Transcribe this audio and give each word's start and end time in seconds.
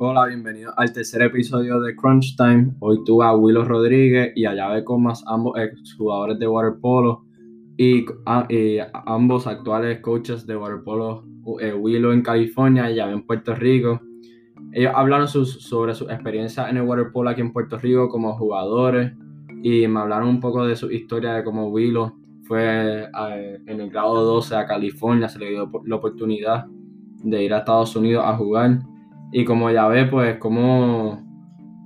Hola, 0.00 0.26
bienvenido 0.26 0.72
al 0.76 0.92
tercer 0.92 1.22
episodio 1.22 1.80
de 1.80 1.96
Crunch 1.96 2.36
Time. 2.36 2.74
Hoy 2.80 3.02
tuve 3.04 3.24
a 3.24 3.34
Willow 3.34 3.64
Rodríguez 3.64 4.32
y 4.36 4.44
a 4.44 4.54
Llave 4.54 4.84
Comas, 4.84 5.24
ambos 5.26 5.58
ex 5.58 5.94
jugadores 5.94 6.38
de 6.38 6.46
waterpolo 6.46 7.24
y, 7.76 8.04
y 8.48 8.78
ambos 9.06 9.46
actuales 9.46 10.00
coaches 10.00 10.46
de 10.46 10.56
waterpolo, 10.56 11.24
eh, 11.60 11.72
Willow 11.72 12.12
en 12.12 12.22
California 12.22 12.90
y 12.90 12.96
Llave 12.96 13.14
en 13.14 13.26
Puerto 13.26 13.54
Rico. 13.54 14.00
Ellos 14.72 14.92
hablaron 14.94 15.28
sobre 15.28 15.94
su 15.94 16.04
experiencia 16.10 16.68
en 16.68 16.76
el 16.76 16.82
waterpolo 16.82 17.30
aquí 17.30 17.40
en 17.40 17.52
Puerto 17.52 17.78
Rico 17.78 18.08
como 18.08 18.36
jugadores 18.36 19.12
y 19.62 19.88
me 19.88 20.00
hablaron 20.00 20.28
un 20.28 20.40
poco 20.40 20.66
de 20.66 20.76
su 20.76 20.92
historia 20.92 21.32
de 21.32 21.42
cómo 21.42 21.70
Willow 21.70 22.12
fue 22.48 23.04
eh, 23.04 23.58
en 23.66 23.80
el 23.80 23.90
grado 23.90 24.24
12 24.24 24.56
a 24.56 24.66
California, 24.66 25.28
se 25.28 25.38
le 25.38 25.50
dio 25.50 25.70
la 25.84 25.96
oportunidad 25.96 26.66
de 27.22 27.44
ir 27.44 27.52
a 27.52 27.58
Estados 27.58 27.94
Unidos 27.94 28.24
a 28.26 28.34
jugar 28.36 28.80
y 29.30 29.44
como 29.44 29.70
ya 29.70 29.86
ve, 29.88 30.06
pues 30.06 30.38
como 30.38 31.22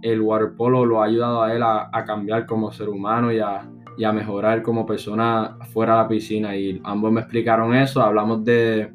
el 0.02 0.20
waterpolo 0.20 0.86
lo 0.86 1.02
ha 1.02 1.06
ayudado 1.06 1.42
a 1.42 1.52
él 1.55 1.62
a, 1.62 1.91
cambiar 2.06 2.46
como 2.46 2.70
ser 2.72 2.88
humano 2.88 3.33
y 3.33 3.41
a, 3.41 3.69
mejorar 4.12 4.62
como 4.62 4.86
persona 4.86 5.56
fuera 5.72 5.96
de 5.96 6.02
la 6.02 6.09
piscina. 6.09 6.56
Y 6.56 6.80
ambos 6.84 7.12
me 7.12 7.20
explicaron 7.20 7.74
eso, 7.74 8.00
hablamos 8.00 8.44
de, 8.44 8.92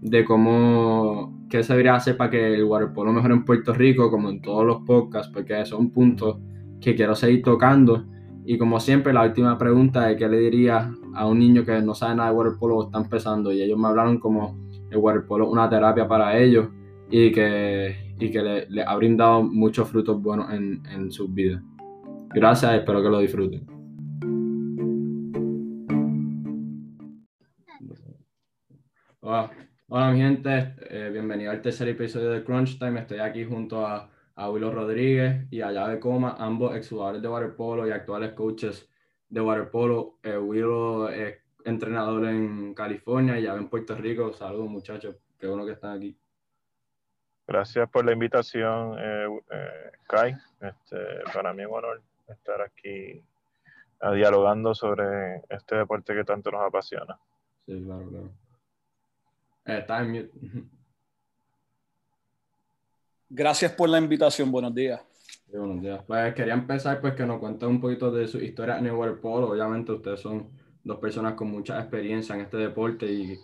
de 0.00 0.24
cómo, 0.24 1.46
qué 1.48 1.62
se 1.62 1.72
debería 1.72 1.94
hacer 1.94 2.16
para 2.16 2.30
que 2.30 2.54
el 2.54 2.64
waterpolo 2.64 3.12
mejore 3.12 3.34
en 3.34 3.44
Puerto 3.44 3.72
Rico, 3.72 4.10
como 4.10 4.28
en 4.28 4.40
todos 4.40 4.64
los 4.64 4.82
podcasts, 4.82 5.32
porque 5.32 5.54
eso 5.60 5.76
es 5.76 5.80
un 5.80 5.90
punto 5.90 6.40
que 6.80 6.94
quiero 6.94 7.14
seguir 7.14 7.42
tocando. 7.42 8.06
Y 8.44 8.58
como 8.58 8.80
siempre, 8.80 9.12
la 9.12 9.22
última 9.22 9.56
pregunta 9.58 10.10
es 10.10 10.16
qué 10.16 10.28
le 10.28 10.38
diría 10.38 10.90
a 11.14 11.26
un 11.26 11.38
niño 11.38 11.64
que 11.64 11.80
no 11.80 11.94
sabe 11.94 12.14
nada 12.14 12.30
de 12.30 12.36
waterpolo 12.36 12.76
o 12.76 12.84
está 12.84 12.98
empezando. 12.98 13.52
Y 13.52 13.62
ellos 13.62 13.78
me 13.78 13.88
hablaron 13.88 14.18
como 14.18 14.56
el 14.90 14.98
waterpolo 14.98 15.48
una 15.48 15.68
terapia 15.68 16.06
para 16.06 16.38
ellos 16.38 16.68
y 17.10 17.32
que, 17.32 18.14
y 18.18 18.30
que 18.30 18.66
le, 18.68 18.82
ha 18.82 18.94
brindado 18.96 19.42
muchos 19.42 19.88
frutos 19.88 20.20
buenos 20.22 20.52
en, 20.52 20.82
en 20.86 21.10
sus 21.10 21.32
vidas. 21.32 21.62
Gracias, 22.32 22.74
espero 22.74 23.02
que 23.02 23.08
lo 23.08 23.18
disfruten. 23.18 23.66
Hola, 29.22 29.50
hola 29.88 30.12
mi 30.12 30.18
gente, 30.18 30.74
eh, 30.88 31.10
bienvenido 31.12 31.50
al 31.50 31.60
tercer 31.60 31.88
episodio 31.88 32.30
de 32.30 32.42
Crunch 32.42 32.78
Time. 32.78 33.00
Estoy 33.00 33.18
aquí 33.18 33.44
junto 33.44 33.86
a, 33.86 34.08
a 34.34 34.50
Willow 34.50 34.72
Rodríguez 34.72 35.46
y 35.50 35.60
a 35.60 35.70
Llave 35.70 36.00
Coma, 36.00 36.36
ambos 36.38 36.74
exjugadores 36.74 37.20
de 37.20 37.28
waterpolo 37.28 37.86
y 37.86 37.90
actuales 37.90 38.32
coaches 38.32 38.89
de 39.30 39.40
waterpolo. 39.40 40.18
Eh, 40.22 40.36
Willow 40.36 41.08
es 41.08 41.38
entrenador 41.64 42.26
en 42.26 42.74
California 42.74 43.38
y 43.38 43.42
Llave 43.42 43.60
en 43.60 43.68
Puerto 43.68 43.94
Rico. 43.94 44.32
Saludos 44.32 44.68
muchachos, 44.68 45.16
qué 45.38 45.46
bueno 45.46 45.64
que 45.64 45.72
están 45.72 45.96
aquí. 45.96 46.16
Gracias 47.46 47.88
por 47.90 48.04
la 48.04 48.12
invitación, 48.12 48.96
eh, 48.98 49.40
eh, 49.50 49.92
Kai. 50.06 50.36
Este, 50.60 50.96
para 51.32 51.52
mí 51.52 51.62
es 51.62 51.68
un 51.68 51.74
honor 51.74 52.02
estar 52.28 52.60
aquí 52.62 53.24
uh, 54.02 54.12
dialogando 54.12 54.72
sobre 54.74 55.42
este 55.48 55.76
deporte 55.76 56.14
que 56.14 56.22
tanto 56.22 56.50
nos 56.52 56.62
apasiona. 56.62 57.18
Sí, 57.66 57.82
claro, 57.84 58.08
claro. 58.08 58.32
Eh, 59.64 59.78
está 59.78 60.00
en 60.00 60.10
mute. 60.12 60.30
Gracias 63.28 63.72
por 63.72 63.88
la 63.88 63.98
invitación. 63.98 64.50
Buenos 64.50 64.74
días. 64.74 65.00
Sí, 65.50 65.56
buenos 65.56 65.82
días. 65.82 66.04
Pues 66.06 66.32
quería 66.34 66.54
empezar 66.54 67.00
pues 67.00 67.14
que 67.14 67.26
nos 67.26 67.40
cuenten 67.40 67.70
un 67.70 67.80
poquito 67.80 68.12
de 68.12 68.28
su 68.28 68.38
historia 68.38 68.78
en 68.78 68.86
el 68.86 68.92
waterpolo. 68.92 69.48
Obviamente 69.48 69.90
ustedes 69.90 70.20
son 70.20 70.48
dos 70.84 70.98
personas 70.98 71.34
con 71.34 71.50
mucha 71.50 71.80
experiencia 71.80 72.36
en 72.36 72.42
este 72.42 72.56
deporte 72.58 73.06
y, 73.06 73.36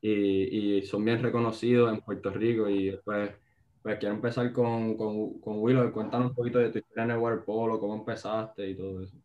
y, 0.00 0.78
y 0.78 0.82
son 0.86 1.04
bien 1.04 1.22
reconocidos 1.22 1.92
en 1.92 2.00
Puerto 2.00 2.30
Rico 2.30 2.70
y 2.70 2.98
pues 3.04 3.32
pues 3.82 3.98
quiero 3.98 4.14
empezar 4.14 4.50
con, 4.52 4.96
con, 4.96 5.40
con 5.40 5.58
Willow. 5.58 5.92
Cuéntanos 5.92 6.30
un 6.30 6.34
poquito 6.34 6.58
de 6.58 6.70
tu 6.70 6.78
historia 6.78 7.04
en 7.04 7.10
el 7.10 7.18
waterpolo, 7.18 7.78
cómo 7.78 7.96
empezaste 7.96 8.70
y 8.70 8.74
todo 8.74 9.02
eso. 9.02 9.16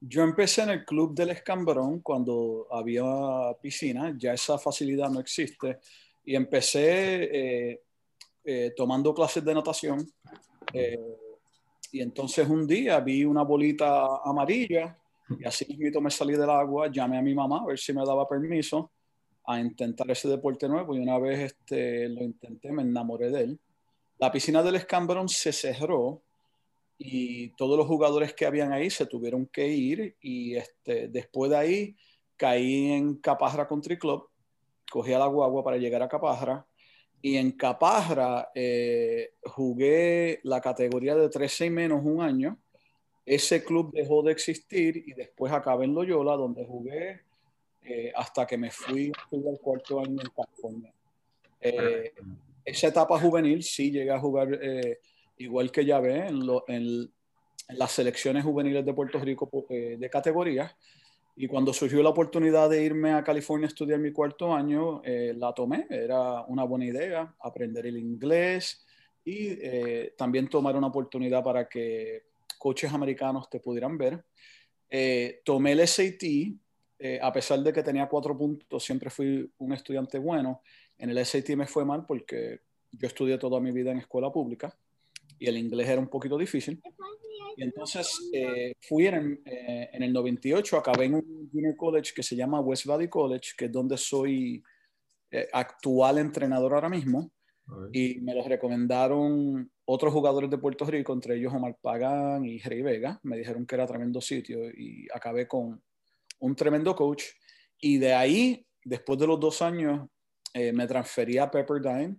Yo 0.00 0.24
empecé 0.24 0.62
en 0.62 0.70
el 0.70 0.84
club 0.84 1.14
del 1.14 1.30
Escambrón 1.30 2.00
cuando 2.00 2.66
había 2.70 3.04
piscina, 3.62 4.12
ya 4.18 4.32
esa 4.32 4.58
facilidad 4.58 5.10
no 5.10 5.20
existe, 5.20 5.78
y 6.24 6.34
empecé 6.34 7.70
eh, 7.70 7.82
eh, 8.42 8.72
tomando 8.76 9.14
clases 9.14 9.44
de 9.44 9.54
natación. 9.54 10.10
Eh, 10.72 10.98
y 11.92 12.00
entonces 12.00 12.48
un 12.48 12.66
día 12.66 13.00
vi 13.00 13.24
una 13.24 13.42
bolita 13.42 14.20
amarilla 14.24 14.98
y 15.38 15.44
así 15.46 15.66
mismo 15.76 16.00
me 16.00 16.10
salí 16.10 16.34
del 16.34 16.50
agua, 16.50 16.90
llamé 16.90 17.18
a 17.18 17.22
mi 17.22 17.34
mamá 17.34 17.60
a 17.62 17.66
ver 17.66 17.78
si 17.78 17.92
me 17.92 18.04
daba 18.04 18.28
permiso 18.28 18.90
a 19.46 19.58
intentar 19.60 20.10
ese 20.10 20.28
deporte 20.28 20.68
nuevo. 20.68 20.94
Y 20.94 21.00
una 21.00 21.18
vez 21.18 21.52
este, 21.52 22.08
lo 22.08 22.22
intenté, 22.22 22.70
me 22.72 22.82
enamoré 22.82 23.30
de 23.30 23.40
él. 23.42 23.60
La 24.18 24.30
piscina 24.30 24.62
del 24.62 24.76
Escambrón 24.76 25.28
se 25.28 25.52
cerró 25.52 26.22
y 26.98 27.50
todos 27.50 27.78
los 27.78 27.86
jugadores 27.86 28.34
que 28.34 28.46
habían 28.46 28.72
ahí 28.72 28.90
se 28.90 29.06
tuvieron 29.06 29.46
que 29.46 29.68
ir. 29.68 30.16
Y 30.20 30.56
este, 30.56 31.08
después 31.08 31.50
de 31.50 31.56
ahí 31.56 31.96
caí 32.36 32.92
en 32.92 33.16
Capajra 33.16 33.66
Country 33.66 33.98
Club, 33.98 34.28
cogí 34.90 35.12
a 35.12 35.18
la 35.18 35.26
guagua 35.26 35.64
para 35.64 35.76
llegar 35.76 36.02
a 36.02 36.08
Capajra 36.08 36.66
y 37.20 37.36
en 37.36 37.52
Capajra 37.52 38.50
eh, 38.54 39.32
jugué 39.42 40.40
la 40.44 40.60
categoría 40.60 41.16
de 41.16 41.28
13 41.28 41.66
y 41.66 41.70
menos 41.70 42.04
un 42.04 42.22
año. 42.22 42.58
Ese 43.26 43.62
club 43.62 43.92
dejó 43.92 44.22
de 44.22 44.32
existir 44.32 45.04
y 45.06 45.12
después 45.12 45.52
acabé 45.52 45.84
en 45.84 45.94
Loyola, 45.94 46.36
donde 46.36 46.64
jugué 46.64 47.20
eh, 47.82 48.12
hasta 48.14 48.46
que 48.46 48.58
me 48.58 48.70
fui 48.70 49.10
al 49.32 49.58
cuarto 49.60 50.00
año 50.00 50.20
en 50.20 50.30
California. 50.30 50.92
Eh, 51.60 52.12
esa 52.64 52.88
etapa 52.88 53.18
juvenil 53.18 53.62
sí 53.62 53.90
llegué 53.90 54.10
a 54.10 54.20
jugar 54.20 54.58
eh, 54.60 54.98
igual 55.38 55.72
que 55.72 55.84
ya 55.84 55.98
ve 55.98 56.26
en, 56.26 56.42
en, 56.68 57.10
las 57.70 57.92
selecciones 57.92 58.44
juveniles 58.44 58.84
de 58.84 58.94
Puerto 58.94 59.18
Rico 59.18 59.50
de 59.68 60.10
categoría. 60.10 60.74
Y 61.40 61.46
cuando 61.46 61.72
surgió 61.72 62.02
la 62.02 62.08
oportunidad 62.08 62.68
de 62.68 62.82
irme 62.82 63.12
a 63.12 63.22
California 63.22 63.66
a 63.66 63.68
estudiar 63.68 64.00
mi 64.00 64.10
cuarto 64.10 64.52
año, 64.52 65.00
la 65.04 65.52
tomé. 65.54 65.86
Era 65.88 66.42
una 66.42 66.64
buena 66.64 66.84
idea, 66.84 67.32
aprender 67.38 67.86
el 67.86 67.96
inglés 67.96 68.84
y 69.24 69.56
también 70.16 70.48
tomar 70.48 70.74
una 70.74 70.88
oportunidad 70.88 71.44
para 71.44 71.68
que 71.68 72.24
coaches 72.58 72.92
americanos 72.92 73.48
te 73.48 73.60
pudieran 73.60 73.96
ver. 73.96 74.24
tomé 75.44 75.72
el 75.72 75.86
SAT 75.86 76.24
eh, 76.98 77.20
a 77.22 77.32
pesar 77.32 77.60
de 77.60 77.72
que 77.72 77.82
tenía 77.82 78.08
cuatro 78.08 78.36
puntos, 78.36 78.82
siempre 78.82 79.10
fui 79.10 79.50
un 79.58 79.72
estudiante 79.72 80.18
bueno. 80.18 80.62
En 80.98 81.10
el 81.10 81.24
SAT 81.24 81.50
me 81.50 81.66
fue 81.66 81.84
mal 81.84 82.04
porque 82.06 82.60
yo 82.90 83.06
estudié 83.06 83.38
toda 83.38 83.60
mi 83.60 83.70
vida 83.70 83.92
en 83.92 83.98
escuela 83.98 84.32
pública 84.32 84.76
y 85.38 85.46
el 85.46 85.56
inglés 85.56 85.88
era 85.88 86.00
un 86.00 86.08
poquito 86.08 86.36
difícil. 86.36 86.80
Y 87.56 87.62
entonces 87.62 88.30
eh, 88.32 88.74
fui 88.80 89.06
en, 89.06 89.40
eh, 89.44 89.90
en, 89.92 90.02
el 90.02 90.12
98, 90.12 90.76
acabé 90.76 91.06
en 91.06 91.14
un 91.16 91.50
junior 91.52 91.76
college 91.76 92.12
que 92.14 92.22
se 92.22 92.36
llama 92.36 92.60
West 92.60 92.86
Valley 92.86 93.08
College, 93.08 93.52
que 93.56 93.66
es 93.66 93.72
donde 93.72 93.96
soy 93.96 94.62
actual 95.52 96.18
entrenador 96.18 96.72
ahora 96.72 96.88
mismo. 96.88 97.30
Y 97.92 98.20
me 98.20 98.34
los 98.34 98.46
recomendaron 98.46 99.70
otros 99.84 100.10
jugadores 100.10 100.48
de 100.48 100.56
Puerto 100.56 100.86
Rico, 100.86 101.12
entre 101.12 101.36
ellos 101.36 101.52
Omar 101.52 101.76
Pagán 101.82 102.46
y 102.46 102.58
Jerry 102.58 102.80
Vega. 102.80 103.20
Me 103.24 103.36
dijeron 103.36 103.66
que 103.66 103.74
era 103.74 103.86
tremendo 103.86 104.22
sitio 104.22 104.70
y 104.70 105.06
acabé 105.12 105.46
con, 105.46 105.82
un 106.40 106.54
tremendo 106.54 106.94
coach. 106.94 107.24
Y 107.78 107.98
de 107.98 108.14
ahí, 108.14 108.66
después 108.84 109.18
de 109.18 109.26
los 109.26 109.38
dos 109.38 109.62
años, 109.62 110.08
eh, 110.54 110.72
me 110.72 110.86
transferí 110.86 111.38
a 111.38 111.50
Pepperdine, 111.50 112.16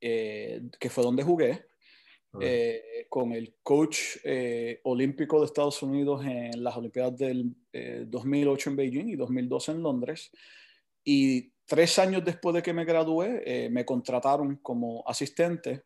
eh, 0.00 0.62
que 0.78 0.90
fue 0.90 1.04
donde 1.04 1.22
jugué, 1.22 1.66
eh, 2.40 3.06
con 3.08 3.32
el 3.32 3.56
coach 3.62 4.18
olímpico 4.84 5.40
de 5.40 5.46
Estados 5.46 5.82
Unidos 5.82 6.24
en 6.24 6.62
las 6.62 6.76
Olimpiadas 6.76 7.16
del 7.16 7.54
2008 8.06 8.70
en 8.70 8.76
Beijing 8.76 9.08
y 9.08 9.16
2012 9.16 9.72
en 9.72 9.82
Londres. 9.82 10.30
Y 11.02 11.52
tres 11.66 11.98
años 11.98 12.24
después 12.24 12.54
de 12.54 12.62
que 12.62 12.72
me 12.72 12.84
gradué, 12.84 13.68
me 13.70 13.84
contrataron 13.84 14.56
como 14.56 15.02
asistente 15.06 15.84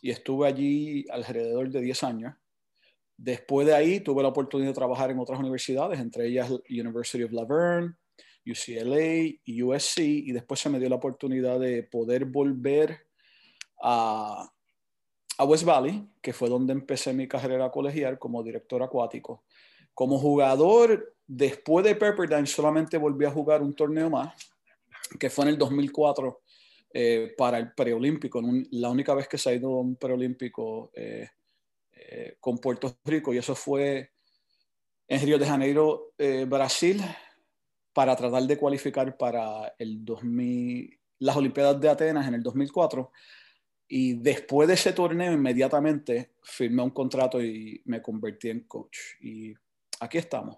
y 0.00 0.10
estuve 0.10 0.48
allí 0.48 1.06
alrededor 1.10 1.70
de 1.70 1.80
10 1.80 2.02
años. 2.02 2.34
Después 3.16 3.66
de 3.66 3.74
ahí 3.74 4.00
tuve 4.00 4.22
la 4.22 4.30
oportunidad 4.30 4.70
de 4.70 4.74
trabajar 4.74 5.10
en 5.10 5.20
otras 5.20 5.38
universidades, 5.38 6.00
entre 6.00 6.26
ellas 6.26 6.50
University 6.68 7.22
of 7.22 7.32
La 7.32 7.44
Verne, 7.44 7.94
UCLA 8.44 9.38
USC, 9.64 10.00
y 10.00 10.32
después 10.32 10.58
se 10.58 10.68
me 10.68 10.80
dio 10.80 10.88
la 10.88 10.96
oportunidad 10.96 11.60
de 11.60 11.84
poder 11.84 12.24
volver 12.24 13.06
a, 13.80 14.50
a 15.38 15.44
West 15.44 15.64
Valley, 15.64 16.06
que 16.20 16.32
fue 16.32 16.48
donde 16.48 16.72
empecé 16.72 17.12
mi 17.12 17.26
carrera 17.26 17.70
colegial 17.70 18.18
como 18.18 18.42
director 18.42 18.82
acuático. 18.82 19.44
Como 19.94 20.18
jugador, 20.18 21.14
después 21.26 21.84
de 21.84 21.94
Pepperdine 21.94 22.46
solamente 22.46 22.96
volví 22.98 23.24
a 23.24 23.30
jugar 23.30 23.62
un 23.62 23.74
torneo 23.74 24.10
más, 24.10 24.34
que 25.18 25.30
fue 25.30 25.44
en 25.44 25.50
el 25.50 25.58
2004 25.58 26.40
eh, 26.94 27.34
para 27.36 27.58
el 27.58 27.72
preolímpico, 27.72 28.42
la 28.70 28.90
única 28.90 29.14
vez 29.14 29.28
que 29.28 29.38
se 29.38 29.50
ha 29.50 29.54
ido 29.54 29.68
a 29.70 29.80
un 29.80 29.96
preolímpico 29.96 30.90
eh, 30.94 31.28
eh, 31.92 32.36
con 32.38 32.58
Puerto 32.58 32.96
Rico 33.04 33.32
y 33.32 33.38
eso 33.38 33.54
fue 33.54 34.10
en 35.08 35.20
Río 35.20 35.38
de 35.38 35.46
Janeiro, 35.46 36.12
Brasil, 36.46 37.02
para 37.92 38.16
tratar 38.16 38.44
de 38.44 38.56
cualificar 38.56 39.16
para 39.18 39.74
el 39.78 40.02
2000, 40.04 40.98
las 41.18 41.36
Olimpiadas 41.36 41.78
de 41.80 41.88
Atenas 41.90 42.26
en 42.28 42.34
el 42.34 42.42
2004. 42.42 43.10
Y 43.94 44.14
después 44.14 44.68
de 44.68 44.72
ese 44.72 44.94
torneo, 44.94 45.34
inmediatamente 45.34 46.30
firmé 46.42 46.82
un 46.82 46.92
contrato 46.92 47.42
y 47.42 47.82
me 47.84 48.00
convertí 48.00 48.48
en 48.48 48.60
coach. 48.60 48.96
Y 49.20 49.52
aquí 50.00 50.16
estamos. 50.16 50.56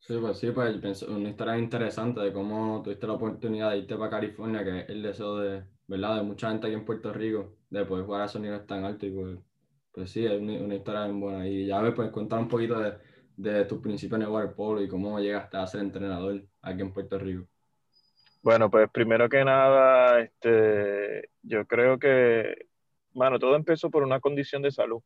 Sí, 0.00 0.16
pues 0.20 0.38
sí, 0.38 0.50
pues 0.50 1.02
una 1.04 1.28
historia 1.28 1.56
interesante 1.56 2.20
de 2.20 2.32
cómo 2.32 2.82
tuviste 2.82 3.06
la 3.06 3.12
oportunidad 3.12 3.70
de 3.70 3.78
irte 3.78 3.94
para 3.94 4.10
California, 4.10 4.64
que 4.64 4.80
es 4.80 4.88
el 4.88 5.02
deseo 5.02 5.36
de, 5.36 5.62
¿verdad? 5.86 6.16
de 6.16 6.22
mucha 6.24 6.50
gente 6.50 6.66
aquí 6.66 6.74
en 6.74 6.84
Puerto 6.84 7.12
Rico, 7.12 7.58
de 7.70 7.84
poder 7.84 8.06
jugar 8.06 8.22
a 8.22 8.24
esos 8.24 8.42
niveles 8.42 8.66
tan 8.66 8.84
altos. 8.84 9.08
Y 9.08 9.12
pues, 9.12 9.38
pues 9.92 10.10
sí, 10.10 10.26
es 10.26 10.32
una, 10.32 10.74
historia 10.74 11.04
bien 11.04 11.20
buena. 11.20 11.48
Y 11.48 11.66
ya 11.66 11.80
me 11.80 11.92
puedes 11.92 12.10
contar 12.10 12.40
un 12.40 12.48
poquito 12.48 12.80
de, 12.80 12.94
de 13.36 13.66
tus 13.66 13.78
principios 13.78 14.16
en 14.16 14.26
el 14.26 14.32
waterpolo 14.32 14.82
y 14.82 14.88
cómo 14.88 15.20
llegaste 15.20 15.58
a 15.58 15.66
ser 15.68 15.80
entrenador 15.80 16.44
aquí 16.60 16.80
en 16.82 16.92
Puerto 16.92 17.20
Rico. 17.20 17.46
Bueno, 18.44 18.70
pues 18.70 18.90
primero 18.90 19.26
que 19.30 19.42
nada, 19.42 20.20
este, 20.20 21.30
yo 21.40 21.66
creo 21.66 21.98
que, 21.98 22.66
bueno, 23.14 23.38
todo 23.38 23.56
empezó 23.56 23.90
por 23.90 24.02
una 24.02 24.20
condición 24.20 24.60
de 24.60 24.70
salud. 24.70 25.02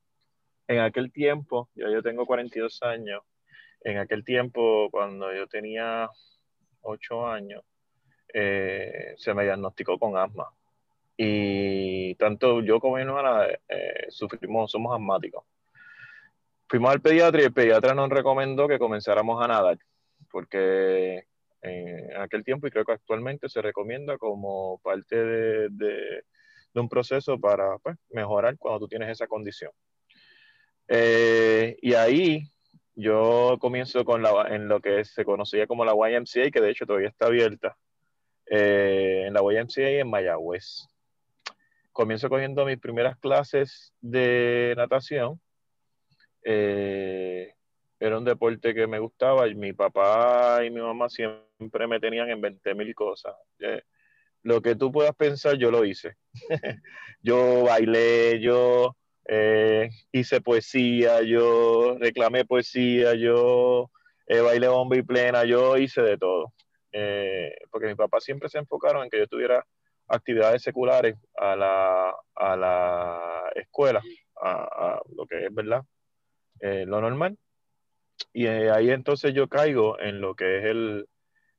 En 0.67 0.81
aquel 0.81 1.13
tiempo, 1.13 1.71
ya 1.77 1.89
yo 1.89 2.03
tengo 2.03 2.27
42 2.27 2.83
años, 2.83 3.23
en 3.83 3.99
aquel 3.99 4.25
tiempo, 4.25 4.89
cuando 4.91 5.33
yo 5.33 5.47
tenía 5.47 6.11
8 6.81 7.29
años, 7.29 7.63
eh, 8.35 9.15
se 9.17 9.33
me 9.35 9.45
diagnosticó 9.45 10.01
con 10.01 10.17
asma. 10.17 10.49
Y 11.17 12.17
tanto 12.17 12.61
yo 12.61 12.81
como 12.81 12.97
mi 12.97 13.03
hermana 13.03 13.47
eh, 13.69 14.07
sufrimos, 14.09 14.73
somos 14.73 14.97
asmáticos. 14.97 15.45
Fuimos 16.69 16.91
al 16.91 17.01
pediatra 17.01 17.41
y 17.43 17.45
el 17.45 17.53
pediatra 17.53 17.95
nos 17.95 18.09
recomendó 18.11 18.67
que 18.67 18.81
comenzáramos 18.81 19.41
a 19.45 19.47
nadar, 19.47 19.79
porque 20.29 21.28
en 21.63 22.17
aquel 22.17 22.45
tiempo 22.45 22.67
y 22.67 22.71
creo 22.71 22.85
que 22.85 22.93
actualmente 22.93 23.49
se 23.49 23.63
recomienda 23.63 24.19
como 24.19 24.79
parte 24.83 25.17
de, 25.17 25.69
de, 25.71 26.23
un 26.75 26.89
proceso 26.89 27.41
para 27.41 27.77
pues, 27.79 27.97
mejorar 28.11 28.57
cuando 28.57 28.81
tú 28.81 28.89
tienes 28.89 29.11
esa 29.11 29.27
condición. 29.27 29.73
Eh, 30.87 31.77
y 31.83 31.95
ahí 31.95 32.43
yo 32.95 33.57
comienzo 33.61 34.05
con 34.05 34.23
la, 34.23 34.47
en 34.51 34.69
lo 34.69 34.81
que 34.81 35.05
se 35.05 35.25
conocía 35.25 35.67
como 35.67 35.85
la 35.85 35.93
YMCA, 35.93 36.51
que 36.51 36.61
de 36.61 36.71
hecho 36.71 36.87
todavía 36.87 37.09
está 37.09 37.27
abierta, 37.27 37.77
eh, 38.47 39.25
en 39.27 39.35
la 39.35 39.41
YMCA 39.41 39.89
en 39.89 40.09
Mayagüez. 40.09 40.87
Comienzo 41.93 42.29
cogiendo 42.29 42.65
mis 42.65 42.79
primeras 42.79 43.19
clases 43.19 43.93
de 44.01 44.75
natación. 44.77 45.41
Eh, 46.45 47.55
era 48.01 48.19
un 48.19 48.25
deporte 48.25 48.75
que 48.75 48.87
me 48.87 48.99
gustaba 48.99 49.49
y 49.49 49.55
mi 49.55 49.73
papá 49.73 50.65
y 50.65 50.71
mi 50.71 50.81
mamá 50.81 51.09
siempre 51.09 51.87
me 51.89 51.99
tenían 51.99 52.31
en 52.31 52.41
20 52.41 52.75
mil 52.75 52.95
cosas. 52.95 53.35
Eh, 53.59 53.83
lo 54.43 54.63
que 54.63 54.77
tú 54.77 54.93
puedas 54.93 55.15
pensar, 55.17 55.57
yo 55.57 55.71
lo 55.71 55.85
hice. 55.85 56.17
yo 57.23 57.65
bailé, 57.65 58.41
yo 58.41 58.97
eh, 59.27 59.91
hice 60.13 60.41
poesía, 60.41 61.23
yo 61.23 61.97
reclamé 61.99 62.45
poesía, 62.45 63.15
yo 63.15 63.91
eh, 64.27 64.41
bailé 64.41 64.69
bomba 64.69 64.97
y 64.97 65.03
plena, 65.03 65.45
yo 65.45 65.77
hice 65.77 66.03
de 66.03 66.19
todo. 66.19 66.53
Porque 67.71 67.87
mis 67.87 67.97
papás 67.97 68.25
siempre 68.25 68.49
se 68.49 68.59
enfocaron 68.59 69.05
en 69.05 69.11
que 69.11 69.19
yo 69.19 69.27
tuviera 69.27 69.65
actividades 70.09 70.63
seculares 70.63 71.17
a 71.37 71.55
la, 71.55 72.15
a 72.35 72.57
la 72.57 73.53
escuela, 73.55 74.03
a, 74.41 75.01
lo 75.15 75.27
que 75.27 75.47
es 75.47 75.55
verdad, 75.55 75.83
lo 76.61 77.01
normal. 77.01 77.37
Y 78.33 78.47
ahí 78.47 78.91
entonces 78.91 79.35
yo 79.35 79.49
caigo 79.49 79.99
en 80.01 80.21
lo 80.21 80.35
que 80.35 80.59
es 80.59 80.65
el, 80.65 81.09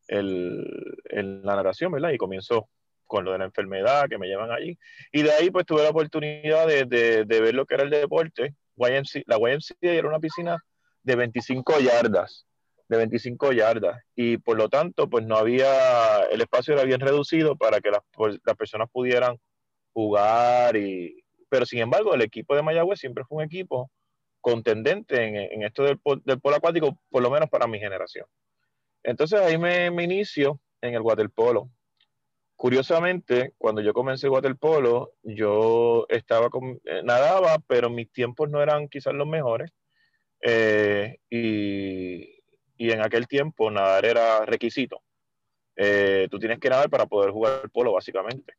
el, 0.07 1.41
la 1.43 1.55
narración, 1.55 1.91
¿verdad? 1.91 2.11
Y 2.11 2.17
comienzo 2.17 2.69
con 3.05 3.25
lo 3.25 3.31
de 3.31 3.39
la 3.39 3.45
enfermedad 3.45 4.07
que 4.09 4.17
me 4.17 4.27
llevan 4.27 4.51
allí. 4.51 4.77
Y 5.11 5.23
de 5.23 5.31
ahí 5.31 5.49
pues 5.49 5.65
tuve 5.65 5.83
la 5.83 5.89
oportunidad 5.89 6.67
de, 6.67 6.85
de, 6.85 7.41
ver 7.41 7.55
lo 7.55 7.65
que 7.65 7.75
era 7.75 7.83
el 7.83 7.89
deporte. 7.89 8.55
La 8.75 9.37
YMCA 9.37 9.75
era 9.81 10.07
una 10.07 10.19
piscina 10.19 10.57
de 11.03 11.15
25 11.15 11.79
yardas, 11.79 12.45
de 12.87 12.97
25 12.97 13.51
yardas. 13.53 14.01
Y 14.15 14.37
por 14.37 14.57
lo 14.57 14.69
tanto 14.69 15.09
pues 15.09 15.25
no 15.25 15.37
había, 15.37 16.21
el 16.31 16.41
espacio 16.41 16.73
era 16.73 16.83
bien 16.83 16.99
reducido 16.99 17.55
para 17.55 17.81
que 17.81 17.91
las, 17.91 18.01
pues, 18.13 18.39
las 18.45 18.55
personas 18.55 18.89
pudieran 18.91 19.37
jugar. 19.93 20.77
Y, 20.77 21.23
pero 21.49 21.65
sin 21.65 21.79
embargo 21.79 22.13
el 22.13 22.21
equipo 22.21 22.55
de 22.55 22.61
Mayagüez 22.61 22.99
siempre 22.99 23.23
fue 23.27 23.39
un 23.39 23.43
equipo 23.43 23.89
contendente 24.41 25.23
en, 25.23 25.35
en 25.35 25.63
esto 25.63 25.83
del, 25.83 25.99
polo 25.99 26.55
acuático, 26.55 26.99
por 27.09 27.21
lo 27.21 27.29
menos 27.29 27.49
para 27.49 27.67
mi 27.67 27.79
generación. 27.79 28.25
Entonces 29.03 29.39
ahí 29.39 29.57
me, 29.57 29.91
me 29.91 30.03
inicio 30.03 30.59
en 30.81 30.93
el 30.93 31.01
waterpolo 31.01 31.69
Curiosamente, 32.59 33.53
cuando 33.57 33.79
yo 33.79 33.93
comencé 33.93 34.27
waterpolo, 34.27 35.13
yo 35.23 36.05
estaba 36.09 36.49
con, 36.49 36.81
eh, 36.83 37.01
nadaba, 37.05 37.57
pero 37.65 37.89
mis 37.89 38.11
tiempos 38.11 38.49
no 38.49 38.61
eran 38.61 38.89
quizás 38.89 39.13
los 39.13 39.25
mejores. 39.25 39.71
Eh, 40.41 41.19
y, 41.29 42.41
en 42.77 43.01
aquel 43.01 43.29
tiempo 43.29 43.71
nadar 43.71 44.03
era 44.03 44.45
requisito. 44.45 45.01
Eh, 45.77 46.27
tú 46.29 46.37
tienes 46.37 46.59
que 46.59 46.69
nadar 46.69 46.89
para 46.89 47.05
poder 47.05 47.31
jugar 47.31 47.61
el 47.63 47.69
polo, 47.69 47.93
básicamente. 47.93 48.55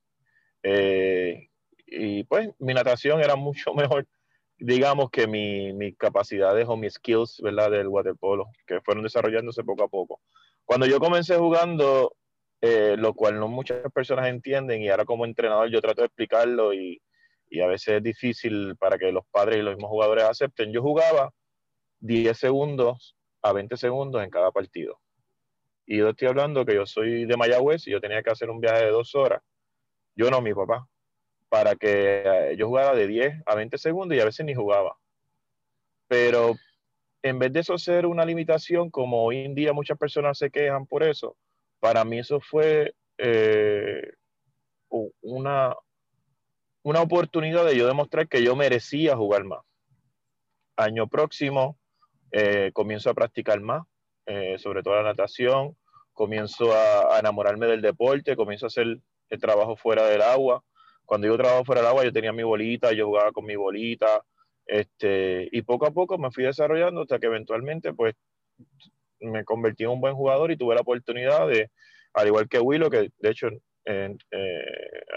y 1.87 2.25
pues 2.25 2.49
mi 2.59 2.73
natación 2.73 3.21
era 3.21 3.37
mucho 3.37 3.75
mejor, 3.75 4.07
digamos, 4.61 5.11
que 5.11 5.27
mis 5.27 5.97
capacidades 5.97 6.67
o 6.69 6.77
mis 6.77 6.95
skills, 6.95 7.41
¿verdad? 7.43 7.71
Del 7.71 7.89
waterpolo, 7.89 8.47
que 8.67 8.81
fueron 8.83 9.03
desarrollándose 9.03 9.65
poco 9.65 9.85
a 9.85 9.89
poco. 9.89 10.21
Cuando 10.65 10.87
yo 10.87 11.01
comencé 11.01 11.37
jugando, 11.37 12.15
eh, 12.61 12.95
lo 12.99 13.15
cual 13.15 13.41
no 13.41 13.49
muchas 13.49 13.91
personas 13.93 14.29
entienden 14.29 14.83
y 14.83 14.89
ahora 14.91 15.07
como 15.07 15.25
entrenador 15.25 15.71
yo 15.71 15.81
trato 15.81 16.03
de 16.03 16.07
explicarlo 16.07 16.75
y, 16.75 17.01
y, 17.49 17.61
a 17.61 17.67
veces 17.67 17.97
es 17.97 18.03
difícil 18.03 18.77
para 18.77 18.99
que 18.99 19.11
los 19.11 19.25
padres 19.31 19.59
y 19.59 19.63
los 19.63 19.75
mismos 19.75 19.91
jugadores 19.91 20.25
acepten. 20.25 20.73
Yo 20.73 20.83
jugaba 20.83 21.33
10 22.01 22.39
segundos 22.39 23.17
a 23.43 23.53
20 23.53 23.77
segundos 23.77 24.23
en 24.23 24.31
cada 24.31 24.53
partido. 24.53 25.01
Y 25.87 25.99
yo 25.99 26.11
estoy 26.11 26.29
hablando 26.29 26.65
que 26.65 26.75
yo 26.75 26.87
soy 26.87 27.25
de 27.25 27.37
Mayagüez 27.37 27.87
y 27.87 27.91
yo 27.91 28.01
tenía 28.01 28.23
que 28.23 28.31
hacer 28.31 28.51
un 28.51 28.61
viaje 28.61 28.85
de 28.85 28.91
dos 28.91 29.15
horas. 29.15 29.43
Yo 30.15 30.31
no, 30.31 30.41
mi 30.41 30.55
papá. 30.55 30.87
Para 31.51 31.77
que 31.77 32.23
eh, 32.25 32.57
yo 32.57 32.69
jugara 32.69 32.95
de 32.95 33.07
10 33.07 33.43
a 33.45 33.55
20 33.55 33.77
segundos 33.77 34.17
y 34.17 34.21
a 34.21 34.25
veces 34.25 34.47
ni 34.47 34.55
jugaba. 34.55 34.97
Pero 36.09 36.55
en 37.23 37.39
vez 37.39 37.53
de 37.53 37.61
eso 37.61 37.77
ser 37.77 38.07
una 38.07 38.25
limitación, 38.25 38.91
como 38.91 39.25
hoy 39.25 39.45
en 39.45 39.55
día 39.55 39.75
muchas 39.75 39.99
personas 39.99 40.39
se 40.39 40.51
quejan 40.51 40.87
por 40.87 41.03
eso, 41.03 41.37
para 41.79 42.05
mí 42.05 42.21
eso 42.21 42.41
fue 42.41 42.95
eh, 43.19 44.13
una, 45.21 45.75
una 46.83 47.03
oportunidad 47.03 47.67
de 47.67 47.77
yo 47.77 47.87
demostrar 47.87 48.29
que 48.29 48.43
yo 48.43 48.57
merecía 48.57 49.17
jugar 49.17 49.45
más. 49.45 49.61
Año 50.77 51.09
próximo 51.09 51.79
eh, 52.33 52.71
comienzo 52.73 53.11
a 53.11 53.15
practicar 53.15 53.61
más, 53.61 53.83
eh, 54.27 54.57
sobre 54.59 54.83
todo 54.83 54.95
la 54.95 55.03
natación, 55.03 55.77
comienzo 56.13 56.73
a, 56.73 57.19
enamorarme 57.19 57.67
del 57.67 57.83
deporte, 57.83 58.37
comienzo 58.37 58.67
a 58.67 58.69
hacer 58.69 59.01
el 59.29 59.41
trabajo 59.41 59.77
fuera 59.77 60.07
del 60.07 60.23
agua. 60.23 60.63
Cuando 61.11 61.27
yo 61.27 61.37
trabajo 61.37 61.65
fuera 61.65 61.81
del 61.81 61.91
agua, 61.91 62.05
yo 62.05 62.13
tenía 62.13 62.33
mi 62.33 62.45
bolita, 62.45 62.93
yo 62.93 63.07
jugaba 63.07 63.33
con 63.33 63.45
mi 63.45 63.57
bolita, 63.57 64.23
este, 64.65 65.49
y 65.51 65.63
poco 65.63 65.85
a 65.87 65.91
poco 65.91 66.17
me 66.19 66.31
fui 66.31 66.45
desarrollando 66.45 67.01
hasta 67.01 67.19
que 67.19 67.27
eventualmente, 67.27 67.93
pues, 67.93 68.15
me 69.19 69.45
convertí 69.45 69.83
en 69.83 69.91
un 69.91 70.01
buen 70.01 70.15
jugador 70.15 70.53
y 70.53 70.57
tuve 70.57 70.77
la 70.77 70.83
oportunidad 70.83 71.49
de, 71.49 71.69
al 72.15 72.29
igual 72.29 72.49
que 72.49 72.61
Willow, 72.61 72.89
que 72.91 73.11
de 73.19 73.29
hecho 73.29 73.49
eh, 73.87 74.17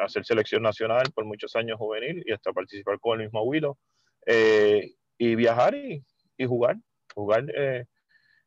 hacer 0.01 0.25
selección 0.25 0.63
nacional 0.63 1.03
por 1.13 1.25
muchos 1.25 1.55
años 1.55 1.77
juvenil 1.77 2.23
y 2.25 2.31
hasta 2.31 2.53
participar 2.53 2.99
con 2.99 3.21
el 3.21 3.27
mismo 3.27 3.43
Willow, 3.43 3.77
eh, 4.25 4.95
y 5.19 5.35
viajar 5.35 5.75
y, 5.75 6.03
y 6.37 6.45
jugar, 6.47 6.77
jugar 7.13 7.45
eh, 7.55 7.85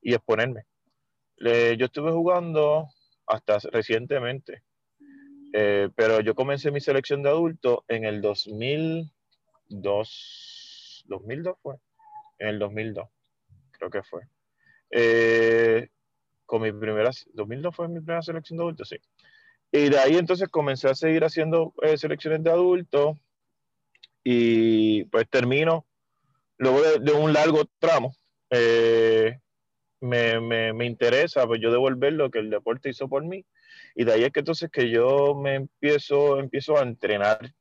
y 0.03 0.15
exponerme. 0.15 0.65
yo 1.39 1.85
estuve 1.87 2.11
jugando 2.11 2.89
hasta 3.29 3.59
recientemente, 3.71 4.65
pero 5.53 6.21
yo 6.21 6.35
comencé 6.35 6.71
mi 6.71 6.81
selección 6.81 7.23
de 7.23 7.31
adulto 7.31 7.85
en 7.89 8.05
el 8.05 8.21
2002, 8.21 11.05
2002 11.07 11.57
fue, 11.63 11.77
en 12.39 12.49
el 12.49 12.59
2002, 12.59 13.09
creo 13.73 13.91
que 13.91 14.03
fue. 14.03 14.23
Eh, 14.91 15.89
con 16.45 16.63
mi 16.63 16.73
primera, 16.73 17.11
2002 17.33 17.75
fue 17.75 17.89
mi 17.89 18.01
primera 18.01 18.23
selección 18.23 18.59
de 18.59 18.65
adultos, 18.65 18.89
sí. 18.89 18.97
Y 19.73 19.89
de 19.89 19.99
ahí 19.99 20.17
entonces 20.17 20.49
comencé 20.49 20.89
a 20.89 20.95
seguir 20.95 21.25
haciendo 21.25 21.75
eh, 21.83 21.99
selecciones 21.99 22.43
de 22.43 22.51
adultos 22.51 23.17
y 24.23 25.05
pues 25.05 25.29
termino, 25.29 25.87
luego 26.59 26.83
de, 26.83 27.13
un 27.13 27.33
largo 27.33 27.65
tramo, 27.79 28.15
eh, 28.51 29.41
me, 30.01 30.41
me, 30.41 30.73
me, 30.73 30.87
interesa 30.87 31.47
pues 31.47 31.61
yo 31.61 31.73
devolver 31.73 32.13
lo 32.13 32.31
que 32.31 32.39
el 32.39 32.51
deporte 32.51 32.91
hizo 32.91 33.09
por 33.09 33.25
mí 33.25 33.45
y 33.97 34.05
de 34.05 34.13
ahí 34.13 34.25
es 34.25 34.31
que 34.31 34.41
entonces 34.41 34.71
que 34.71 34.89
yo 34.91 35.35
me 35.35 35.57
empiezo, 35.57 36.39
empiezo 36.39 36.79
a 36.79 36.83
entrenar 36.83 37.53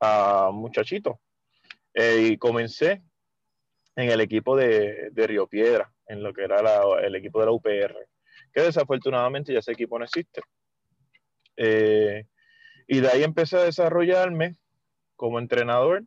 a 0.00 0.50
muchachitos 0.50 1.16
y 1.94 2.38
comencé 2.38 3.02
en 3.96 4.10
el 4.10 4.20
equipo 4.22 4.56
de, 4.56 5.10
de 5.10 5.26
Río 5.26 5.46
Piedra 5.46 5.92
en 6.06 6.22
lo 6.22 6.32
que 6.32 6.44
era 6.44 6.82
el 7.02 7.14
equipo 7.14 7.40
de 7.40 7.46
la 7.46 7.52
UPR, 7.52 8.08
que 8.52 8.62
desafortunadamente 8.62 9.52
ya 9.52 9.60
ese 9.60 9.72
equipo 9.72 9.98
no 9.98 10.04
existe. 10.04 10.42
Eh, 11.56 12.24
y 12.88 13.00
de 13.00 13.08
ahí 13.08 13.22
empecé 13.22 13.58
a 13.58 13.64
desarrollarme 13.64 14.56
como 15.14 15.38
entrenador 15.38 16.04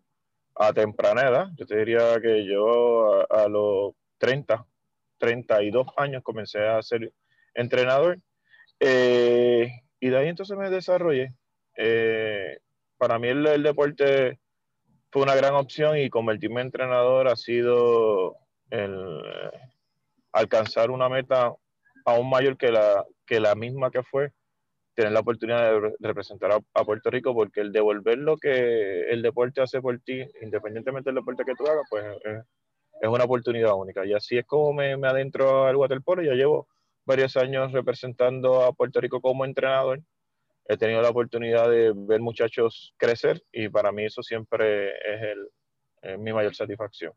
a 0.55 0.73
temprana 0.73 1.21
edad. 1.21 1.47
Yo 1.55 1.65
te 1.65 1.77
diría 1.77 2.19
que 2.21 2.45
yo 2.45 3.31
a, 3.31 3.47
los 3.47 3.93
30, 4.17 4.65
32 5.19 5.87
años 5.95 6.21
comencé 6.21 6.59
a 6.59 6.81
ser 6.81 7.13
entrenador. 7.53 8.19
Eh, 8.79 9.71
y 9.99 10.09
de 10.09 10.17
ahí 10.17 10.27
entonces 10.27 10.57
me 10.57 10.69
desarrollé. 10.69 11.33
Eh, 11.77 12.57
para 12.97 13.19
mí 13.19 13.29
el, 13.29 13.63
deporte 13.63 14.39
fue 15.11 15.23
una 15.23 15.35
gran 15.35 15.53
opción 15.55 15.97
y 15.97 16.09
convertirme 16.09 16.61
en 16.61 16.67
entrenador 16.67 17.27
ha 17.27 17.35
sido 17.35 18.35
el 18.69 19.21
alcanzar 20.31 20.91
una 20.91 21.09
meta 21.09 21.53
aún 22.05 22.29
mayor 22.29 22.57
que 22.57 22.71
la, 22.71 23.05
que 23.25 23.39
la 23.39 23.55
misma 23.55 23.91
que 23.91 24.03
fue 24.03 24.31
tener 24.95 25.11
la 25.11 25.21
oportunidad 25.21 25.81
de 25.81 25.95
representar 25.99 26.51
a, 26.51 26.83
Puerto 26.83 27.09
Rico, 27.09 27.33
porque 27.33 27.61
el 27.61 27.71
devolver 27.71 28.17
lo 28.17 28.37
que 28.37 29.09
el 29.09 29.21
deporte 29.21 29.61
hace 29.61 29.81
por 29.81 29.99
ti, 29.99 30.23
independientemente 30.41 31.09
del 31.09 31.15
deporte 31.15 31.43
que 31.45 31.55
tú 31.55 31.65
hagas, 31.65 31.85
pues 31.89 32.05
es, 32.23 33.09
una 33.09 33.23
oportunidad 33.23 33.73
única. 33.73 34.05
Y 34.05 34.13
así 34.13 34.37
es 34.37 34.45
como 34.45 34.71
me, 34.71 34.95
me 34.97 35.07
adentro 35.07 35.65
al 35.65 35.75
waterpolo. 35.75 36.21
Ya 36.21 36.33
llevo 36.33 36.67
varios 37.05 37.35
años 37.37 37.71
representando 37.71 38.63
a 38.63 38.73
Puerto 38.73 39.01
Rico 39.01 39.21
como 39.21 39.45
entrenador. 39.45 40.01
He 40.65 40.77
tenido 40.77 41.01
la 41.01 41.09
oportunidad 41.09 41.69
de 41.69 41.93
ver 41.95 42.21
muchachos 42.21 42.93
crecer 42.97 43.43
y 43.51 43.67
para 43.69 43.91
mí 43.91 44.05
eso 44.05 44.23
siempre 44.23 44.89
es, 44.89 45.37
el, 46.01 46.19
mi 46.19 46.31
mayor 46.31 46.55
satisfacción. 46.55 47.13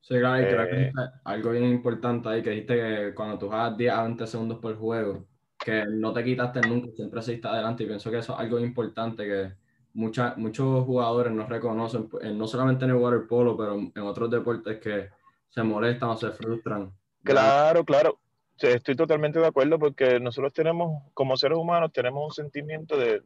Sí, 0.00 0.18
claro, 0.18 0.42
y 0.42 0.46
creo 0.46 0.68
que 0.68 0.82
eh, 0.82 0.92
algo 1.24 1.50
bien 1.50 1.64
importante 1.64 2.28
ahí, 2.28 2.42
que 2.42 2.50
dijiste 2.50 2.76
que 2.76 3.14
cuando 3.14 3.38
tú 3.38 3.48
juegas 3.48 3.76
10 3.76 3.92
a 3.92 4.02
20 4.02 4.26
segundos 4.26 4.58
por 4.58 4.76
juego, 4.76 5.26
que 5.58 5.84
no 5.86 6.12
te 6.12 6.22
quitaste 6.22 6.60
nunca, 6.60 6.90
siempre 6.94 7.22
seguiste 7.22 7.48
adelante 7.48 7.84
y 7.84 7.86
pienso 7.86 8.10
que 8.10 8.18
eso 8.18 8.34
es 8.34 8.38
algo 8.38 8.58
importante 8.58 9.24
que 9.24 9.52
mucha, 9.94 10.34
muchos 10.36 10.84
jugadores 10.84 11.32
no 11.32 11.46
reconocen, 11.46 12.08
pues, 12.08 12.30
no 12.32 12.46
solamente 12.46 12.84
en 12.84 12.90
el 12.90 12.96
waterpolo, 12.96 13.56
pero 13.56 13.74
en 13.76 14.02
otros 14.02 14.30
deportes 14.30 14.78
que 14.78 15.08
se 15.48 15.62
molestan 15.62 16.10
o 16.10 16.16
se 16.16 16.30
frustran. 16.32 16.92
Claro, 17.22 17.84
claro. 17.84 18.18
Estoy 18.58 18.96
totalmente 18.96 19.38
de 19.38 19.46
acuerdo 19.46 19.78
porque 19.78 20.20
nosotros 20.20 20.52
tenemos, 20.52 21.02
como 21.14 21.36
seres 21.36 21.58
humanos, 21.58 21.92
tenemos 21.92 22.24
un 22.24 22.32
sentimiento 22.32 22.96
de, 22.96 23.20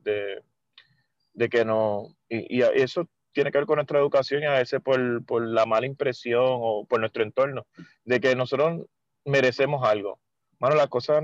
de, 1.34 1.48
que 1.48 1.64
no, 1.64 2.08
y, 2.28 2.58
y, 2.58 2.62
eso 2.62 3.08
tiene 3.32 3.52
que 3.52 3.58
ver 3.58 3.66
con 3.66 3.76
nuestra 3.76 3.98
educación 3.98 4.42
y 4.42 4.46
a 4.46 4.58
veces 4.58 4.80
por, 4.80 5.24
por 5.24 5.46
la 5.46 5.66
mala 5.66 5.86
impresión 5.86 6.42
o 6.44 6.86
por 6.86 7.00
nuestro 7.00 7.22
entorno, 7.22 7.66
de 8.04 8.20
que 8.20 8.34
nosotros 8.34 8.86
merecemos 9.24 9.86
algo. 9.86 10.18
Bueno, 10.58 10.74
las 10.76 10.88
cosas 10.88 11.22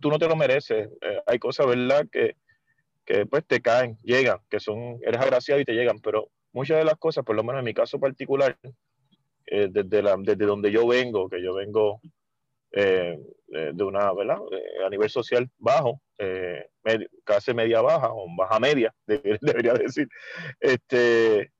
tú 0.00 0.10
no 0.10 0.18
te 0.18 0.28
lo 0.28 0.36
mereces. 0.36 0.88
Eh, 1.00 1.22
hay 1.26 1.38
cosas, 1.38 1.66
¿verdad?, 1.66 2.06
que, 2.10 2.36
que 3.04 3.26
pues 3.26 3.44
te 3.46 3.60
caen, 3.60 3.98
llegan, 4.02 4.38
que 4.50 4.60
son, 4.60 4.98
eres 5.02 5.20
agraciado 5.20 5.60
y 5.60 5.64
te 5.64 5.74
llegan, 5.74 6.00
pero 6.00 6.30
muchas 6.52 6.78
de 6.78 6.84
las 6.84 6.96
cosas, 6.96 7.24
por 7.24 7.36
lo 7.36 7.44
menos 7.44 7.60
en 7.60 7.64
mi 7.64 7.74
caso 7.74 7.98
particular, 7.98 8.58
eh, 9.46 9.68
desde, 9.70 10.02
la, 10.02 10.16
desde 10.18 10.44
donde 10.44 10.70
yo 10.70 10.86
vengo, 10.86 11.28
que 11.28 11.42
yo 11.42 11.54
vengo 11.54 12.00
eh, 12.72 13.18
de 13.46 13.84
una, 13.84 14.12
¿verdad?, 14.12 14.38
a 14.84 14.90
nivel 14.90 15.08
social 15.08 15.48
bajo, 15.58 16.00
casi 17.24 17.54
media 17.54 17.80
baja 17.80 18.10
o 18.12 18.26
baja 18.36 18.60
media, 18.60 18.94
debería 19.06 19.74
decir, 19.74 20.08
este, 20.60 21.52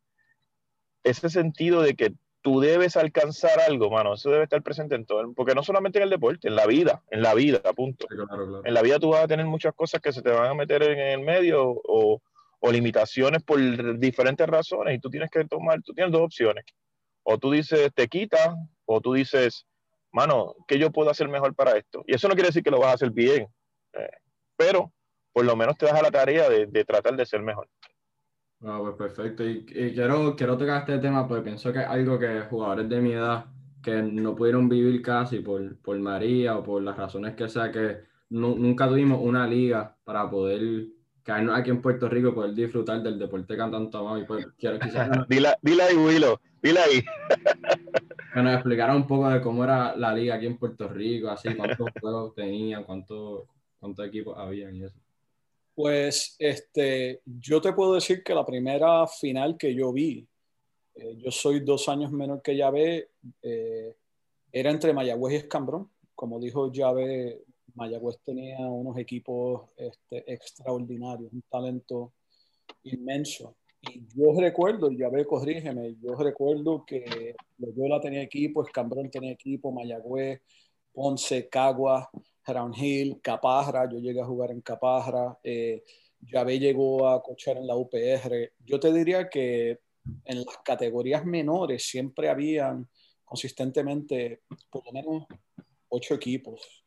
ese 1.04 1.30
sentido 1.30 1.82
de 1.82 1.94
que 1.94 2.12
tú 2.42 2.60
debes 2.60 2.96
alcanzar 2.96 3.60
algo, 3.60 3.90
mano, 3.90 4.14
eso 4.14 4.30
debe 4.30 4.44
estar 4.44 4.62
presente 4.62 4.94
en 4.94 5.06
todo, 5.06 5.32
porque 5.34 5.54
no 5.54 5.62
solamente 5.62 5.98
en 5.98 6.04
el 6.04 6.10
deporte, 6.10 6.48
en 6.48 6.56
la 6.56 6.66
vida, 6.66 7.02
en 7.10 7.22
la 7.22 7.34
vida, 7.34 7.60
punto. 7.74 8.06
En 8.64 8.74
la 8.74 8.82
vida 8.82 8.98
tú 8.98 9.10
vas 9.10 9.24
a 9.24 9.28
tener 9.28 9.46
muchas 9.46 9.74
cosas 9.74 10.00
que 10.00 10.12
se 10.12 10.22
te 10.22 10.30
van 10.30 10.50
a 10.50 10.54
meter 10.54 10.82
en 10.82 10.98
el 10.98 11.20
medio 11.20 11.62
o, 11.68 12.22
o 12.60 12.72
limitaciones 12.72 13.42
por 13.42 13.58
diferentes 13.98 14.46
razones 14.46 14.96
y 14.96 15.00
tú 15.00 15.10
tienes 15.10 15.30
que 15.30 15.44
tomar, 15.44 15.82
tú 15.82 15.92
tienes 15.92 16.12
dos 16.12 16.22
opciones. 16.22 16.64
O 17.22 17.38
tú 17.38 17.50
dices, 17.50 17.90
te 17.94 18.08
quitas, 18.08 18.54
o 18.86 19.00
tú 19.00 19.12
dices, 19.12 19.66
mano, 20.12 20.54
¿qué 20.66 20.78
yo 20.78 20.90
puedo 20.90 21.10
hacer 21.10 21.28
mejor 21.28 21.54
para 21.54 21.76
esto? 21.76 22.04
Y 22.06 22.14
eso 22.14 22.28
no 22.28 22.34
quiere 22.34 22.48
decir 22.48 22.62
que 22.62 22.70
lo 22.70 22.80
vas 22.80 22.90
a 22.90 22.94
hacer 22.94 23.10
bien, 23.10 23.48
eh, 23.92 24.10
pero 24.56 24.92
por 25.32 25.44
lo 25.44 25.56
menos 25.56 25.76
te 25.76 25.86
das 25.86 25.94
a 25.94 26.02
la 26.02 26.10
tarea 26.10 26.48
de, 26.48 26.66
de 26.66 26.84
tratar 26.84 27.16
de 27.16 27.26
ser 27.26 27.42
mejor. 27.42 27.68
Ah, 28.64 28.78
pues 28.80 28.94
perfecto. 28.96 29.48
Y, 29.48 29.64
quiero, 29.64 30.34
quiero 30.34 30.58
tocar 30.58 30.80
este 30.80 30.98
tema 30.98 31.28
porque 31.28 31.44
pienso 31.44 31.72
que 31.72 31.80
es 31.80 31.86
algo 31.86 32.18
que 32.18 32.40
jugadores 32.50 32.88
de 32.88 33.00
mi 33.00 33.12
edad 33.12 33.46
que 33.82 34.02
no 34.02 34.34
pudieron 34.34 34.68
vivir 34.68 35.00
casi 35.00 35.38
por, 35.38 35.76
por 35.78 35.98
María 35.98 36.58
o 36.58 36.64
por 36.64 36.82
las 36.82 36.96
razones 36.96 37.34
que 37.34 37.48
sea, 37.48 37.70
que 37.70 37.98
nunca 38.30 38.88
tuvimos 38.88 39.20
una 39.22 39.46
liga 39.46 39.96
para 40.04 40.28
poder 40.28 40.86
caernos 41.22 41.56
aquí 41.56 41.70
en 41.70 41.80
Puerto 41.80 42.08
Rico, 42.08 42.34
poder 42.34 42.54
disfrutar 42.54 43.02
del 43.02 43.18
deporte 43.18 43.54
que 43.54 43.62
han 43.62 43.70
tanto 43.70 43.98
amado. 43.98 44.18
Y 44.18 44.24
pues, 44.24 44.46
quiero 44.58 44.78
quizás... 44.78 45.08
dile, 45.28 45.82
ahí, 45.82 45.96
Willow, 45.96 46.38
dile 46.62 46.80
ahí. 46.80 47.02
que 48.34 48.42
nos 48.42 48.54
explicara 48.54 48.94
un 48.94 49.06
poco 49.06 49.28
de 49.28 49.40
cómo 49.40 49.64
era 49.64 49.96
la 49.96 50.14
liga 50.14 50.34
aquí 50.34 50.46
en 50.46 50.58
Puerto 50.58 50.88
Rico, 50.88 51.28
así, 51.28 51.54
cuántos 51.54 51.88
juegos 52.00 52.34
tenían, 52.34 52.84
cuántos, 52.84 53.44
cuántos 53.78 54.06
equipos 54.06 54.36
habían 54.38 54.74
y 54.76 54.84
eso. 54.84 54.96
Pues 55.74 56.34
este, 56.38 57.22
yo 57.24 57.60
te 57.60 57.72
puedo 57.72 57.94
decir 57.94 58.22
que 58.22 58.34
la 58.34 58.44
primera 58.44 59.06
final 59.06 59.56
que 59.56 59.74
yo 59.74 59.92
vi, 59.92 60.26
eh, 60.94 61.16
yo 61.18 61.30
soy 61.30 61.60
dos 61.60 61.88
años 61.88 62.10
menor 62.10 62.42
que 62.42 62.56
Yahvé, 62.56 63.10
eh, 63.42 63.94
era 64.50 64.70
entre 64.70 64.92
Mayagüez 64.92 65.34
y 65.34 65.36
Escambrón. 65.36 65.88
Como 66.14 66.40
dijo 66.40 66.72
Yahvé, 66.72 67.42
Mayagüez 67.74 68.18
tenía 68.24 68.58
unos 68.58 68.98
equipos 68.98 69.70
este, 69.76 70.32
extraordinarios, 70.32 71.32
un 71.32 71.42
talento 71.42 72.12
inmenso. 72.82 73.54
Y 73.80 74.06
yo 74.14 74.32
recuerdo, 74.38 74.90
Yahvé, 74.90 75.24
corrígeme, 75.24 75.96
yo 76.00 76.14
recuerdo 76.16 76.84
que 76.84 77.34
Loyola 77.58 78.00
tenía 78.00 78.22
equipo, 78.22 78.64
Escambrón 78.64 79.10
tenía 79.10 79.32
equipo, 79.32 79.70
Mayagüez, 79.70 80.40
Ponce, 80.92 81.48
Cagua, 81.48 82.10
Crown 82.42 82.74
Hill, 82.74 83.20
Capajra, 83.22 83.88
yo 83.90 83.98
llegué 83.98 84.20
a 84.20 84.26
jugar 84.26 84.50
en 84.50 84.60
Capajra, 84.62 85.38
eh, 85.44 85.84
Yahvé 86.20 86.58
llegó 86.58 87.08
a 87.08 87.22
cochar 87.22 87.56
en 87.56 87.66
la 87.66 87.76
UPR. 87.76 88.52
Yo 88.64 88.80
te 88.80 88.92
diría 88.92 89.28
que 89.28 89.78
en 90.24 90.44
las 90.44 90.58
categorías 90.64 91.24
menores 91.24 91.84
siempre 91.84 92.28
habían 92.28 92.88
consistentemente 93.24 94.42
por 94.70 94.84
lo 94.86 94.92
menos 94.92 95.26
ocho 95.88 96.14
equipos. 96.14 96.84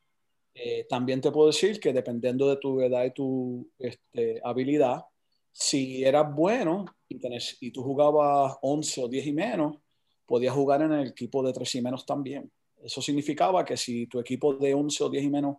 Eh, 0.54 0.86
también 0.90 1.22
te 1.22 1.32
puedo 1.32 1.48
decir 1.48 1.80
que 1.80 1.94
dependiendo 1.94 2.50
de 2.50 2.58
tu 2.58 2.82
edad 2.82 3.06
y 3.06 3.12
tu 3.12 3.72
este, 3.80 4.42
habilidad, 4.44 5.06
si 5.52 6.04
eras 6.04 6.34
bueno 6.34 6.86
y, 7.08 7.20
tenés, 7.20 7.58
y 7.60 7.72
tú 7.72 7.84
jugabas 7.84 8.58
11 8.62 9.04
o 9.04 9.08
10 9.08 9.28
y 9.28 9.34
menos, 9.34 9.78
podías 10.26 10.54
jugar 10.54 10.82
en 10.82 10.94
el 10.94 11.08
equipo 11.10 11.44
de 11.44 11.54
3 11.54 11.76
y 11.76 11.82
menos 11.82 12.06
también. 12.06 12.50
Eso 12.82 13.02
significaba 13.02 13.64
que 13.64 13.78
si 13.78 14.08
tu 14.08 14.20
equipo 14.20 14.54
de 14.54 14.74
11 14.74 15.04
o 15.04 15.10
10 15.10 15.24
y 15.26 15.30
menos 15.30 15.58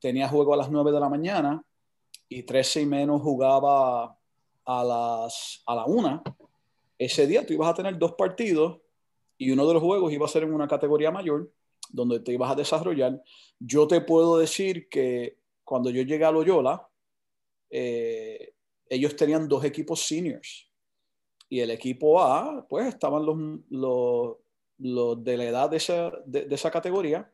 tenía 0.00 0.28
juego 0.28 0.54
a 0.54 0.56
las 0.56 0.70
9 0.70 0.92
de 0.92 1.00
la 1.00 1.08
mañana 1.08 1.62
y 2.28 2.42
13 2.42 2.82
y 2.82 2.86
menos 2.86 3.22
jugaba 3.22 4.16
a, 4.64 4.84
las, 4.84 5.62
a 5.66 5.74
la 5.74 5.84
1, 5.84 6.22
ese 6.98 7.26
día 7.26 7.44
tú 7.44 7.52
ibas 7.52 7.68
a 7.68 7.74
tener 7.74 7.98
dos 7.98 8.14
partidos 8.14 8.78
y 9.38 9.50
uno 9.50 9.66
de 9.66 9.74
los 9.74 9.82
juegos 9.82 10.12
iba 10.12 10.24
a 10.24 10.30
ser 10.30 10.44
en 10.44 10.54
una 10.54 10.66
categoría 10.66 11.10
mayor 11.10 11.50
donde 11.90 12.20
te 12.20 12.32
ibas 12.32 12.50
a 12.50 12.54
desarrollar. 12.54 13.22
Yo 13.58 13.86
te 13.86 14.00
puedo 14.00 14.38
decir 14.38 14.88
que 14.88 15.38
cuando 15.62 15.90
yo 15.90 16.02
llegué 16.02 16.24
a 16.24 16.30
Loyola, 16.30 16.88
eh, 17.70 18.54
ellos 18.88 19.16
tenían 19.16 19.48
dos 19.48 19.64
equipos 19.64 20.06
seniors. 20.06 20.70
Y 21.48 21.60
el 21.60 21.70
equipo 21.70 22.20
A, 22.20 22.66
pues 22.68 22.86
estaban 22.86 23.24
los, 23.24 24.36
los 24.78 25.24
de 25.24 25.36
la 25.36 25.44
edad 25.44 25.70
de 25.70 25.76
esa, 25.76 26.10
de, 26.26 26.46
esa 26.50 26.70
categoría 26.70 27.30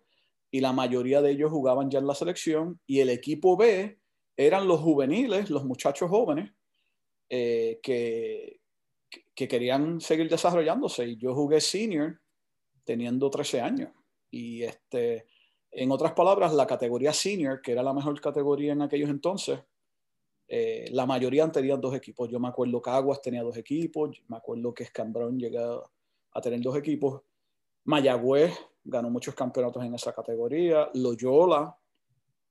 y 0.50 0.60
la 0.60 0.72
mayoría 0.72 1.22
de 1.22 1.30
ellos 1.30 1.50
jugaban 1.50 1.90
ya 1.90 1.98
en 1.98 2.06
la 2.06 2.14
selección 2.14 2.78
y 2.86 3.00
el 3.00 3.08
equipo 3.08 3.56
B 3.56 3.98
eran 4.36 4.68
los 4.68 4.80
juveniles, 4.80 5.48
los 5.48 5.64
muchachos 5.64 6.10
jóvenes 6.10 6.52
eh, 7.30 7.80
que, 7.82 8.60
que 9.34 9.48
querían 9.48 10.00
seguir 10.00 10.28
desarrollándose 10.28 11.06
y 11.06 11.16
yo 11.16 11.34
jugué 11.34 11.60
senior 11.60 12.20
teniendo 12.84 13.30
13 13.30 13.60
años 13.62 13.92
y 14.30 14.62
este, 14.62 15.26
en 15.70 15.90
otras 15.90 16.12
palabras, 16.12 16.52
la 16.52 16.66
categoría 16.66 17.14
senior, 17.14 17.62
que 17.62 17.72
era 17.72 17.82
la 17.82 17.94
mejor 17.94 18.20
categoría 18.20 18.72
en 18.72 18.82
aquellos 18.82 19.08
entonces, 19.08 19.60
eh, 20.48 20.86
la 20.90 21.06
mayoría 21.06 21.50
tenían 21.50 21.80
dos 21.80 21.94
equipos. 21.94 22.28
Yo 22.28 22.38
me 22.38 22.48
acuerdo 22.48 22.80
que 22.80 22.90
Aguas 22.90 23.20
tenía 23.20 23.42
dos 23.42 23.56
equipos, 23.56 24.22
me 24.28 24.36
acuerdo 24.36 24.74
que 24.74 24.84
Escambrón 24.84 25.38
llegó 25.38 25.90
a 26.32 26.40
tener 26.40 26.60
dos 26.60 26.76
equipos. 26.76 27.22
Mayagüez 27.84 28.52
ganó 28.84 29.10
muchos 29.10 29.34
campeonatos 29.34 29.84
en 29.84 29.94
esa 29.94 30.12
categoría, 30.12 30.90
Loyola, 30.94 31.76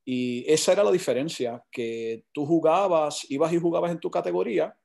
y 0.03 0.43
esa 0.51 0.73
era 0.73 0.83
la 0.83 0.91
diferencia, 0.91 1.63
que 1.71 2.25
tú 2.31 2.45
jugabas, 2.45 3.29
ibas 3.29 3.53
y 3.53 3.59
jugabas 3.59 3.91
en 3.91 3.99
tu 3.99 4.09
categoría, 4.09 4.75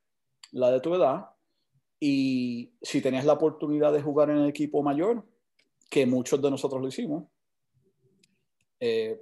la 0.53 0.71
de 0.71 0.81
tu 0.81 0.95
edad, 0.95 1.27
y 1.99 2.73
si 2.83 3.01
tenías 3.01 3.25
la 3.25 3.33
oportunidad 3.33 3.93
de 3.93 4.03
jugar 4.03 4.31
en 4.31 4.39
el 4.39 4.49
equipo 4.49 4.83
mayor, 4.83 5.25
que 5.89 6.05
muchos 6.05 6.41
de 6.43 6.51
nosotros 6.51 6.81
lo 6.83 6.89
hicimos, 6.89 7.25
Eh, 8.79 9.19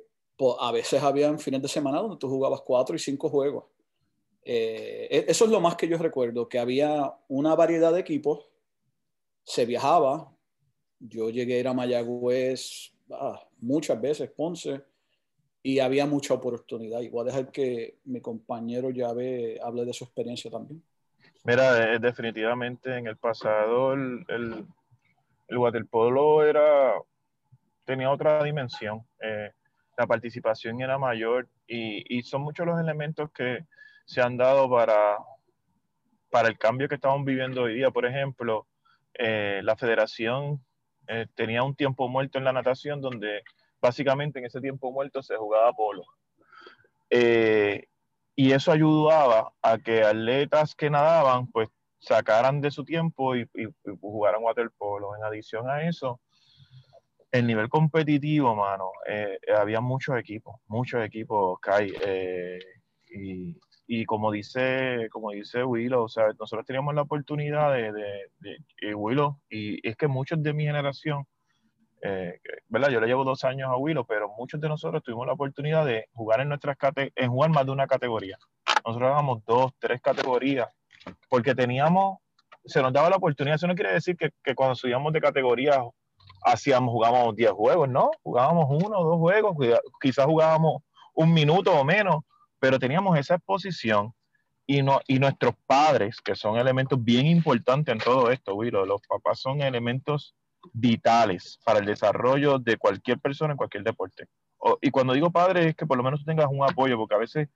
a 0.59 0.73
veces 0.73 1.01
habían 1.01 1.39
fines 1.39 1.63
de 1.63 1.69
semana 1.69 2.01
donde 2.01 2.17
tú 2.17 2.29
jugabas 2.29 2.61
cuatro 2.63 2.97
y 2.97 2.99
cinco 2.99 3.29
juegos. 3.29 3.67
Eh, 4.45 5.09
e, 5.11 5.25
eso 5.29 5.47
es 5.47 5.51
lo 5.51 5.61
más 5.61 5.77
que 5.77 5.89
yo 5.89 5.97
recuerdo, 5.97 6.49
que 6.49 6.59
había 6.59 7.15
una 7.29 7.55
variedad 7.55 7.93
de 7.93 8.01
equipos, 8.01 8.51
se 9.43 9.65
viajaba, 9.65 10.31
yo 10.99 11.31
llegué 11.31 11.57
a 11.57 11.61
ir 11.61 11.69
a 11.69 11.75
Mayagüez 11.75 12.93
ah, 13.11 13.41
muchas 13.59 14.01
veces, 14.01 14.31
Ponce, 14.31 14.83
y 15.63 15.79
había 15.79 16.07
mucha 16.07 16.35
oportunidad. 16.35 17.01
Y 17.01 17.09
voy 17.09 17.23
a 17.23 17.33
dejar 17.33 17.51
que 17.51 17.99
mi 18.05 18.21
compañero 18.21 18.91
Llave 18.91 19.59
hable 19.63 19.85
de 19.85 19.95
su 19.95 20.05
experiencia 20.05 20.51
también. 20.51 20.83
Mira, 21.45 21.99
definitivamente 21.99 22.97
en 22.97 23.07
el 23.07 23.17
pasado 23.17 23.95
el, 23.95 24.25
el, 24.29 25.59
waterpolo 25.59 26.43
era, 26.43 26.95
tenía 27.85 28.11
otra 28.11 28.43
dimensión. 28.43 29.07
Eh, 29.23 29.51
la 29.97 30.07
participación 30.07 30.81
era 30.81 30.99
mayor 30.99 31.49
y, 31.67 32.19
y, 32.19 32.23
son 32.23 32.43
muchos 32.43 32.67
los 32.67 32.81
elementos 32.81 33.31
que 33.33 33.65
se 34.05 34.21
han 34.21 34.37
dado 34.37 34.71
para, 34.71 35.19
para 36.31 36.49
el 36.49 36.59
cambio 36.59 36.89
que 36.89 36.97
estamos 36.97 37.25
viviendo 37.25 37.63
hoy 37.63 37.75
día. 37.75 37.91
Por 37.91 38.07
ejemplo, 38.07 38.67
eh, 39.15 39.61
la 39.63 39.77
federación 39.77 40.65
tenía 41.35 41.63
un 41.63 41.75
tiempo 41.75 42.09
muerto 42.09 42.39
en 42.39 42.45
la 42.45 42.53
natación 42.55 43.03
donde 43.03 43.43
básicamente 43.85 44.39
en 44.39 44.47
ese 44.47 44.63
tiempo 44.63 44.91
muerto 44.91 45.23
se 45.23 45.37
jugaba 45.37 45.71
polo. 45.75 46.07
Eh, 47.11 47.87
y 48.35 48.53
eso 48.53 48.73
ayudaba 48.73 49.53
a 49.61 49.79
que 49.79 50.03
atletas 50.03 50.75
que 50.75 50.89
nadaban, 50.89 51.47
pues 51.49 51.69
sacaran 51.99 52.63
de 52.63 52.71
su 52.71 52.85
tiempo 52.85 53.37
y, 53.37 53.47
jugaran 54.01 54.43
waterpolo. 54.43 55.15
En 55.17 55.23
adición 55.23 55.69
a 55.69 55.87
eso, 55.87 56.21
el 57.31 57.47
nivel 57.47 57.69
competitivo, 57.69 58.55
mano, 58.57 58.91
eh, 59.07 59.39
había 59.55 59.81
muchos 59.81 60.19
equipos, 60.19 60.61
muchos 60.67 61.05
equipos, 61.05 61.59
Kai, 61.61 61.93
eh, 62.05 62.59
y, 63.11 63.55
y, 63.87 64.05
como 64.05 64.31
dice, 64.31 65.09
como 65.11 65.31
dice 65.31 65.65
Willow, 65.65 66.05
o 66.05 66.09
sea, 66.09 66.29
nosotros 66.39 66.67
teníamos 66.67 66.95
la 66.95 67.03
oportunidad 67.03 67.73
de, 67.73 67.93
de, 67.93 68.59
de 68.81 68.95
Willow, 68.95 69.41
y 69.51 69.87
es 69.87 69.97
que 69.97 70.09
muchos 70.09 70.43
de 70.43 70.53
mi 70.53 70.65
generación 70.65 71.27
eh, 72.07 72.39
¿verdad? 72.69 72.91
Yo 72.91 73.01
le 73.01 73.07
llevo 73.07 73.25
dos 73.25 73.45
años 73.45 73.71
a 73.71 73.79
Willow, 73.79 74.05
pero 74.05 74.29
muchos 74.37 74.61
de 74.61 74.69
nosotros 74.69 75.03
tuvimos 75.03 75.27
la 75.27 75.33
oportunidad 75.33 75.87
de 75.87 76.07
jugar 76.13 76.41
en 76.41 76.51
nuestras 76.51 76.77
en 76.95 77.31
jugar 77.31 77.49
más 77.51 77.65
de 77.65 77.73
una 77.73 77.87
categoría. 77.87 78.37
Nosotros 78.85 79.11
hagamos 79.11 79.43
dos, 79.47 79.73
tres 79.79 80.03
categorías, 80.03 80.69
porque 81.31 81.55
teníamos, 81.55 82.19
se 82.63 82.83
nos 82.83 82.93
daba 82.93 83.09
la 83.09 83.17
oportunidad. 83.17 83.57
Eso 83.57 83.67
no 83.67 83.75
quiere 83.75 83.95
decir 83.95 84.19
que, 84.19 84.29
que 84.43 84.55
cuando 84.55 84.75
subíamos 84.75 85.15
de 85.15 85.21
categoría 85.23 85.83
hacíamos, 86.45 86.93
jugábamos 86.93 87.35
10 87.37 87.53
juegos, 87.53 87.89
¿no? 87.89 88.11
Jugábamos 88.23 88.67
uno 88.69 88.99
o 88.99 89.05
dos 89.05 89.19
juegos, 89.19 89.57
quizás 89.99 90.27
jugábamos 90.27 90.83
un 91.15 91.33
minuto 91.33 91.73
o 91.73 91.85
menos, 91.85 92.17
pero 92.65 92.79
teníamos 92.79 93.19
esa 93.19 93.35
exposición 93.35 94.15
y, 94.67 94.81
no, 94.81 94.99
y 95.07 95.19
nuestros 95.19 95.55
padres, 95.67 96.17
que 96.25 96.35
son 96.35 96.57
elementos 96.57 97.05
bien 97.05 97.27
importantes 97.27 97.93
en 97.93 97.99
todo 97.99 98.31
esto, 98.31 98.55
Willow, 98.55 98.87
los 98.87 99.03
papás 99.07 99.39
son 99.39 99.61
elementos 99.61 100.35
vitales 100.73 101.59
para 101.63 101.81
el 101.81 101.85
desarrollo 101.85 102.59
de 102.59 102.79
cualquier 102.79 103.19
persona 103.19 103.53
en 103.53 103.59
cualquier 103.59 103.83
deporte. 103.83 104.29
y 104.81 104.91
cuando 104.91 105.13
digo 105.13 105.31
padre 105.31 105.69
es 105.69 105.77
que 105.77 105.85
por 105.85 105.99
lo 105.99 106.03
menos 106.03 106.25
tengas 106.25 106.47
un 106.51 106.65
apoyo, 106.65 106.97
porque 106.97 107.15
a 107.15 107.19
veces 107.19 107.51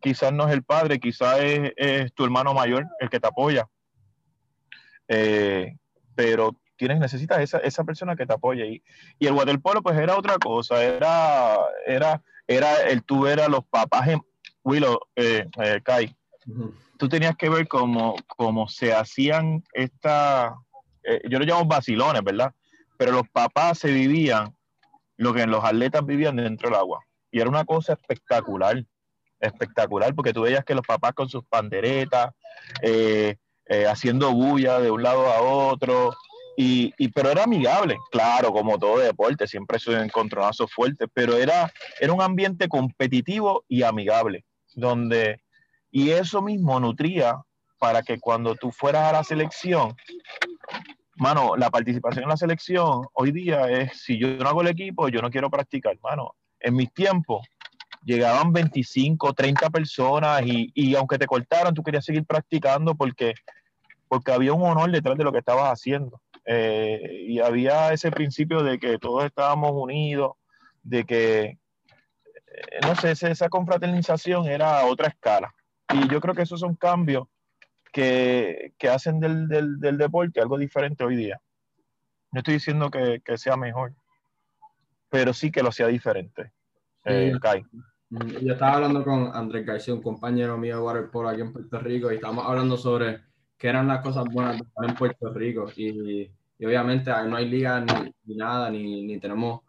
quizás 0.00 0.32
no 0.32 0.46
es 0.46 0.54
el 0.54 0.62
padre, 0.62 1.00
quizás 1.00 1.38
es, 1.40 2.14
tu 2.14 2.22
hermano 2.22 2.54
mayor 2.54 2.86
el 3.00 3.10
que 3.10 3.18
te 3.18 3.26
apoya. 3.26 3.66
Eh, 5.08 5.76
pero 6.14 6.56
tienes, 6.76 7.00
necesitas 7.00 7.40
esa, 7.40 7.58
esa 7.58 7.82
persona 7.82 8.14
que 8.14 8.26
te 8.26 8.32
apoye. 8.32 8.64
Y, 8.64 8.82
y 9.18 9.26
el 9.26 9.32
waterpolo 9.32 9.82
pues 9.82 9.98
era 9.98 10.16
otra 10.16 10.38
cosa, 10.38 10.84
era, 10.84 11.56
era, 11.84 12.22
era 12.46 12.82
el 12.82 13.02
tú 13.02 13.22
ver 13.22 13.40
a 13.40 13.48
los 13.48 13.64
papás 13.64 14.06
en 14.06 14.22
Willow, 14.64 14.98
eh, 15.16 15.46
eh, 15.62 15.80
Kai. 15.82 16.14
Tú 16.98 17.08
tenías 17.08 17.36
que 17.36 17.48
ver 17.48 17.66
cómo, 17.68 18.16
cómo 18.26 18.68
se 18.68 18.92
hacían 18.92 19.64
esta, 19.72 20.54
eh, 21.02 21.20
yo 21.28 21.38
lo 21.38 21.44
llamo 21.44 21.64
vacilones, 21.64 22.22
¿verdad? 22.22 22.52
Pero 22.96 23.12
los 23.12 23.28
papás 23.32 23.78
se 23.78 23.92
vivían 23.92 24.54
lo 25.16 25.32
que 25.32 25.46
los 25.46 25.64
atletas 25.64 26.04
vivían 26.04 26.36
dentro 26.36 26.68
del 26.68 26.78
agua. 26.78 27.00
Y 27.30 27.40
era 27.40 27.48
una 27.48 27.64
cosa 27.64 27.94
espectacular, 27.94 28.84
espectacular, 29.40 30.14
porque 30.14 30.32
tú 30.32 30.42
veías 30.42 30.64
que 30.64 30.74
los 30.74 30.86
papás 30.86 31.12
con 31.14 31.28
sus 31.28 31.44
panderetas, 31.44 32.32
eh, 32.82 33.36
eh, 33.66 33.86
haciendo 33.86 34.32
bulla 34.32 34.80
de 34.80 34.90
un 34.90 35.02
lado 35.02 35.26
a 35.26 35.40
otro, 35.40 36.14
y, 36.56 36.92
y, 36.98 37.08
pero 37.08 37.30
era 37.30 37.44
amigable, 37.44 37.96
claro, 38.10 38.52
como 38.52 38.78
todo 38.78 38.98
deporte, 38.98 39.46
siempre 39.46 39.78
son 39.78 39.96
encontronazos 39.96 40.70
fuertes, 40.70 41.08
pero 41.14 41.36
era, 41.36 41.72
era 41.98 42.12
un 42.12 42.20
ambiente 42.20 42.68
competitivo 42.68 43.64
y 43.68 43.82
amigable, 43.82 44.44
donde, 44.74 45.40
y 45.90 46.10
eso 46.10 46.42
mismo 46.42 46.78
nutría 46.80 47.42
para 47.78 48.02
que 48.02 48.18
cuando 48.18 48.54
tú 48.54 48.70
fueras 48.70 49.08
a 49.08 49.12
la 49.12 49.24
selección, 49.24 49.96
mano, 51.16 51.56
la 51.56 51.70
participación 51.70 52.24
en 52.24 52.30
la 52.30 52.36
selección 52.36 53.06
hoy 53.12 53.32
día 53.32 53.68
es, 53.70 54.00
si 54.02 54.18
yo 54.18 54.28
no 54.36 54.48
hago 54.48 54.62
el 54.62 54.68
equipo, 54.68 55.08
yo 55.08 55.20
no 55.20 55.30
quiero 55.30 55.50
practicar, 55.50 55.98
mano. 56.02 56.34
En 56.60 56.76
mis 56.76 56.92
tiempos 56.92 57.46
llegaban 58.04 58.52
25, 58.52 59.32
30 59.32 59.70
personas 59.70 60.42
y, 60.44 60.70
y 60.74 60.94
aunque 60.94 61.18
te 61.18 61.26
cortaran, 61.26 61.74
tú 61.74 61.82
querías 61.82 62.04
seguir 62.04 62.24
practicando 62.24 62.94
porque, 62.94 63.34
porque 64.08 64.32
había 64.32 64.52
un 64.52 64.62
honor 64.62 64.90
detrás 64.90 65.18
de 65.18 65.24
lo 65.24 65.32
que 65.32 65.38
estabas 65.38 65.70
haciendo. 65.72 66.20
Eh, 66.44 67.24
y 67.28 67.38
había 67.40 67.92
ese 67.92 68.10
principio 68.10 68.62
de 68.62 68.78
que 68.78 68.98
todos 68.98 69.24
estábamos 69.24 69.72
unidos, 69.74 70.32
de 70.82 71.04
que, 71.04 71.58
eh, 72.54 72.80
no 72.82 72.94
sé, 72.94 73.12
esa 73.12 73.48
confraternización 73.48 74.46
era 74.46 74.80
a 74.80 74.86
otra 74.86 75.08
escala. 75.08 75.54
Y 75.92 76.08
yo 76.08 76.20
creo 76.20 76.34
que 76.34 76.42
esos 76.42 76.60
son 76.60 76.74
cambios 76.76 77.28
que, 77.92 78.72
que 78.78 78.88
hacen 78.88 79.20
del, 79.20 79.48
del, 79.48 79.78
del, 79.78 79.98
deporte 79.98 80.40
algo 80.40 80.58
diferente 80.58 81.04
hoy 81.04 81.16
día. 81.16 81.40
No 82.30 82.38
estoy 82.38 82.54
diciendo 82.54 82.90
que, 82.90 83.20
que 83.24 83.36
sea 83.36 83.56
mejor, 83.56 83.92
pero 85.10 85.32
sí 85.34 85.50
que 85.50 85.62
lo 85.62 85.70
sea 85.70 85.88
diferente. 85.88 86.52
Eh, 87.04 87.34
Kai. 87.40 87.64
Yo 88.42 88.52
estaba 88.52 88.74
hablando 88.74 89.04
con 89.04 89.34
Andrés 89.34 89.66
García, 89.66 89.94
un 89.94 90.02
compañero 90.02 90.58
mío 90.58 90.76
de 90.76 90.82
waterpolo 90.82 91.28
aquí 91.28 91.40
en 91.40 91.52
Puerto 91.52 91.78
Rico, 91.78 92.12
y 92.12 92.16
estábamos 92.16 92.46
hablando 92.46 92.76
sobre 92.76 93.22
qué 93.58 93.68
eran 93.68 93.88
las 93.88 94.02
cosas 94.02 94.24
buenas 94.30 94.58
de 94.58 94.64
estar 94.64 94.88
en 94.88 94.94
Puerto 94.94 95.32
Rico. 95.32 95.66
Y, 95.76 96.30
y 96.58 96.66
obviamente 96.66 97.10
no 97.26 97.36
hay 97.36 97.48
liga 97.48 97.80
ni, 97.80 98.14
ni 98.24 98.36
nada, 98.36 98.70
ni, 98.70 99.04
ni, 99.04 99.18
tenemos 99.18 99.62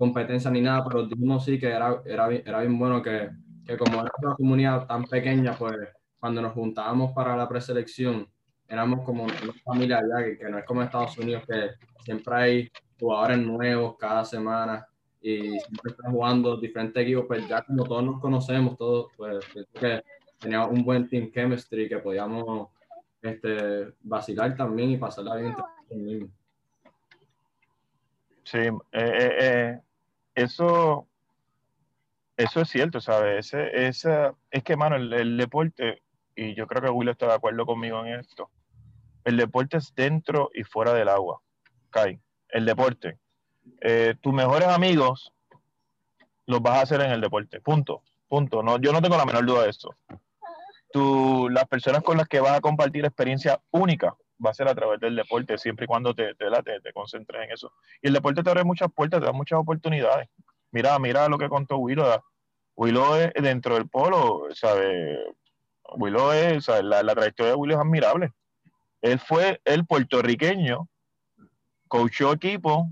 competencia 0.00 0.50
ni 0.50 0.62
nada, 0.62 0.82
pero 0.82 1.06
dijimos 1.06 1.44
sí 1.44 1.58
que 1.60 1.68
era, 1.68 2.00
era, 2.06 2.32
era 2.32 2.60
bien 2.60 2.78
bueno 2.78 3.02
que, 3.02 3.28
que 3.66 3.76
como 3.76 4.02
es 4.02 4.10
una 4.22 4.34
comunidad 4.34 4.86
tan 4.86 5.04
pequeña, 5.04 5.52
pues 5.58 5.76
cuando 6.18 6.40
nos 6.40 6.54
juntábamos 6.54 7.12
para 7.12 7.36
la 7.36 7.46
preselección, 7.46 8.26
éramos 8.66 9.04
como 9.04 9.24
una 9.24 9.52
familia 9.62 9.98
allá, 9.98 10.38
que, 10.38 10.48
no 10.48 10.56
es 10.56 10.64
como 10.64 10.82
Estados 10.82 11.18
Unidos, 11.18 11.42
que 11.46 11.72
siempre 12.02 12.34
hay 12.34 12.70
jugadores 12.98 13.40
nuevos 13.40 13.96
cada 13.98 14.24
semana 14.24 14.86
y 15.20 15.58
siempre 15.58 15.90
están 15.90 16.12
jugando 16.12 16.56
diferentes 16.56 17.02
equipos, 17.02 17.26
pues 17.28 17.46
ya 17.46 17.60
como 17.60 17.84
todos 17.84 18.02
nos 18.02 18.20
conocemos, 18.20 18.78
todos, 18.78 19.12
pues 19.18 19.44
que 19.78 20.02
teníamos 20.38 20.70
un 20.70 20.82
buen 20.82 21.10
team 21.10 21.30
chemistry, 21.30 21.90
que 21.90 21.98
podíamos 21.98 22.68
este, 23.20 23.92
vacilar 24.00 24.56
también 24.56 24.92
y 24.92 24.96
pasarla 24.96 25.36
bien 25.36 26.32
Sí, 28.44 28.58
eh, 28.58 28.72
eh, 28.92 29.36
eh, 29.40 29.80
eso, 30.42 31.06
eso 32.36 32.60
es 32.60 32.68
cierto, 32.68 33.00
¿sabes? 33.00 33.52
Ese, 33.52 34.32
es 34.50 34.62
que, 34.64 34.76
mano, 34.76 34.96
el, 34.96 35.36
deporte 35.36 36.02
y 36.34 36.54
yo 36.54 36.66
creo 36.66 36.82
que 36.82 36.90
Will 36.90 37.08
está 37.08 37.26
de 37.26 37.34
acuerdo 37.34 37.66
conmigo 37.66 38.04
en 38.04 38.18
esto. 38.20 38.50
El 39.24 39.36
deporte 39.36 39.76
es 39.76 39.94
dentro 39.94 40.50
y 40.54 40.64
fuera 40.64 40.94
del 40.94 41.08
agua. 41.08 41.42
Kai, 41.90 42.20
el 42.48 42.64
deporte. 42.64 43.18
Eh, 43.82 44.14
tus 44.20 44.32
mejores 44.32 44.68
amigos 44.68 45.32
los 46.46 46.62
vas 46.62 46.78
a 46.78 46.82
hacer 46.82 47.00
en 47.02 47.12
el 47.12 47.20
deporte. 47.20 47.60
Punto. 47.60 48.02
Punto. 48.28 48.62
No, 48.62 48.78
yo 48.78 48.92
no 48.92 49.02
tengo 49.02 49.16
la 49.16 49.26
menor 49.26 49.44
duda 49.44 49.64
de 49.64 49.70
eso. 49.70 49.94
Tú, 50.92 51.48
las 51.50 51.66
personas 51.66 52.02
con 52.02 52.16
las 52.16 52.28
que 52.28 52.40
vas 52.40 52.52
a 52.52 52.60
compartir 52.60 53.04
experiencia 53.04 53.60
única 53.70 54.16
va 54.44 54.50
a 54.50 54.54
ser 54.54 54.68
a 54.68 54.74
través 54.74 55.00
del 55.00 55.16
deporte, 55.16 55.58
siempre 55.58 55.84
y 55.84 55.86
cuando 55.86 56.14
te, 56.14 56.34
te, 56.34 56.46
te, 56.64 56.80
te 56.80 56.92
concentres 56.92 57.44
en 57.44 57.52
eso. 57.52 57.72
Y 58.02 58.08
el 58.08 58.14
deporte 58.14 58.42
te 58.42 58.50
abre 58.50 58.64
muchas 58.64 58.90
puertas, 58.92 59.20
te 59.20 59.26
da 59.26 59.32
muchas 59.32 59.58
oportunidades. 59.58 60.28
Mira, 60.72 60.98
mira 60.98 61.28
lo 61.28 61.38
que 61.38 61.48
contó 61.48 61.78
Willow. 61.78 62.22
Willow 62.76 63.16
es 63.16 63.42
dentro 63.42 63.74
del 63.74 63.88
polo, 63.88 64.46
¿sabe? 64.54 65.18
Willow 65.96 66.32
es, 66.32 66.68
la, 66.68 67.02
trayectoria 67.14 67.52
de 67.52 67.58
Willow 67.58 67.78
es 67.78 67.84
admirable. 67.84 68.32
Él 69.02 69.18
fue 69.18 69.60
el 69.64 69.86
puertorriqueño, 69.86 70.88
coachó 71.88 72.32
equipo 72.32 72.88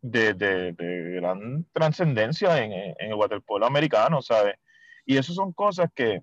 de, 0.00 0.34
de, 0.34 0.72
gran 1.20 1.64
trascendencia 1.72 2.62
en, 2.62 2.72
en, 2.72 2.94
el 2.98 3.14
waterpolo 3.14 3.66
americano, 3.66 4.22
¿sabes? 4.22 4.54
Y 5.04 5.16
eso 5.16 5.32
son 5.32 5.52
cosas 5.52 5.90
que, 5.94 6.22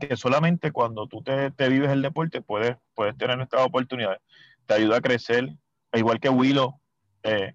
que 0.00 0.16
solamente 0.16 0.72
cuando 0.72 1.06
tú 1.06 1.22
te, 1.22 1.50
te, 1.50 1.68
vives 1.68 1.90
el 1.90 2.02
deporte 2.02 2.40
puedes, 2.40 2.76
puedes 2.94 3.16
tener 3.16 3.40
estas 3.40 3.66
oportunidades. 3.66 4.20
Te 4.66 4.74
ayuda 4.74 4.98
a 4.98 5.00
crecer, 5.00 5.48
igual 5.92 6.20
que 6.20 6.28
Willow. 6.28 6.80
Eh, 7.22 7.54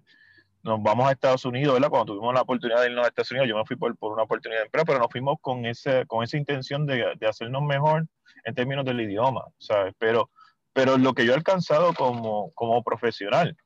nos 0.62 0.82
vamos 0.82 1.08
a 1.08 1.12
Estados 1.12 1.44
Unidos, 1.44 1.74
¿verdad? 1.74 1.88
Cuando 1.88 2.12
tuvimos 2.12 2.34
la 2.34 2.42
oportunidad 2.42 2.80
de 2.80 2.88
irnos 2.88 3.04
a 3.04 3.08
Estados 3.08 3.30
Unidos, 3.30 3.48
yo 3.48 3.56
me 3.56 3.64
fui 3.64 3.76
por, 3.76 3.96
por 3.96 4.12
una 4.12 4.24
oportunidad 4.24 4.60
de 4.60 4.66
empleo, 4.66 4.84
pero 4.84 4.98
nos 4.98 5.08
fuimos 5.10 5.36
con, 5.40 5.64
ese, 5.64 6.04
con 6.06 6.24
esa 6.24 6.36
intención 6.36 6.84
de, 6.84 7.14
de 7.18 7.26
hacernos 7.26 7.62
mejor 7.62 8.06
en 8.44 8.54
términos 8.54 8.84
del 8.84 9.00
idioma, 9.00 9.44
¿sabes? 9.58 9.94
Pero, 9.98 10.30
pero 10.72 10.98
lo 10.98 11.14
que 11.14 11.24
yo 11.24 11.32
he 11.32 11.36
alcanzado 11.36 11.94
como, 11.94 12.52
como 12.52 12.82
profesional, 12.82 13.56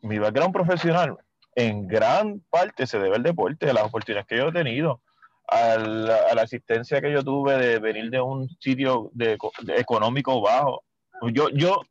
mi 0.00 0.18
background 0.18 0.52
profesional, 0.52 1.16
en 1.54 1.86
gran 1.86 2.40
parte 2.50 2.86
se 2.86 2.98
debe 2.98 3.16
al 3.16 3.22
deporte, 3.22 3.70
a 3.70 3.72
las 3.72 3.84
oportunidades 3.84 4.26
que 4.26 4.36
yo 4.36 4.48
he 4.48 4.52
tenido, 4.52 5.00
a 5.52 5.76
la, 5.76 6.42
asistencia 6.42 7.00
que 7.00 7.12
yo 7.12 7.22
tuve 7.22 7.56
de 7.58 7.78
venir 7.78 8.10
de 8.10 8.20
un 8.20 8.48
sitio 8.60 9.10
de, 9.12 9.38
económico 9.76 10.40
bajo. 10.40 10.84
Yo, 11.32 11.48
yo, 11.50 11.82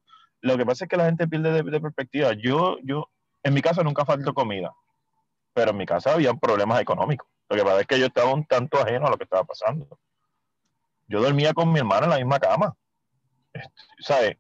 lo 0.41 0.57
que 0.57 0.65
pasa 0.65 0.85
es 0.85 0.89
que 0.89 0.97
la 0.97 1.05
gente 1.05 1.27
pierde 1.27 1.51
de, 1.51 1.63
de 1.63 1.79
perspectiva. 1.79 2.33
Yo, 2.33 2.77
yo, 2.83 3.09
en 3.43 3.53
mi 3.53 3.61
casa 3.61 3.83
nunca 3.83 4.05
faltó 4.05 4.33
comida, 4.33 4.73
pero 5.53 5.71
en 5.71 5.77
mi 5.77 5.85
casa 5.85 6.13
había 6.13 6.33
problemas 6.33 6.81
económicos. 6.81 7.27
Lo 7.49 7.57
que 7.57 7.63
pasa 7.63 7.81
es 7.81 7.87
que 7.87 7.99
yo 7.99 8.05
estaba 8.05 8.33
un 8.33 8.45
tanto 8.45 8.79
ajeno 8.79 9.07
a 9.07 9.09
lo 9.11 9.17
que 9.17 9.25
estaba 9.25 9.43
pasando. 9.43 9.99
Yo 11.07 11.21
dormía 11.21 11.53
con 11.53 11.71
mi 11.71 11.79
hermano 11.79 12.05
en 12.05 12.09
la 12.09 12.17
misma 12.17 12.39
cama. 12.39 12.73
Este, 13.51 13.69
¿Sabes? 13.99 14.37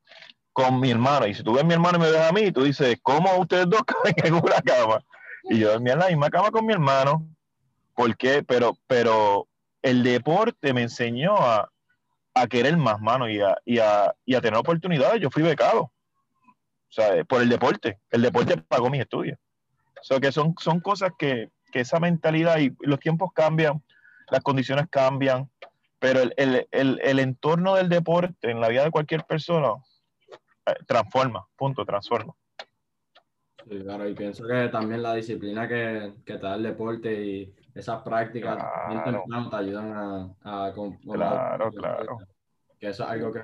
Con 0.53 0.79
mi 0.79 0.91
hermano. 0.91 1.27
Y 1.27 1.33
si 1.33 1.43
tú 1.43 1.53
ves 1.53 1.65
mi 1.65 1.73
hermano 1.73 1.97
y 1.97 2.01
me 2.01 2.11
ves 2.11 2.21
a 2.21 2.31
mí, 2.31 2.51
tú 2.51 2.63
dices, 2.63 2.97
¿cómo 3.01 3.35
ustedes 3.37 3.69
dos 3.69 3.81
caben 3.85 4.15
en 4.23 4.33
una 4.35 4.61
cama? 4.61 5.03
Y 5.43 5.59
yo 5.59 5.71
dormía 5.71 5.93
en 5.93 5.99
la 5.99 6.07
misma 6.07 6.29
cama 6.29 6.51
con 6.51 6.65
mi 6.65 6.73
hermano. 6.73 7.27
¿Por 8.01 8.17
qué? 8.17 8.41
Pero, 8.41 8.75
pero 8.87 9.47
el 9.83 10.01
deporte 10.01 10.73
me 10.73 10.81
enseñó 10.81 11.35
a, 11.37 11.71
a 12.33 12.47
querer 12.47 12.75
más, 12.75 12.99
mano, 12.99 13.29
y 13.29 13.39
a, 13.39 13.55
y, 13.63 13.77
a, 13.77 14.15
y 14.25 14.33
a 14.33 14.41
tener 14.41 14.57
oportunidades. 14.57 15.21
Yo 15.21 15.29
fui 15.29 15.43
becado. 15.43 15.81
O 15.81 15.91
sea, 16.89 17.23
por 17.25 17.43
el 17.43 17.49
deporte. 17.49 17.99
El 18.09 18.23
deporte 18.23 18.57
pagó 18.57 18.89
mis 18.89 19.01
estudios. 19.01 19.37
O 19.99 20.03
sea, 20.03 20.19
que 20.19 20.31
son, 20.31 20.55
son 20.59 20.79
cosas 20.79 21.11
que, 21.19 21.51
que 21.71 21.81
esa 21.81 21.99
mentalidad 21.99 22.57
y 22.57 22.75
los 22.79 22.99
tiempos 22.99 23.33
cambian, 23.35 23.83
las 24.31 24.41
condiciones 24.41 24.87
cambian, 24.89 25.51
pero 25.99 26.21
el, 26.21 26.33
el, 26.37 26.67
el, 26.71 26.99
el 27.03 27.19
entorno 27.19 27.75
del 27.75 27.87
deporte 27.87 28.49
en 28.49 28.59
la 28.59 28.69
vida 28.69 28.83
de 28.83 28.89
cualquier 28.89 29.25
persona 29.25 29.73
eh, 30.65 30.73
transforma, 30.87 31.45
punto, 31.55 31.85
transforma. 31.85 32.33
Sí, 33.69 33.79
claro, 33.83 34.09
y 34.09 34.15
pienso 34.15 34.47
que 34.47 34.69
también 34.69 35.03
la 35.03 35.13
disciplina 35.13 35.67
que, 35.67 36.13
que 36.25 36.33
te 36.33 36.47
da 36.47 36.55
el 36.55 36.63
deporte 36.63 37.13
y 37.23 37.53
esas 37.73 38.01
prácticas 38.01 38.57
claro. 38.57 39.49
te 39.49 39.55
ayudan 39.55 39.93
a, 39.93 40.67
a, 40.67 40.73
claro, 40.73 41.71
claro. 41.75 42.17
Que 42.79 42.89
eso 42.89 43.03
es 43.03 43.09
algo 43.09 43.31
que, 43.31 43.41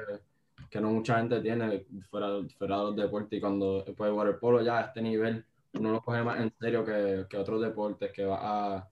que 0.69 0.81
no 0.81 0.91
mucha 0.91 1.17
gente 1.17 1.39
tiene 1.41 1.85
fuera, 2.09 2.27
fuera 2.57 2.77
de 2.77 2.83
los 2.83 2.95
deportes 2.95 3.37
y 3.37 3.41
cuando 3.41 3.83
después 3.83 4.09
de 4.09 4.17
waterpolo 4.17 4.61
ya 4.61 4.79
a 4.79 4.81
este 4.81 5.01
nivel 5.01 5.45
uno 5.73 5.91
lo 5.91 6.01
coge 6.01 6.23
más 6.23 6.39
en 6.39 6.51
serio 6.59 6.83
que, 6.83 7.25
que 7.29 7.37
otros 7.37 7.61
deportes 7.61 8.11
que 8.11 8.25
va 8.25 8.39
a, 8.41 8.89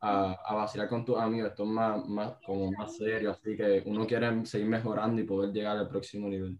a, 0.00 0.32
a, 0.32 0.54
vacilar 0.54 0.88
con 0.88 1.04
tus 1.04 1.16
amigos, 1.18 1.50
esto 1.50 1.62
es 1.62 1.68
más, 1.68 2.06
más, 2.06 2.32
como 2.44 2.70
más 2.72 2.96
serio, 2.96 3.30
así 3.30 3.56
que 3.56 3.82
uno 3.86 4.06
quiere 4.06 4.44
seguir 4.46 4.68
mejorando 4.68 5.20
y 5.20 5.24
poder 5.24 5.52
llegar 5.52 5.76
al 5.76 5.88
próximo 5.88 6.28
nivel. 6.28 6.58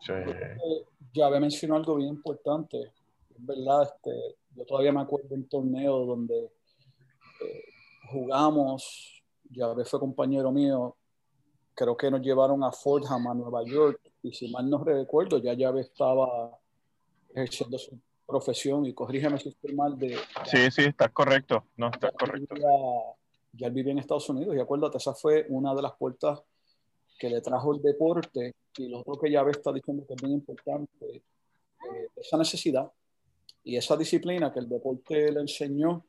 Sí. 0.00 0.12
Ya 1.12 1.26
había 1.26 1.40
mencionado 1.40 1.80
algo 1.80 1.96
bien 1.96 2.10
importante, 2.10 2.80
es 2.80 3.46
verdad, 3.46 3.82
este, 3.82 4.36
yo 4.56 4.64
todavía 4.64 4.92
me 4.92 5.00
acuerdo 5.00 5.28
de 5.28 5.34
un 5.36 5.48
torneo 5.48 6.06
donde 6.06 6.50
eh, 7.44 7.64
jugamos, 8.10 9.22
ya 9.50 9.74
fue 9.84 10.00
compañero 10.00 10.50
mío, 10.52 10.96
creo 11.74 11.96
que 11.96 12.10
nos 12.10 12.20
llevaron 12.20 12.62
a 12.64 12.72
Fordham, 12.72 13.26
a 13.28 13.34
Nueva 13.34 13.64
York, 13.64 14.00
y 14.22 14.32
si 14.32 14.50
mal 14.50 14.68
no 14.68 14.82
recuerdo, 14.84 15.38
ya 15.38 15.54
ya 15.54 15.70
estaba 15.70 16.58
ejerciendo 17.34 17.78
su 17.78 17.98
profesión, 18.26 18.86
y 18.86 18.92
corrígeme 18.92 19.38
si 19.38 19.48
estoy 19.50 19.74
mal 19.74 19.98
de... 19.98 20.18
Sí, 20.44 20.70
sí, 20.70 20.82
estás 20.82 21.10
correcto, 21.12 21.66
no, 21.76 21.88
estás 21.88 22.12
correcto. 22.12 22.54
Ya, 22.56 22.68
ya 23.52 23.66
él 23.66 23.72
vivía 23.72 23.92
en 23.92 23.98
Estados 23.98 24.28
Unidos, 24.28 24.54
y 24.56 24.60
acuérdate, 24.60 24.98
esa 24.98 25.14
fue 25.14 25.46
una 25.48 25.74
de 25.74 25.82
las 25.82 25.92
puertas 25.92 26.42
que 27.18 27.28
le 27.28 27.40
trajo 27.40 27.74
el 27.74 27.82
deporte, 27.82 28.54
y 28.76 28.88
lo 28.88 29.00
otro 29.00 29.18
que 29.18 29.30
ya 29.30 29.42
está 29.42 29.72
diciendo 29.72 30.04
que 30.06 30.14
es 30.14 30.22
bien 30.22 30.34
importante, 30.34 31.16
eh, 31.16 32.08
esa 32.16 32.36
necesidad 32.38 32.90
y 33.64 33.76
esa 33.76 33.96
disciplina 33.96 34.52
que 34.52 34.60
el 34.60 34.68
deporte 34.68 35.30
le 35.30 35.40
enseñó, 35.40 36.04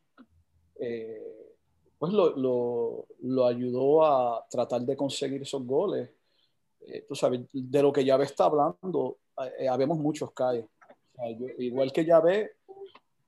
eh, 0.75 1.51
pues 1.97 2.11
lo, 2.13 2.35
lo, 2.35 3.05
lo, 3.21 3.45
ayudó 3.45 4.05
a 4.05 4.45
tratar 4.49 4.81
de 4.81 4.95
conseguir 4.95 5.41
esos 5.41 5.65
goles. 5.65 6.09
Eh, 6.81 7.05
tú 7.07 7.15
sabes, 7.15 7.41
de 7.51 7.81
lo 7.81 7.93
que 7.93 8.03
Yahvé 8.03 8.25
está 8.25 8.45
hablando, 8.45 9.17
eh, 9.59 9.67
habemos 9.67 9.97
muchos 9.97 10.31
calles. 10.31 10.65
O 10.65 11.15
sea, 11.15 11.31
yo, 11.31 11.47
igual 11.59 11.91
que 11.91 12.05
Yahvé, 12.05 12.51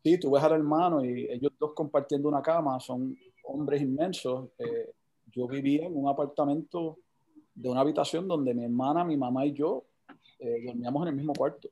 sí, 0.04 0.20
tú 0.20 0.32
ves 0.32 0.44
al 0.44 0.54
hermano 0.54 1.04
y 1.04 1.28
ellos 1.32 1.54
dos 1.60 1.74
compartiendo 1.74 2.28
una 2.28 2.42
cama, 2.42 2.80
son 2.80 3.18
hombres 3.46 3.82
inmensos. 3.82 4.50
Eh, 4.58 4.92
yo 5.32 5.48
vivía 5.48 5.86
en 5.86 5.98
un 5.98 6.10
apartamento 6.10 7.00
de 7.54 7.70
una 7.70 7.82
habitación 7.82 8.28
donde 8.28 8.54
mi 8.54 8.64
hermana, 8.64 9.04
mi 9.04 9.18
mamá 9.18 9.46
y 9.46 9.54
yo 9.54 9.86
eh, 10.40 10.64
dormíamos 10.66 11.04
en 11.04 11.08
el 11.10 11.16
mismo 11.16 11.34
cuarto. 11.34 11.70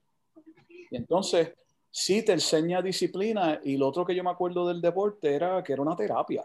Y 0.90 0.96
entonces, 0.96 1.54
sí 1.96 2.26
te 2.26 2.32
enseña 2.32 2.82
disciplina 2.82 3.60
y 3.64 3.78
lo 3.78 3.88
otro 3.88 4.04
que 4.04 4.16
yo 4.16 4.24
me 4.24 4.32
acuerdo 4.32 4.68
del 4.68 4.82
deporte 4.82 5.36
era 5.36 5.64
que 5.64 5.74
era 5.74 5.82
una 5.84 5.96
terapia. 5.96 6.44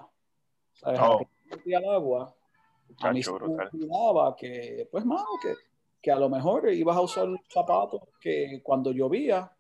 ¿sabes? 0.75 1.01
Oh. 1.03 1.27
al 1.75 1.85
agua, 1.87 2.35
a 2.99 3.13
mí 3.13 3.23
se 3.23 3.33
me 3.33 3.39
olvidaba 3.39 4.37
que, 4.37 4.87
pues, 4.93 5.07
mano, 5.07 5.27
que, 5.41 5.55
que 6.03 6.11
a 6.13 6.19
lo 6.19 6.29
mejor 6.29 6.71
ibas 6.71 6.99
a 6.99 7.01
usar 7.01 7.29
zapatos 7.49 8.03
que 8.21 8.61
cuando 8.63 8.93
llovía 8.93 9.51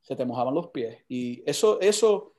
se 0.00 0.16
te 0.16 0.26
mojaban 0.26 0.54
los 0.54 0.70
pies. 0.70 1.04
Y 1.08 1.48
eso, 1.48 1.80
eso 1.80 2.32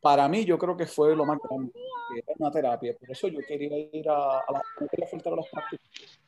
para 0.00 0.26
mí, 0.26 0.46
yo 0.46 0.58
creo 0.58 0.74
que 0.78 0.86
fue 0.86 1.14
lo 1.14 1.26
más 1.26 1.38
grande, 1.42 1.72
que 1.74 2.20
era 2.20 2.34
una 2.38 2.50
terapia. 2.50 2.96
Por 2.98 3.10
eso 3.10 3.28
yo 3.28 3.40
quería 3.46 3.76
ir 3.92 4.08
a, 4.08 4.38
a 4.38 4.52
la, 4.52 4.62
no 4.80 4.86
quería 4.88 5.06
faltar 5.06 5.34
a 5.34 5.36
las 5.36 5.46
prácticas. 5.50 6.18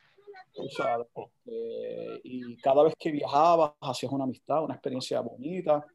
¿sabes? 0.77 1.07
Eh, 1.47 2.21
y 2.25 2.57
cada 2.59 2.83
vez 2.83 2.95
que 2.99 3.11
viajabas, 3.11 3.73
hacías 3.81 4.13
una 4.13 4.25
amistad, 4.25 4.63
una 4.63 4.75
experiencia 4.75 5.21
bonita. 5.23 5.87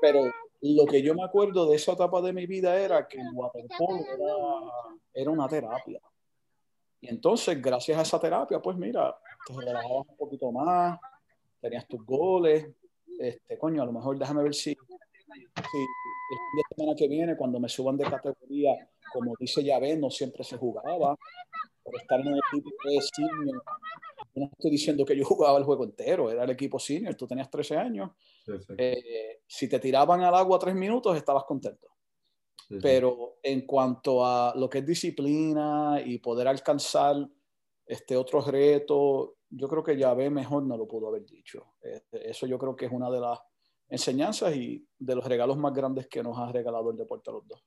Pero 0.00 0.30
lo 0.60 0.86
que 0.86 1.02
yo 1.02 1.14
me 1.14 1.24
acuerdo 1.24 1.68
de 1.68 1.76
esa 1.76 1.92
etapa 1.92 2.20
de 2.20 2.32
mi 2.32 2.46
vida 2.46 2.78
era 2.78 3.06
que 3.08 3.18
el 3.18 3.28
waterpolo 3.32 4.00
era, 4.00 4.34
era 5.12 5.30
una 5.30 5.48
terapia. 5.48 6.00
Y 7.00 7.08
entonces, 7.08 7.60
gracias 7.60 7.98
a 7.98 8.02
esa 8.02 8.20
terapia, 8.20 8.60
pues 8.60 8.76
mira, 8.76 9.16
te 9.46 9.54
relajabas 9.54 10.06
un 10.08 10.16
poquito 10.16 10.52
más, 10.52 11.00
tenías 11.60 11.86
tus 11.88 12.04
goles. 12.06 12.68
Este, 13.18 13.58
coño, 13.58 13.82
a 13.82 13.86
lo 13.86 13.92
mejor 13.92 14.18
déjame 14.18 14.44
ver 14.44 14.54
si, 14.54 14.70
si 14.70 14.74
el 14.74 15.58
fin 15.64 16.56
de 16.56 16.62
semana 16.76 16.96
que 16.96 17.08
viene, 17.08 17.36
cuando 17.36 17.58
me 17.58 17.68
suban 17.68 17.96
de 17.96 18.04
categoría, 18.04 18.88
como 19.12 19.34
dice 19.38 19.64
Yahvé, 19.64 19.96
no 19.96 20.10
siempre 20.10 20.44
se 20.44 20.56
jugaba. 20.56 21.16
Por 21.82 21.96
estar 21.96 22.20
en 22.20 22.28
el 22.28 22.40
equipo 22.52 22.70
de 22.84 23.00
senior, 23.00 23.62
no 24.34 24.50
estoy 24.52 24.70
diciendo 24.70 25.04
que 25.04 25.16
yo 25.16 25.24
jugaba 25.24 25.58
el 25.58 25.64
juego 25.64 25.84
entero, 25.84 26.30
era 26.30 26.44
el 26.44 26.50
equipo 26.50 26.78
senior, 26.78 27.14
tú 27.14 27.26
tenías 27.26 27.50
13 27.50 27.76
años. 27.76 28.10
Eh, 28.76 29.42
si 29.46 29.68
te 29.68 29.78
tiraban 29.78 30.22
al 30.22 30.34
agua 30.34 30.58
tres 30.58 30.74
minutos, 30.74 31.16
estabas 31.16 31.44
contento. 31.44 31.88
Sí, 32.68 32.74
sí. 32.74 32.80
Pero 32.82 33.38
en 33.42 33.66
cuanto 33.66 34.24
a 34.24 34.54
lo 34.56 34.68
que 34.68 34.78
es 34.78 34.86
disciplina 34.86 36.00
y 36.04 36.18
poder 36.18 36.48
alcanzar 36.48 37.16
este 37.84 38.16
otro 38.16 38.40
reto, 38.40 39.36
yo 39.50 39.68
creo 39.68 39.82
que 39.82 39.96
Yahvé 39.96 40.30
mejor 40.30 40.62
no 40.62 40.76
lo 40.76 40.86
pudo 40.88 41.08
haber 41.08 41.24
dicho. 41.26 41.74
Eh, 41.82 42.02
eso 42.12 42.46
yo 42.46 42.58
creo 42.58 42.74
que 42.74 42.86
es 42.86 42.92
una 42.92 43.10
de 43.10 43.20
las 43.20 43.38
enseñanzas 43.88 44.56
y 44.56 44.86
de 44.98 45.14
los 45.14 45.26
regalos 45.26 45.58
más 45.58 45.74
grandes 45.74 46.06
que 46.08 46.22
nos 46.22 46.38
ha 46.38 46.50
regalado 46.50 46.90
el 46.90 46.96
deporte 46.96 47.30
a 47.30 47.34
los 47.34 47.46
dos. 47.46 47.62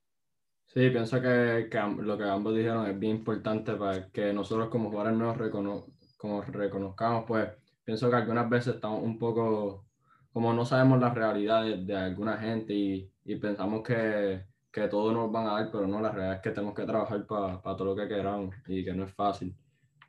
Sí, 0.65 0.89
pienso 0.89 1.21
que, 1.21 1.67
que 1.69 1.79
lo 2.01 2.17
que 2.17 2.23
ambos 2.23 2.55
dijeron 2.55 2.87
es 2.87 2.97
bien 2.97 3.17
importante 3.17 3.75
para 3.75 4.09
que 4.09 4.33
nosotros 4.33 4.69
como 4.69 4.89
jugadores 4.89 5.17
nos 5.17 5.37
recono 5.37 5.85
como 6.17 6.41
reconozcamos, 6.41 7.25
pues 7.27 7.49
pienso 7.83 8.09
que 8.09 8.15
algunas 8.15 8.49
veces 8.49 8.75
estamos 8.75 9.03
un 9.03 9.17
poco, 9.19 9.85
como 10.33 10.53
no 10.53 10.65
sabemos 10.65 10.99
las 10.99 11.13
realidades 11.13 11.85
de 11.85 11.95
alguna 11.95 12.37
gente 12.37 12.73
y, 12.73 13.11
y 13.23 13.35
pensamos 13.35 13.83
que, 13.83 14.45
que 14.71 14.87
todo 14.87 15.13
nos 15.13 15.31
van 15.31 15.47
a 15.47 15.53
dar, 15.53 15.71
pero 15.71 15.87
no, 15.87 16.01
la 16.01 16.11
realidad 16.11 16.35
es 16.35 16.41
que 16.41 16.51
tenemos 16.51 16.75
que 16.75 16.83
trabajar 16.83 17.25
para 17.25 17.61
pa 17.61 17.75
todo 17.75 17.85
lo 17.85 17.95
que 17.95 18.07
queramos 18.07 18.53
y 18.67 18.83
que 18.83 18.93
no 18.93 19.05
es 19.05 19.13
fácil. 19.13 19.55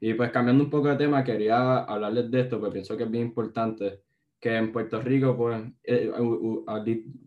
Y 0.01 0.14
pues 0.14 0.31
cambiando 0.31 0.64
un 0.64 0.71
poco 0.71 0.88
de 0.88 0.97
tema, 0.97 1.25
quería 1.25 1.79
hablarles 1.79 2.31
de 2.31 2.40
esto, 2.40 2.59
porque 2.59 2.75
pienso 2.75 2.97
que 2.97 3.05
es 3.05 3.11
bien 3.11 3.27
importante, 3.27 4.03
que 4.40 4.57
en 4.57 4.73
Puerto 4.73 5.01
Rico, 5.01 5.37
pues, 5.37 5.62
eh, 5.85 6.11
uh, 6.11 6.64
uh, 6.66 6.85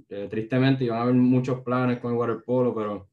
eh, 0.10 0.28
tristemente 0.30 0.84
iban 0.84 1.00
a 1.00 1.02
haber 1.04 1.16
muchos 1.16 1.62
planes 1.62 2.00
con 2.00 2.12
el 2.12 2.18
waterpolo, 2.18 2.74
pero, 2.76 3.08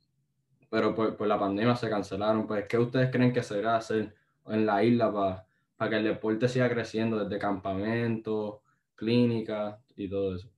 pero 0.68 0.94
pues, 0.94 1.14
pues, 1.16 1.28
la 1.28 1.38
pandemia 1.38 1.76
se 1.76 1.88
cancelaron. 1.88 2.46
Pues, 2.46 2.66
¿qué 2.68 2.78
ustedes 2.78 3.10
creen 3.10 3.32
que 3.32 3.42
se 3.42 3.56
debe 3.56 3.68
hacer 3.68 4.14
en 4.46 4.66
la 4.66 4.84
isla 4.84 5.12
para 5.12 5.46
para 5.76 5.90
que 5.90 5.96
el 5.96 6.04
deporte 6.04 6.48
siga 6.48 6.68
creciendo 6.68 7.22
desde 7.24 7.38
campamentos, 7.38 8.60
clínicas 8.94 9.78
y 9.96 10.08
todo 10.08 10.36
eso? 10.36 10.48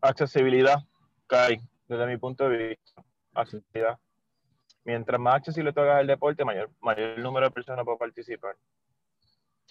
Accesibilidad, 0.00 0.78
Kai, 1.26 1.60
desde 1.88 2.06
mi 2.06 2.16
punto 2.16 2.48
de 2.48 2.68
vista. 2.68 3.04
Accesibilidad. 3.34 3.98
Mientras 4.84 5.20
más 5.20 5.36
accesible 5.36 5.72
tú 5.72 5.80
hagas 5.80 6.00
el 6.00 6.06
deporte, 6.06 6.44
mayor, 6.44 6.70
mayor 6.80 7.18
número 7.18 7.46
de 7.46 7.52
personas 7.52 7.84
puede 7.84 7.98
participar. 7.98 8.56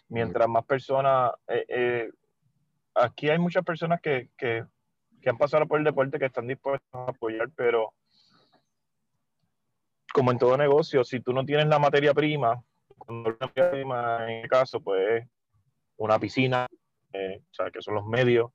Mientras 0.07 0.47
más 0.47 0.65
personas, 0.65 1.31
eh, 1.47 1.65
eh, 1.67 2.11
aquí 2.93 3.29
hay 3.29 3.39
muchas 3.39 3.63
personas 3.63 4.01
que, 4.01 4.29
que, 4.37 4.65
que 5.21 5.29
han 5.29 5.37
pasado 5.37 5.67
por 5.67 5.79
el 5.79 5.83
deporte 5.83 6.19
que 6.19 6.25
están 6.25 6.47
dispuestos 6.47 6.87
a 6.93 7.09
apoyar, 7.09 7.49
pero 7.55 7.93
como 10.13 10.31
en 10.31 10.39
todo 10.39 10.57
negocio, 10.57 11.03
si 11.03 11.19
tú 11.19 11.33
no 11.33 11.45
tienes 11.45 11.67
la 11.67 11.79
materia 11.79 12.13
prima, 12.13 12.63
en 13.07 13.25
el 14.29 14.49
caso, 14.49 14.81
pues 14.81 15.27
una 15.97 16.19
piscina, 16.19 16.67
eh, 17.13 17.41
o 17.41 17.53
sea, 17.53 17.71
que 17.71 17.81
son 17.81 17.95
los 17.95 18.05
medios, 18.05 18.51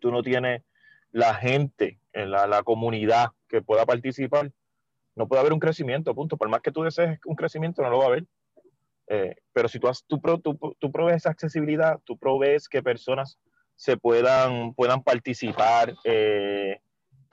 tú 0.00 0.10
no 0.10 0.22
tienes 0.22 0.62
la 1.10 1.34
gente, 1.34 2.00
la, 2.12 2.46
la 2.46 2.62
comunidad 2.62 3.28
que 3.48 3.62
pueda 3.62 3.86
participar, 3.86 4.50
no 5.16 5.26
puede 5.26 5.40
haber 5.40 5.54
un 5.54 5.60
crecimiento, 5.60 6.14
punto. 6.14 6.36
Por 6.36 6.48
más 6.48 6.60
que 6.60 6.70
tú 6.70 6.82
desees 6.82 7.18
un 7.24 7.34
crecimiento, 7.34 7.82
no 7.82 7.90
lo 7.90 7.98
va 7.98 8.04
a 8.04 8.08
haber. 8.08 8.26
Eh, 9.08 9.36
pero 9.52 9.68
si 9.68 9.80
tú, 9.80 9.88
has, 9.88 10.04
tú, 10.04 10.20
tú, 10.78 10.92
provees 10.92 11.16
esa 11.18 11.30
accesibilidad, 11.30 11.98
tú 12.04 12.18
provees 12.18 12.68
que 12.68 12.82
personas 12.82 13.38
se 13.76 13.96
puedan, 13.96 14.74
puedan 14.74 15.02
participar, 15.02 15.94
eh, 16.04 16.80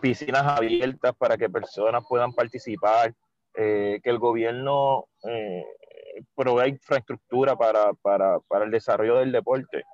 piscinas 0.04 0.44
abiertas 0.44 1.16
para 1.16 1.38
que 1.38 1.50
personas 1.50 2.04
puedan 2.10 2.34
participar, 2.34 3.16
eh, 3.56 4.02
que 4.04 4.10
el 4.10 4.20
gobierno 4.20 5.06
eh, 5.24 5.64
provea 6.36 6.68
infraestructura 6.68 7.56
para, 7.56 7.94
para, 8.02 8.42
para, 8.42 8.66
el 8.66 8.72
desarrollo 8.72 9.20
del 9.20 9.32
deporte 9.32 9.86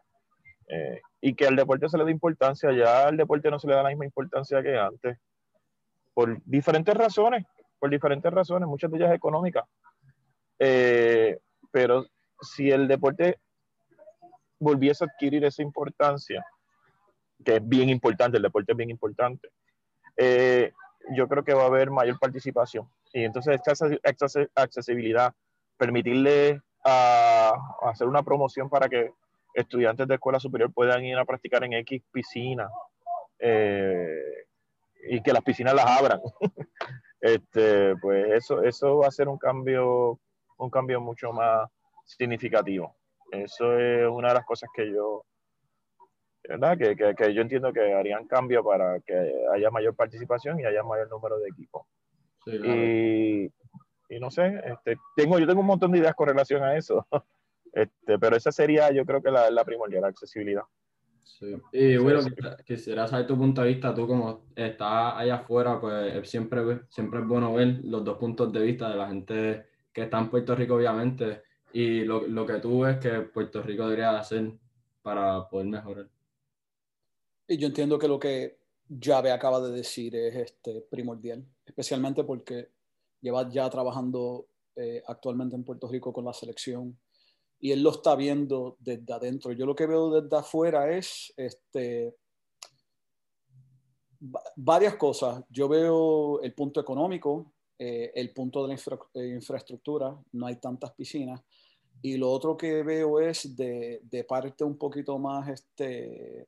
eh, 0.67 0.99
y 1.21 1.35
que 1.35 1.45
al 1.45 1.55
deporte 1.55 1.87
se 1.89 1.99
le 1.99 2.05
dé 2.05 2.11
importancia, 2.11 2.71
ya 2.71 3.05
al 3.05 3.17
deporte 3.17 3.51
no 3.51 3.59
se 3.59 3.67
le 3.67 3.75
da 3.75 3.83
la 3.83 3.89
misma 3.89 4.05
importancia 4.05 4.63
que 4.63 4.75
antes, 4.75 5.19
por 6.15 6.41
diferentes 6.43 6.95
razones, 6.95 7.45
por 7.77 7.91
diferentes 7.91 8.33
razones, 8.33 8.67
muchas 8.67 8.89
de 8.89 8.97
ellas 8.97 9.13
económicas. 9.13 9.65
pero 11.71 12.07
si 12.41 12.71
el 12.71 12.87
deporte 12.87 13.37
volviese 14.57 15.03
a 15.03 15.07
adquirir 15.07 15.45
esa 15.45 15.61
importancia, 15.61 16.43
que 17.45 17.57
es 17.57 17.69
bien 17.69 17.89
importante, 17.89 18.37
el 18.37 18.43
deporte 18.43 18.71
es 18.71 18.77
bien 18.77 18.89
importante, 18.89 19.49
eh, 20.17 20.71
yo 21.15 21.27
creo 21.27 21.43
que 21.43 21.53
va 21.53 21.63
a 21.63 21.67
haber 21.67 21.91
mayor 21.91 22.19
participación. 22.19 22.89
Y 23.13 23.23
entonces 23.23 23.59
esta 23.63 24.25
accesibilidad, 24.55 25.33
permitirle 25.77 26.61
a, 26.85 27.53
hacer 27.83 28.07
una 28.07 28.23
promoción 28.23 28.69
para 28.69 28.87
que 28.89 29.11
estudiantes 29.53 30.07
de 30.07 30.15
escuela 30.15 30.39
superior 30.39 30.71
puedan 30.71 31.03
ir 31.03 31.17
a 31.17 31.25
practicar 31.25 31.63
en 31.63 31.73
X 31.73 32.03
piscina 32.11 32.69
eh, 33.39 34.45
y 35.09 35.21
que 35.21 35.33
las 35.33 35.43
piscinas 35.43 35.73
las 35.73 35.85
abran. 35.85 36.21
este, 37.21 37.95
pues 37.97 38.31
eso, 38.33 38.61
eso 38.63 38.97
va 38.97 39.07
a 39.07 39.11
ser 39.11 39.27
un 39.27 39.37
cambio, 39.37 40.19
un 40.57 40.69
cambio 40.69 41.01
mucho 41.01 41.31
más 41.31 41.69
significativo. 42.05 42.95
Eso 43.31 43.77
es 43.77 44.07
una 44.07 44.29
de 44.29 44.33
las 44.35 44.45
cosas 44.45 44.69
que 44.73 44.91
yo 44.91 45.23
¿verdad? 46.49 46.77
Que, 46.77 46.95
que, 46.95 47.13
que, 47.13 47.33
yo 47.33 47.43
entiendo 47.43 47.71
que 47.71 47.93
harían 47.93 48.27
cambio 48.27 48.63
para 48.63 48.99
que 49.01 49.13
haya 49.53 49.69
mayor 49.69 49.95
participación 49.95 50.59
y 50.59 50.65
haya 50.65 50.83
mayor 50.83 51.07
número 51.07 51.37
de 51.37 51.47
equipos. 51.47 51.85
y, 52.47 53.45
y, 54.09 54.19
no 54.19 54.31
sé, 54.31 54.59
este, 54.65 54.97
tengo, 55.15 55.37
yo 55.37 55.45
tengo 55.45 55.61
un 55.61 55.67
montón 55.67 55.91
de 55.91 55.99
ideas 55.99 56.15
con 56.15 56.27
relación 56.27 56.63
a 56.63 56.75
eso, 56.75 57.07
este, 57.73 58.17
pero 58.17 58.35
esa 58.35 58.51
sería 58.51 58.91
yo 58.91 59.05
creo 59.05 59.21
que 59.21 59.29
la, 59.29 59.51
la 59.51 59.63
primordial, 59.63 60.01
la 60.01 60.07
accesibilidad. 60.07 60.63
Sí. 61.23 61.55
Y 61.71 61.97
bueno, 61.97 62.21
quisiera 62.65 63.05
saber 63.05 63.27
tu 63.27 63.37
punto 63.37 63.61
de 63.61 63.67
vista, 63.67 63.93
tú 63.93 64.07
como 64.07 64.47
estás 64.55 65.13
allá 65.15 65.35
afuera, 65.35 65.79
pues 65.79 66.27
siempre, 66.27 66.81
siempre 66.89 67.19
es 67.19 67.27
bueno 67.27 67.53
ver 67.53 67.79
los 67.83 68.03
dos 68.03 68.17
puntos 68.17 68.51
de 68.51 68.61
vista 68.61 68.89
de 68.89 68.95
la 68.95 69.07
gente 69.07 69.65
que 69.93 70.01
está 70.01 70.17
en 70.17 70.29
Puerto 70.31 70.55
Rico, 70.55 70.73
obviamente, 70.73 71.43
y 71.71 72.03
lo, 72.03 72.25
lo 72.27 72.45
que 72.47 72.55
tú 72.55 72.81
ves 72.81 72.97
que 72.97 73.21
Puerto 73.21 73.61
Rico 73.61 73.83
debería 73.83 74.17
hacer 74.17 74.51
para 75.03 75.47
poder 75.47 75.67
mejorar. 75.67 76.07
Y 77.51 77.57
yo 77.57 77.65
entiendo 77.65 77.97
que 77.97 78.07
lo 78.07 78.19
que 78.19 78.59
Jave 79.01 79.31
acaba 79.31 79.59
de 79.59 79.71
decir 79.71 80.15
es 80.15 80.35
este, 80.35 80.81
primordial, 80.81 81.43
especialmente 81.65 82.23
porque 82.23 82.69
lleva 83.21 83.49
ya 83.49 83.67
trabajando 83.71 84.45
eh, 84.75 85.01
actualmente 85.07 85.55
en 85.55 85.63
Puerto 85.63 85.87
Rico 85.87 86.13
con 86.13 86.25
la 86.25 86.33
selección 86.33 86.95
y 87.59 87.71
él 87.71 87.81
lo 87.81 87.89
está 87.89 88.15
viendo 88.15 88.77
desde 88.79 89.11
adentro. 89.11 89.51
Yo 89.51 89.65
lo 89.65 89.75
que 89.75 89.87
veo 89.87 90.21
desde 90.21 90.37
afuera 90.37 90.95
es 90.95 91.33
este, 91.35 92.15
varias 94.55 94.95
cosas. 94.95 95.43
Yo 95.49 95.67
veo 95.67 96.41
el 96.41 96.53
punto 96.53 96.79
económico, 96.79 97.51
eh, 97.79 98.11
el 98.13 98.31
punto 98.31 98.67
de 98.67 98.75
la 98.75 98.79
eh, 99.15 99.27
infraestructura, 99.29 100.15
no 100.33 100.45
hay 100.45 100.57
tantas 100.57 100.91
piscinas. 100.91 101.41
Y 101.99 102.15
lo 102.15 102.29
otro 102.29 102.55
que 102.55 102.83
veo 102.83 103.19
es 103.19 103.55
de, 103.57 104.01
de 104.03 104.23
parte 104.23 104.63
un 104.63 104.77
poquito 104.77 105.17
más 105.17 105.49
este, 105.49 106.47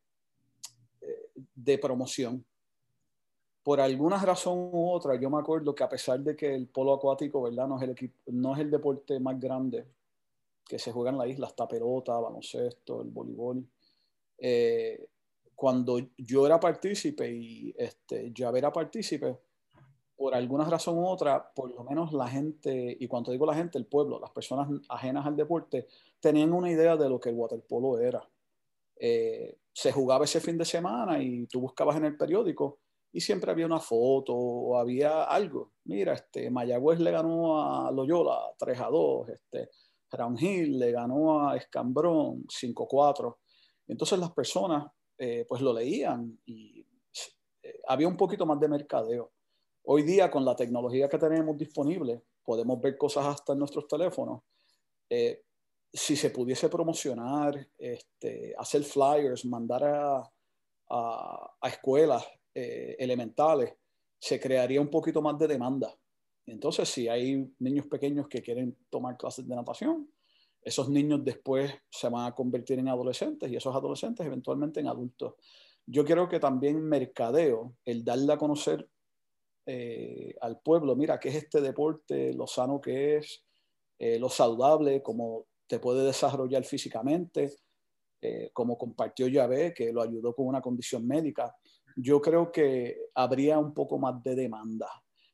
de 1.55 1.77
promoción. 1.77 2.45
Por 3.63 3.79
alguna 3.79 4.17
razón 4.17 4.57
u 4.57 4.89
otra, 4.89 5.19
yo 5.19 5.29
me 5.29 5.39
acuerdo 5.39 5.75
que 5.75 5.83
a 5.83 5.89
pesar 5.89 6.19
de 6.19 6.35
que 6.35 6.53
el 6.53 6.67
polo 6.67 6.93
acuático, 6.93 7.41
¿verdad? 7.43 7.67
No 7.67 7.79
es 7.79 7.87
el, 7.87 8.11
no 8.27 8.53
es 8.53 8.59
el 8.59 8.71
deporte 8.71 9.19
más 9.19 9.39
grande 9.39 9.85
que 10.67 10.79
se 10.79 10.91
juega 10.91 11.11
en 11.11 11.17
la 11.17 11.27
isla, 11.27 11.47
está 11.47 11.67
pelota, 11.67 12.17
baloncesto, 12.19 13.01
el 13.01 13.09
voleibol. 13.09 13.63
Eh, 14.37 15.07
cuando 15.53 15.99
yo 16.17 16.45
era 16.45 16.59
partícipe 16.59 17.31
y 17.31 17.73
este, 17.77 18.31
yo 18.31 18.49
era 18.55 18.71
partícipe, 18.71 19.37
por 20.21 20.33
alguna 20.33 20.65
razón 20.65 20.97
u 20.97 21.07
otra, 21.07 21.51
por 21.53 21.71
lo 21.71 21.83
menos 21.83 22.13
la 22.13 22.27
gente, 22.27 22.95
y 22.99 23.07
cuando 23.07 23.31
digo 23.31 23.45
la 23.45 23.55
gente, 23.55 23.77
el 23.77 23.85
pueblo, 23.85 24.19
las 24.19 24.29
personas 24.31 24.69
ajenas 24.89 25.25
al 25.25 25.35
deporte, 25.35 25.87
tenían 26.19 26.53
una 26.53 26.71
idea 26.71 26.95
de 26.95 27.09
lo 27.09 27.19
que 27.19 27.29
el 27.29 27.35
waterpolo 27.35 27.99
era. 27.99 28.23
Eh, 29.03 29.57
se 29.73 29.91
jugaba 29.91 30.25
ese 30.25 30.39
fin 30.39 30.59
de 30.59 30.65
semana 30.65 31.21
y 31.23 31.47
tú 31.47 31.59
buscabas 31.59 31.97
en 31.97 32.05
el 32.05 32.15
periódico 32.15 32.81
y 33.11 33.19
siempre 33.19 33.49
había 33.49 33.65
una 33.65 33.79
foto 33.79 34.35
o 34.35 34.77
había 34.77 35.23
algo. 35.23 35.71
Mira, 35.85 36.13
este, 36.13 36.51
Mayagüez 36.51 36.99
le 36.99 37.09
ganó 37.09 37.59
a 37.59 37.91
Loyola 37.91 38.53
3 38.59 38.79
a 38.79 38.89
2, 38.89 39.29
este, 39.29 39.69
Brown 40.11 40.37
Hill 40.37 40.77
le 40.77 40.91
ganó 40.91 41.49
a 41.49 41.57
Escambrón 41.57 42.45
5 42.47 42.83
a 42.83 42.87
4. 42.87 43.39
Entonces 43.87 44.19
las 44.19 44.31
personas 44.33 44.85
eh, 45.17 45.45
pues 45.49 45.63
lo 45.63 45.73
leían 45.73 46.39
y 46.45 46.85
eh, 47.63 47.79
había 47.87 48.07
un 48.07 48.17
poquito 48.17 48.45
más 48.45 48.59
de 48.59 48.67
mercadeo. 48.67 49.31
Hoy 49.85 50.03
día 50.03 50.29
con 50.29 50.45
la 50.45 50.55
tecnología 50.55 51.09
que 51.09 51.17
tenemos 51.17 51.57
disponible, 51.57 52.21
podemos 52.43 52.79
ver 52.79 52.99
cosas 52.99 53.25
hasta 53.25 53.53
en 53.53 53.59
nuestros 53.59 53.87
teléfonos 53.87 54.43
si 55.93 56.15
se 56.15 56.29
pudiese 56.29 56.69
promocionar, 56.69 57.67
este, 57.77 58.53
hacer 58.57 58.83
flyers, 58.83 59.45
mandar 59.45 59.83
a, 59.83 60.31
a, 60.89 61.67
escuelas 61.67 62.25
eh, 62.53 62.95
elementales, 62.99 63.73
se 64.19 64.39
crearía 64.39 64.81
un 64.81 64.89
poquito 64.89 65.21
más 65.21 65.37
de 65.37 65.47
demanda. 65.47 65.93
Entonces, 66.45 66.89
si 66.89 67.07
hay 67.07 67.53
niños 67.59 67.87
pequeños 67.87 68.27
que 68.27 68.41
quieren 68.41 68.77
tomar 68.89 69.17
clases 69.17 69.47
de 69.47 69.55
natación, 69.55 70.09
esos 70.61 70.89
niños 70.89 71.23
después 71.23 71.73
se 71.89 72.09
van 72.09 72.27
a 72.27 72.35
convertir 72.35 72.79
en 72.79 72.87
adolescentes 72.87 73.49
y 73.49 73.55
esos 73.55 73.75
adolescentes 73.75 74.25
eventualmente 74.25 74.79
en 74.79 74.87
adultos. 74.87 75.35
Yo 75.85 76.05
creo 76.05 76.29
que 76.29 76.39
también 76.39 76.81
mercadeo, 76.81 77.75
el 77.83 78.03
darle 78.03 78.33
a 78.33 78.37
conocer 78.37 78.87
eh, 79.65 80.35
al 80.41 80.59
pueblo, 80.61 80.95
mira, 80.95 81.19
qué 81.19 81.29
es 81.29 81.35
este 81.35 81.61
deporte, 81.61 82.33
lo 82.33 82.47
sano 82.47 82.79
que 82.79 83.17
es, 83.17 83.43
eh, 83.97 84.19
lo 84.19 84.29
saludable, 84.29 85.01
como 85.01 85.47
te 85.67 85.79
puede 85.79 86.05
desarrollar 86.05 86.63
físicamente, 86.63 87.53
eh, 88.21 88.51
como 88.53 88.77
compartió 88.77 89.27
Yahvé, 89.27 89.73
que 89.73 89.91
lo 89.91 90.01
ayudó 90.01 90.35
con 90.35 90.47
una 90.47 90.61
condición 90.61 91.07
médica. 91.07 91.55
Yo 91.95 92.21
creo 92.21 92.51
que 92.51 92.97
habría 93.15 93.57
un 93.57 93.73
poco 93.73 93.97
más 93.97 94.21
de 94.23 94.35
demanda. 94.35 94.87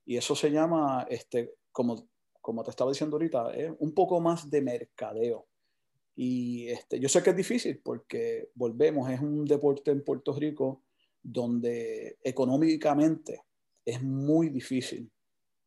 Y 0.05 0.15
eso 0.17 0.35
se 0.35 0.49
llama, 0.49 1.05
este, 1.09 1.55
como, 1.71 2.07
como 2.41 2.63
te 2.63 2.69
estaba 2.69 2.91
diciendo 2.91 3.17
ahorita, 3.17 3.51
un 3.79 3.93
poco 3.93 4.21
más 4.21 4.49
de 4.49 4.61
mercadeo. 4.61 5.47
Y 6.15 6.67
este, 6.69 6.99
yo 6.99 7.09
sé 7.09 7.21
que 7.21 7.29
es 7.29 7.35
difícil 7.35 7.79
porque, 7.83 8.49
volvemos, 8.55 9.09
es 9.09 9.19
un 9.19 9.45
deporte 9.45 9.91
en 9.91 10.03
Puerto 10.03 10.33
Rico 10.33 10.81
donde 11.21 12.17
económicamente 12.23 13.43
es 13.85 14.01
muy 14.01 14.49
difícil. 14.49 15.11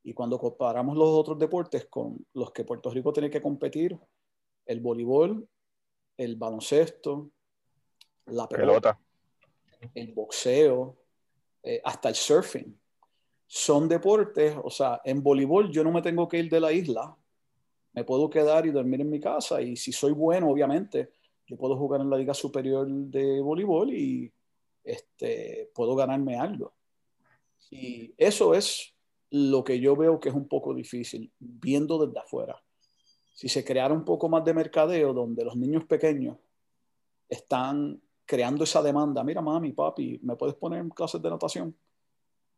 Y 0.03 0.15
cuando 0.15 0.39
comparamos 0.39 0.97
los 0.97 1.09
otros 1.09 1.39
deportes 1.39 1.85
con 1.87 2.27
los 2.33 2.51
que 2.53 2.65
Puerto 2.65 2.91
Rico 2.91 3.13
tiene 3.13 3.31
que 3.31 3.43
competir, 3.43 3.99
el 4.71 4.79
voleibol, 4.81 5.49
el 6.17 6.37
baloncesto, 6.37 7.33
la 8.27 8.49
pelota, 8.49 9.01
el 9.93 10.13
boxeo, 10.13 10.97
eh, 11.65 11.81
hasta 11.85 12.09
el 12.09 12.15
surfing. 12.15 12.79
Son 13.49 13.89
deportes, 13.89 14.57
o 14.63 14.71
sea, 14.71 15.01
en 15.05 15.25
voleibol 15.25 15.73
yo 15.73 15.83
no 15.83 15.91
me 15.91 16.03
tengo 16.03 16.29
que 16.29 16.39
ir 16.39 16.49
de 16.49 16.61
la 16.61 16.73
isla, 16.73 17.17
me 17.95 18.05
puedo 18.05 18.31
quedar 18.31 18.65
y 18.65 18.71
dormir 18.71 19.01
en 19.01 19.11
mi 19.11 19.19
casa 19.19 19.61
y 19.61 19.75
si 19.75 19.91
soy 19.91 20.13
bueno, 20.13 20.49
obviamente, 20.49 21.11
yo 21.49 21.57
puedo 21.57 21.77
jugar 21.77 22.03
en 22.03 22.11
la 22.11 22.17
liga 22.17 22.33
superior 22.33 22.87
de 22.87 23.41
voleibol 23.41 23.93
y 23.93 24.33
este, 24.85 25.69
puedo 25.75 25.97
ganarme 25.97 26.37
algo. 26.37 26.75
Y 27.73 28.15
eso 28.17 28.55
es 28.55 28.95
lo 29.31 29.65
que 29.65 29.81
yo 29.81 29.97
veo 29.97 30.21
que 30.21 30.29
es 30.29 30.35
un 30.37 30.47
poco 30.47 30.73
difícil, 30.75 31.33
viendo 31.41 32.07
desde 32.07 32.21
afuera 32.21 32.63
si 33.33 33.49
se 33.49 33.65
creara 33.65 33.95
un 33.95 34.05
poco 34.05 34.29
más 34.29 34.45
de 34.45 34.55
mercadeo 34.55 35.13
donde 35.13 35.45
los 35.45 35.57
niños 35.57 35.85
pequeños 35.85 36.37
están 37.29 38.01
creando 38.25 38.65
esa 38.65 38.83
demanda. 38.83 39.25
Mira, 39.25 39.41
mami, 39.41 39.73
papi, 39.73 40.21
¿me 40.23 40.37
puedes 40.37 40.55
poner 40.55 40.81
en 40.81 40.91
clases 40.91 41.21
de 41.23 41.31
natación? 41.31 41.75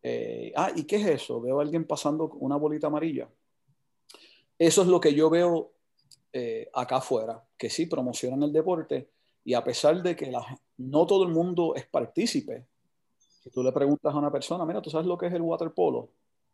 Eh, 0.02 0.52
ah, 0.56 0.72
¿y 0.74 0.84
qué 0.84 0.96
es 0.96 1.06
eso? 1.06 1.40
Veo 1.40 1.60
a 1.60 1.62
alguien 1.62 1.86
pasando 1.86 2.26
una 2.40 2.56
bolita 2.56 2.88
amarilla. 2.88 3.28
Eso 4.58 4.82
es 4.82 4.88
lo 4.88 5.00
que 5.00 5.14
yo 5.14 5.30
veo 5.30 5.72
eh, 6.32 6.68
acá 6.74 6.96
afuera, 6.96 7.42
que 7.56 7.70
sí 7.70 7.86
promocionan 7.86 8.42
el 8.42 8.52
deporte 8.52 9.10
y 9.44 9.54
a 9.54 9.64
pesar 9.64 10.02
de 10.02 10.14
que 10.16 10.32
no 10.78 11.06
todo 11.06 11.24
el 11.24 11.30
mundo 11.30 11.74
es 11.74 11.86
partícipe, 11.86 12.66
si 13.42 13.50
tú 13.50 13.62
le 13.62 13.72
preguntas 13.72 14.14
a 14.14 14.18
una 14.18 14.30
persona, 14.30 14.64
mira, 14.64 14.80
¿tú 14.80 14.88
sabes 14.88 15.06
lo 15.06 15.18
que 15.18 15.26
es 15.26 15.32
el 15.32 15.42
waterpolo? 15.42 16.10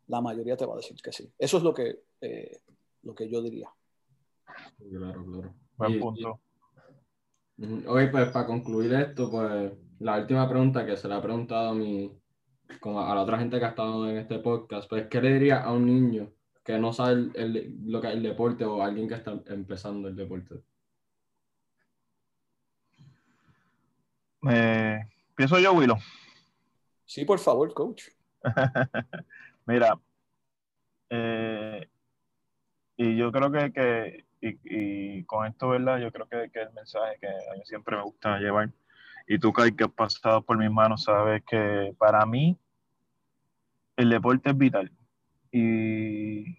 La 0.07 0.21
mayoría 0.21 0.57
te 0.57 0.65
va 0.65 0.73
a 0.73 0.77
decir 0.77 0.99
que 1.01 1.11
sí. 1.11 1.31
Eso 1.37 1.57
es 1.57 1.63
lo 1.63 1.73
que, 1.73 1.99
eh, 2.21 2.57
lo 3.03 3.13
que 3.13 3.29
yo 3.29 3.41
diría. 3.41 3.69
Claro, 4.77 5.25
claro. 5.25 5.53
Buen 5.77 5.99
punto. 5.99 6.39
Oye, 7.87 8.07
pues 8.07 8.29
para 8.29 8.45
concluir 8.45 8.93
esto, 8.93 9.29
pues 9.29 9.73
la 9.99 10.17
última 10.17 10.47
pregunta 10.47 10.85
que 10.85 10.95
se 10.95 11.07
le 11.07 11.15
ha 11.15 11.21
preguntado 11.21 11.69
a 11.69 11.73
mi, 11.73 12.17
como 12.79 13.01
a 13.01 13.13
la 13.13 13.21
otra 13.21 13.37
gente 13.37 13.59
que 13.59 13.65
ha 13.65 13.69
estado 13.69 14.09
en 14.09 14.17
este 14.17 14.39
podcast, 14.39 14.89
pues 14.89 15.07
¿qué 15.07 15.21
le 15.21 15.33
diría 15.33 15.63
a 15.63 15.73
un 15.73 15.85
niño 15.85 16.31
que 16.63 16.77
no 16.77 16.93
sabe 16.93 17.29
lo 17.85 17.99
que 17.99 18.07
es 18.07 18.13
el 18.13 18.23
deporte 18.23 18.63
o 18.63 18.81
alguien 18.81 19.07
que 19.07 19.15
está 19.15 19.41
empezando 19.47 20.07
el 20.07 20.15
deporte? 20.15 20.55
Eh, 24.49 24.99
pienso 25.35 25.59
yo, 25.59 25.73
Willow. 25.73 25.97
Sí, 27.05 27.25
por 27.25 27.39
favor, 27.39 27.73
coach. 27.73 28.03
Mira, 29.65 29.99
eh, 31.09 31.89
y 32.95 33.17
yo 33.17 33.31
creo 33.31 33.51
que, 33.51 33.73
que 33.73 34.25
y, 34.41 35.23
con 35.25 35.45
esto, 35.45 35.69
¿verdad? 35.69 35.99
Yo 35.99 36.11
creo 36.11 36.27
que, 36.27 36.59
el 36.59 36.73
mensaje 36.73 37.17
que 37.19 37.27
a 37.27 37.55
mí 37.55 37.61
siempre 37.65 37.97
me 37.97 38.03
gusta 38.03 38.39
llevar, 38.39 38.69
y 39.27 39.37
tú, 39.37 39.53
Kai, 39.53 39.73
que 39.73 39.83
has 39.83 39.91
pasado 39.91 40.41
por 40.41 40.57
mis 40.57 40.71
manos, 40.71 41.03
sabes 41.03 41.43
que 41.45 41.93
para 41.97 42.25
mí 42.25 42.57
el 43.95 44.09
deporte 44.09 44.49
es 44.49 44.57
vital. 44.57 44.91
Y, 45.51 46.57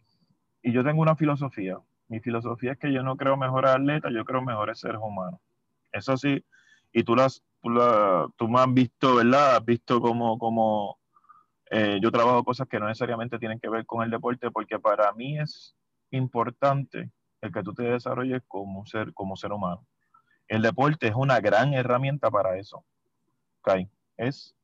yo 0.62 0.84
tengo 0.84 1.02
una 1.02 1.16
filosofía. 1.16 1.78
Mi 2.08 2.20
filosofía 2.20 2.72
es 2.72 2.78
que 2.78 2.92
yo 2.92 3.02
no 3.02 3.16
creo 3.16 3.36
mejores 3.36 3.70
atletas, 3.70 4.12
yo 4.14 4.24
creo 4.24 4.42
mejores 4.42 4.78
seres 4.78 5.00
humanos. 5.02 5.40
Eso 5.92 6.16
sí, 6.16 6.44
y 6.92 7.02
tú, 7.02 7.16
las, 7.16 7.42
tú, 7.62 7.70
tú 8.36 8.48
me 8.48 8.60
has 8.60 8.72
visto, 8.72 9.16
¿verdad? 9.16 9.56
Has 9.56 9.64
visto 9.64 10.00
cómo 10.00 11.00
eh, 11.70 12.00
yo 12.02 12.10
trabajo 12.10 12.42
cosas 12.42 12.66
que 12.68 12.80
no 12.80 12.88
necesariamente 12.88 13.38
tienen 13.38 13.60
que 13.60 13.68
ver 13.68 13.86
con 13.86 14.02
el 14.02 14.10
deporte, 14.10 14.50
porque 14.50 14.78
para 14.78 15.12
mí 15.12 15.38
es 15.38 15.76
importante 16.10 17.10
el 17.40 17.52
que 17.52 17.62
tú 17.62 17.74
te 17.74 17.84
desarrolles 17.84 18.42
como 18.46 18.84
ser, 18.86 19.12
como 19.14 19.36
ser 19.36 19.52
humano. 19.52 19.86
El 20.48 20.62
deporte 20.62 21.08
es 21.08 21.14
una 21.14 21.40
gran 21.40 21.74
herramienta 21.74 22.30
para 22.30 22.58
eso. 22.58 22.84
¿okay? 23.60 23.88
Es 24.16 24.54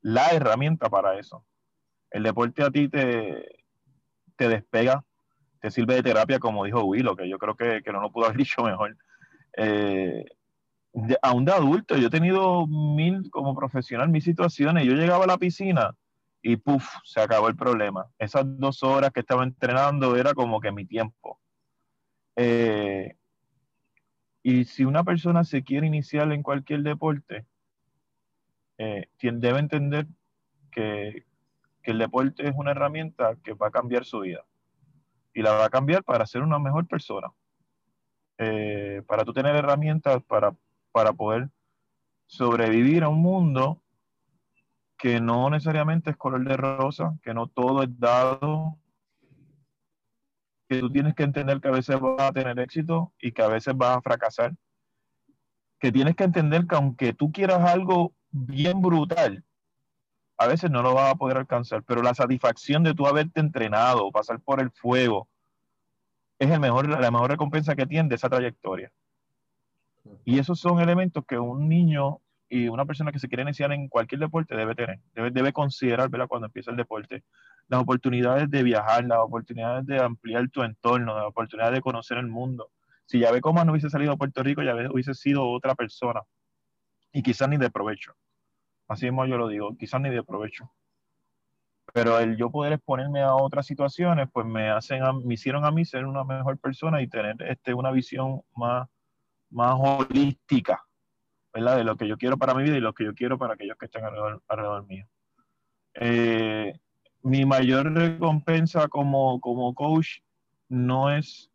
la 0.00 0.30
herramienta 0.30 0.88
para 0.88 1.18
eso. 1.18 1.44
El 2.10 2.22
deporte 2.22 2.62
a 2.62 2.70
ti 2.70 2.88
te, 2.88 3.64
te 4.36 4.48
despega, 4.48 5.04
te 5.60 5.70
sirve 5.70 5.94
de 5.94 6.02
terapia, 6.02 6.38
como 6.38 6.64
dijo 6.64 6.84
Willow, 6.84 7.16
que 7.16 7.28
yo 7.28 7.38
creo 7.38 7.56
que, 7.56 7.82
que 7.82 7.92
no 7.92 8.00
lo 8.00 8.10
pudo 8.12 8.26
haber 8.26 8.36
dicho 8.38 8.62
mejor. 8.62 8.96
Eh, 9.56 10.24
aún 11.22 11.44
de 11.44 11.52
adulto, 11.52 11.96
yo 11.96 12.08
he 12.08 12.10
tenido 12.10 12.66
mil, 12.66 13.30
como 13.30 13.54
profesional, 13.54 14.08
mis 14.08 14.24
situaciones. 14.24 14.84
Yo 14.84 14.92
llegaba 14.92 15.24
a 15.24 15.28
la 15.28 15.38
piscina 15.38 15.94
y 16.42 16.56
puff, 16.56 16.86
se 17.04 17.20
acabó 17.20 17.48
el 17.48 17.56
problema. 17.56 18.06
Esas 18.18 18.44
dos 18.58 18.82
horas 18.82 19.10
que 19.12 19.20
estaba 19.20 19.44
entrenando 19.44 20.16
era 20.16 20.34
como 20.34 20.60
que 20.60 20.72
mi 20.72 20.86
tiempo. 20.86 21.40
Eh, 22.36 23.16
y 24.42 24.64
si 24.66 24.84
una 24.84 25.02
persona 25.02 25.42
se 25.42 25.64
quiere 25.64 25.86
iniciar 25.86 26.30
en 26.30 26.42
cualquier 26.42 26.82
deporte, 26.82 27.46
eh, 28.78 29.08
debe 29.20 29.58
entender 29.58 30.06
que, 30.70 31.24
el 31.82 31.98
deporte 31.98 32.48
es 32.48 32.52
una 32.56 32.72
herramienta 32.72 33.36
que 33.44 33.54
va 33.54 33.68
a 33.68 33.70
cambiar 33.70 34.04
su 34.04 34.20
vida. 34.20 34.44
Y 35.32 35.42
la 35.42 35.52
va 35.52 35.66
a 35.66 35.70
cambiar 35.70 36.02
para 36.02 36.26
ser 36.26 36.42
una 36.42 36.58
mejor 36.58 36.88
persona. 36.88 37.28
Eh, 38.38 39.02
para 39.06 39.24
tú 39.24 39.32
tener 39.32 39.54
herramientas 39.54 40.20
para, 40.24 40.52
para 40.90 41.12
poder 41.12 41.48
sobrevivir 42.26 43.04
a 43.04 43.08
un 43.08 43.22
mundo 43.22 43.80
que 44.98 45.20
no 45.20 45.48
necesariamente 45.48 46.10
es 46.10 46.16
color 46.16 46.44
de 46.44 46.56
rosa, 46.56 47.16
que 47.22 47.34
no 47.34 47.46
todo 47.46 47.82
es 47.84 47.98
dado, 48.00 48.78
que 50.68 50.80
tú 50.80 50.90
tienes 50.90 51.14
que 51.14 51.22
entender 51.22 51.60
que 51.60 51.68
a 51.68 51.72
veces 51.72 51.98
vas 52.00 52.20
a 52.20 52.32
tener 52.32 52.58
éxito 52.58 53.12
y 53.20 53.32
que 53.32 53.42
a 53.42 53.48
veces 53.48 53.76
vas 53.76 53.96
a 53.96 54.02
fracasar. 54.02 54.54
Que 55.78 55.92
tienes 55.92 56.16
que 56.16 56.24
entender 56.24 56.66
que 56.66 56.74
aunque 56.74 57.12
tú 57.12 57.30
quieras 57.30 57.60
algo 57.64 58.14
bien 58.30 58.80
brutal, 58.80 59.44
a 60.38 60.46
veces 60.46 60.70
no 60.70 60.82
lo 60.82 60.94
vas 60.94 61.12
a 61.12 61.16
poder 61.16 61.38
alcanzar, 61.38 61.82
pero 61.82 62.02
la 62.02 62.14
satisfacción 62.14 62.82
de 62.82 62.94
tú 62.94 63.06
haberte 63.06 63.40
entrenado, 63.40 64.10
pasar 64.10 64.40
por 64.40 64.60
el 64.60 64.70
fuego, 64.70 65.28
es 66.38 66.50
el 66.50 66.60
mejor, 66.60 66.88
la 66.88 67.10
mejor 67.10 67.30
recompensa 67.30 67.74
que 67.74 67.86
tiene 67.86 68.08
de 68.08 68.16
esa 68.16 68.28
trayectoria. 68.28 68.92
Y 70.24 70.38
esos 70.38 70.60
son 70.60 70.80
elementos 70.80 71.24
que 71.26 71.38
un 71.38 71.68
niño 71.68 72.20
y 72.48 72.68
una 72.68 72.84
persona 72.84 73.12
que 73.12 73.18
se 73.18 73.28
quiere 73.28 73.42
iniciar 73.42 73.72
en 73.72 73.88
cualquier 73.88 74.20
deporte 74.20 74.54
debe 74.54 74.74
tener, 74.74 75.00
debe, 75.14 75.30
debe 75.30 75.52
considerar 75.52 76.08
¿verdad? 76.08 76.28
cuando 76.28 76.46
empieza 76.46 76.70
el 76.70 76.76
deporte 76.76 77.24
las 77.68 77.80
oportunidades 77.80 78.48
de 78.50 78.62
viajar, 78.62 79.04
las 79.04 79.18
oportunidades 79.18 79.86
de 79.86 79.98
ampliar 79.98 80.48
tu 80.50 80.62
entorno, 80.62 81.16
las 81.16 81.26
oportunidades 81.26 81.74
de 81.74 81.80
conocer 81.80 82.18
el 82.18 82.28
mundo. 82.28 82.70
Si 83.06 83.18
ya 83.18 83.32
ve 83.32 83.40
cómo 83.40 83.64
no 83.64 83.72
hubiese 83.72 83.90
salido 83.90 84.12
a 84.12 84.16
Puerto 84.16 84.42
Rico, 84.42 84.62
ya 84.62 84.74
hubiese 84.90 85.14
sido 85.14 85.48
otra 85.48 85.74
persona 85.74 86.22
y 87.12 87.22
quizás 87.22 87.48
ni 87.48 87.56
de 87.56 87.70
provecho. 87.70 88.14
Así 88.88 89.06
mismo 89.06 89.26
yo 89.26 89.36
lo 89.36 89.48
digo, 89.48 89.76
quizás 89.76 90.00
ni 90.00 90.10
de 90.10 90.22
provecho. 90.22 90.70
Pero 91.92 92.18
el 92.18 92.36
yo 92.36 92.50
poder 92.50 92.74
exponerme 92.74 93.22
a 93.22 93.34
otras 93.34 93.66
situaciones, 93.66 94.28
pues 94.32 94.46
me 94.46 94.70
hacen, 94.70 95.02
me 95.24 95.34
hicieron 95.34 95.64
a 95.64 95.70
mí 95.70 95.84
ser 95.84 96.04
una 96.04 96.24
mejor 96.24 96.58
persona 96.58 97.00
y 97.00 97.08
tener 97.08 97.36
este, 97.42 97.74
una 97.74 97.90
visión 97.90 98.42
más, 98.54 98.88
más 99.50 99.74
holística 99.76 100.85
de 101.64 101.84
lo 101.84 101.96
que 101.96 102.06
yo 102.08 102.16
quiero 102.16 102.36
para 102.36 102.54
mi 102.54 102.62
vida 102.62 102.76
y 102.76 102.80
lo 102.80 102.92
que 102.92 103.04
yo 103.04 103.14
quiero 103.14 103.38
para 103.38 103.54
aquellos 103.54 103.76
que 103.76 103.86
están 103.86 104.04
alrededor, 104.04 104.86
mío. 104.86 105.06
Eh, 105.94 106.78
mi 107.22 107.44
mayor 107.44 107.92
recompensa 107.92 108.88
como, 108.88 109.40
como 109.40 109.74
coach 109.74 110.20
no 110.68 111.10
es, 111.10 111.50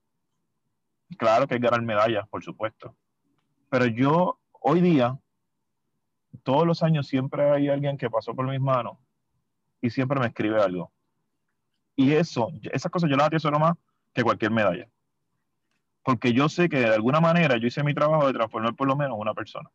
claro 1.17 1.47
que 1.47 1.55
es 1.55 1.61
ganar 1.61 1.81
medallas, 1.81 2.27
por 2.27 2.43
supuesto, 2.43 2.95
pero 3.69 3.85
yo 3.85 4.39
hoy 4.59 4.81
día, 4.81 5.19
todos 6.43 6.65
los 6.65 6.83
años 6.83 7.07
siempre 7.07 7.49
hay 7.51 7.69
alguien 7.69 7.97
que 7.97 8.09
pasó 8.09 8.35
por 8.35 8.47
mis 8.47 8.59
manos 8.59 8.97
y 9.81 9.89
siempre 9.89 10.19
me 10.19 10.27
escribe 10.27 10.61
algo. 10.61 10.91
Y 11.95 12.13
eso, 12.13 12.49
esas 12.71 12.91
cosas 12.91 13.09
yo 13.09 13.15
las 13.15 13.27
atesoro 13.27 13.59
más 13.59 13.75
que 14.13 14.23
cualquier 14.23 14.51
medalla. 14.51 14.87
Porque 16.03 16.33
yo 16.33 16.49
sé 16.49 16.67
que 16.67 16.79
de 16.79 16.95
alguna 16.95 17.19
manera 17.19 17.57
yo 17.57 17.67
hice 17.67 17.83
mi 17.83 17.93
trabajo 17.93 18.27
de 18.27 18.33
transformar 18.33 18.75
por 18.75 18.87
lo 18.87 18.95
menos 18.95 19.17
una 19.19 19.33
persona. 19.33 19.69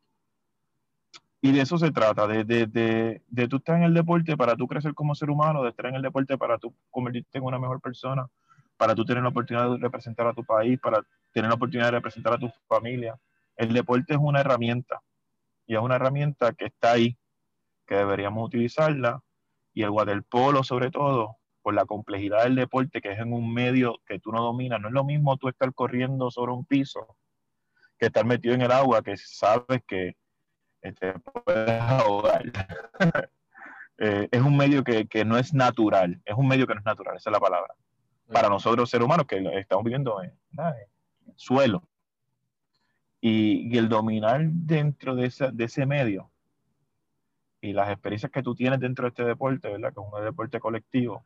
Y 1.41 1.53
de 1.53 1.61
eso 1.61 1.79
se 1.79 1.91
trata, 1.91 2.27
de, 2.27 2.45
de, 2.45 2.67
de, 2.67 3.23
de, 3.29 3.49
tú 3.49 3.57
estar 3.57 3.77
en 3.77 3.83
el 3.85 3.95
deporte 3.95 4.37
para 4.37 4.57
tú 4.57 4.67
crecer 4.67 4.95
como 4.95 5.15
ser 5.15 5.31
humano, 5.31 5.63
de 5.63 5.71
estar 5.71 5.87
en 5.87 5.95
el 5.95 6.03
deporte 6.03 6.39
para 6.39 6.59
tú 6.59 6.75
convertirte 6.91 7.39
en 7.39 7.45
una 7.45 7.59
mejor 7.59 7.81
persona, 7.81 8.27
para 8.77 8.95
tú 8.95 9.05
tener 9.05 9.23
la 9.23 9.29
oportunidad 9.29 9.71
de 9.71 9.79
representar 9.79 10.27
a 10.27 10.33
tu 10.33 10.45
país, 10.45 10.79
para 10.81 11.03
tener 11.33 11.49
la 11.49 11.55
oportunidad 11.55 11.89
de 11.89 11.93
representar 11.93 12.33
a 12.33 12.39
tu 12.39 12.51
familia. 12.67 13.17
El 13.57 13.73
deporte 13.73 14.15
es 14.15 14.19
una 14.21 14.41
herramienta 14.41 15.03
y 15.67 15.75
es 15.75 15.81
una 15.81 15.97
herramienta 15.97 16.53
que 16.53 16.67
está 16.67 16.93
ahí, 16.93 17.17
que 17.87 17.97
deberíamos 17.97 18.47
utilizarla. 18.47 19.23
Y 19.75 19.83
el 19.83 19.91
waterpolo, 19.91 20.65
sobre 20.65 20.91
todo, 20.91 21.37
por 21.61 21.75
la 21.75 21.85
complejidad 21.85 22.45
del 22.45 22.55
deporte, 22.55 23.01
que 23.01 23.13
es 23.13 23.19
en 23.19 23.33
un 23.33 23.53
medio 23.53 23.99
que 24.07 24.19
tú 24.19 24.33
no 24.33 24.41
dominas. 24.41 24.81
No 24.81 24.89
es 24.89 24.95
lo 24.95 25.05
mismo 25.05 25.37
tú 25.37 25.49
estar 25.49 25.75
corriendo 25.75 26.31
sobre 26.31 26.53
un 26.53 26.65
piso 26.65 27.17
que 27.99 28.07
estar 28.07 28.25
metido 28.25 28.55
en 28.55 28.63
el 28.63 28.73
agua, 28.73 29.03
que 29.03 29.17
sabes 29.17 29.83
que 29.87 30.17
te 30.93 31.15
puedes 31.15 31.81
ahogar. 31.81 32.53
Eh, 33.99 34.29
es 34.31 34.43
un 34.43 34.57
medio 34.57 34.85
que, 34.85 35.25
no 35.25 35.39
es 35.39 35.55
natural, 35.55 36.21
es 36.27 36.35
un 36.37 36.47
medio 36.47 36.67
que 36.67 36.75
no 36.75 36.81
es 36.81 36.85
natural, 36.85 37.17
esa 37.17 37.31
es 37.31 37.33
la 37.33 37.41
palabra. 37.41 37.75
Para 38.31 38.49
nosotros 38.49 38.91
seres 38.91 39.07
humanos 39.07 39.27
que 39.27 39.39
estamos 39.59 39.85
viviendo 39.85 40.23
en, 40.23 40.33
el 40.59 41.35
suelo. 41.37 41.83
Y, 43.21 43.75
el 43.77 43.89
dominar 43.89 44.43
dentro 44.51 45.15
de, 45.15 45.33
de 45.53 45.65
ese 45.65 45.87
medio 45.87 46.31
y 47.63 47.73
las 47.73 47.89
experiencias 47.89 48.31
que 48.31 48.43
tú 48.43 48.55
tienes 48.55 48.81
dentro 48.81 49.05
de 49.05 49.09
este 49.09 49.25
deporte, 49.25 49.71
¿verdad? 49.71 49.95
Que 49.95 50.01
es 50.01 50.07
un 50.13 50.25
deporte 50.25 50.61
colectivo, 50.61 51.25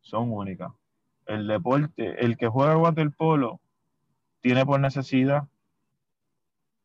son 0.00 0.32
únicas. 0.32 0.72
El 1.26 1.48
deporte, 1.48 2.24
el 2.24 2.36
que 2.36 2.46
juega 2.46 2.76
waterpolo, 2.76 3.60
tiene 4.40 4.64
por 4.64 4.78
necesidad 4.78 5.48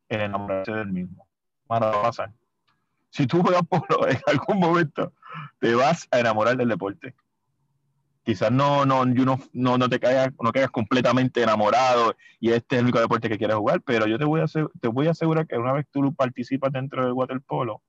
el 0.10 0.22
enamorarse 0.22 0.72
del 0.72 0.91
mismo 0.91 1.28
a 1.82 2.01
pasar. 2.01 2.32
Si 3.09 3.26
tú 3.26 3.41
juegas 3.41 3.63
polo 3.67 4.07
en 4.07 4.19
algún 4.28 4.59
momento, 4.59 5.13
te 5.59 5.74
vas 5.76 6.07
a 6.11 6.19
enamorar 6.19 6.57
del 6.57 6.69
deporte. 6.69 7.15
quizás 8.24 8.51
no, 8.51 8.86
no, 8.86 9.05
no, 9.05 9.39
no, 9.53 9.78
no 9.78 9.89
te 9.89 9.99
caigas, 9.99 10.32
no 10.41 10.51
caigas 10.51 10.71
completamente 10.71 11.41
enamorado 11.41 12.15
y 12.39 12.51
este 12.51 12.76
es 12.76 12.80
el 12.80 12.86
único 12.86 12.99
deporte 12.99 13.30
que 13.30 13.38
quieres 13.38 13.57
jugar, 13.57 13.82
pero 13.82 14.07
yo 14.07 14.17
te 14.17 14.26
voy, 14.26 14.41
a 14.41 14.45
te 14.45 14.88
voy 14.88 15.07
a 15.07 15.11
asegurar 15.11 15.47
que 15.47 15.57
una 15.57 15.74
vez 15.74 15.86
tú 15.91 16.13
participas 16.13 16.71
dentro 16.71 17.03
del 17.03 17.13
waterpolo, 17.13 17.82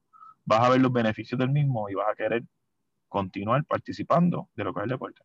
vas 0.45 0.61
a 0.61 0.71
ver 0.71 0.81
los 0.81 0.93
beneficios 0.93 1.39
del 1.39 1.51
mismo 1.51 1.89
y 1.89 1.95
vas 1.95 2.09
a 2.11 2.15
querer 2.15 2.43
continuar 3.09 3.65
participando 3.65 4.49
de 4.57 4.65
lo 4.65 4.75
que 4.75 4.81
es 4.81 4.85
el 4.85 4.91
deporte. 4.91 5.23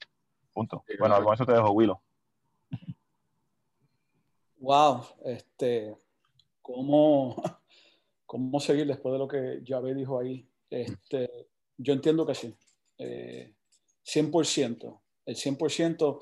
Punto. 0.53 0.84
bueno, 0.99 1.24
con 1.24 1.34
eso 1.34 1.45
te 1.45 1.53
dejo, 1.53 1.72
Willow. 1.72 2.01
Wow, 4.57 5.05
este, 5.26 5.95
¿cómo, 6.62 7.41
cómo 8.30 8.59
seguir 8.59 8.86
después 8.86 9.11
de 9.11 9.17
lo 9.17 9.27
que 9.27 9.63
Javé 9.65 9.95
dijo 9.95 10.19
ahí? 10.19 10.47
Este, 10.69 11.47
yo 11.75 11.93
entiendo 11.93 12.27
que 12.27 12.36
sí. 12.36 12.55
Eh, 12.99 13.55
100%. 14.05 14.99
El 15.25 15.36
100%. 15.36 16.19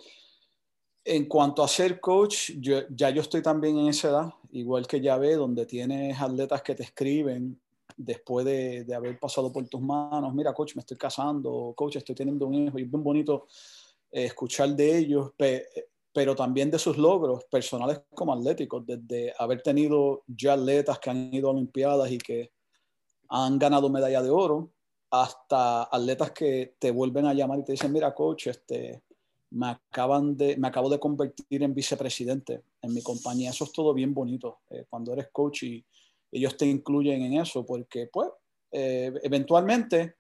En 1.04 1.26
cuanto 1.26 1.62
a 1.64 1.68
ser 1.68 2.00
coach, 2.00 2.52
ya 2.62 3.10
yo 3.10 3.22
estoy 3.22 3.42
también 3.42 3.78
en 3.78 3.88
esa 3.90 4.08
edad, 4.08 4.34
igual 4.52 4.88
que 4.88 5.02
ya 5.02 5.18
ve, 5.18 5.36
donde 5.36 5.66
tienes 5.66 6.18
atletas 6.22 6.62
que 6.62 6.76
te 6.76 6.84
escriben 6.84 7.60
después 7.98 8.46
de, 8.46 8.86
de, 8.86 8.96
haber 8.96 9.20
pasado 9.20 9.52
por 9.52 9.68
tus 9.68 9.82
manos, 9.82 10.34
mira, 10.34 10.54
coach, 10.54 10.76
me 10.76 10.82
estoy 10.82 10.98
casando, 10.98 11.74
coach, 11.76 11.98
estoy 11.98 12.16
teniendo 12.16 12.48
un 12.48 12.54
hijo, 12.54 12.80
y 12.80 12.84
es 12.84 12.90
bien 12.90 13.04
bonito 13.04 13.48
eh, 14.12 14.26
escuchar 14.26 14.70
de 14.70 14.98
ellos, 14.98 15.32
pero 16.18 16.36
también 16.36 16.72
de 16.72 16.80
sus 16.80 16.98
logros 16.98 17.44
personales 17.44 18.02
como 18.16 18.34
atléticos, 18.34 18.84
desde 18.88 19.36
haber 19.38 19.62
tenido 19.62 20.24
ya 20.26 20.54
atletas 20.54 20.98
que 20.98 21.12
han 21.12 21.32
ido 21.32 21.48
a 21.48 21.52
Olimpiadas 21.52 22.12
y 22.12 22.18
que 22.18 22.50
han 23.30 23.60
ganado 23.60 23.88
medalla 23.92 24.24
de 24.24 24.32
oro, 24.32 24.72
hasta 25.12 25.84
atletas 25.84 26.32
que 26.32 26.74
te 26.80 26.90
vuelven 26.90 27.28
a 27.28 27.36
llamar 27.36 27.60
y 27.60 27.66
te 27.66 27.74
dicen, 27.74 27.92
mira, 27.92 28.16
coach, 28.16 28.48
este, 28.48 29.04
me, 29.52 29.68
acaban 29.68 30.36
de, 30.36 30.58
me 30.58 30.70
acabo 30.70 30.90
de 30.90 31.00
convertir 31.00 31.62
en 31.62 31.76
vicepresidente 31.76 32.64
en 32.82 32.96
mi 32.96 33.04
compañía. 33.04 33.52
Eso 33.52 33.66
es 33.66 33.72
todo 33.72 33.94
bien 33.94 34.16
bonito 34.16 34.62
eh, 34.72 34.86
cuando 34.90 35.14
eres 35.14 35.28
coach 35.32 35.62
y 35.66 35.86
ellos 36.32 36.58
te 36.58 36.66
incluyen 36.66 37.22
en 37.22 37.34
eso, 37.42 37.64
porque 37.64 38.10
pues 38.12 38.32
eh, 38.72 39.14
eventualmente 39.22 40.16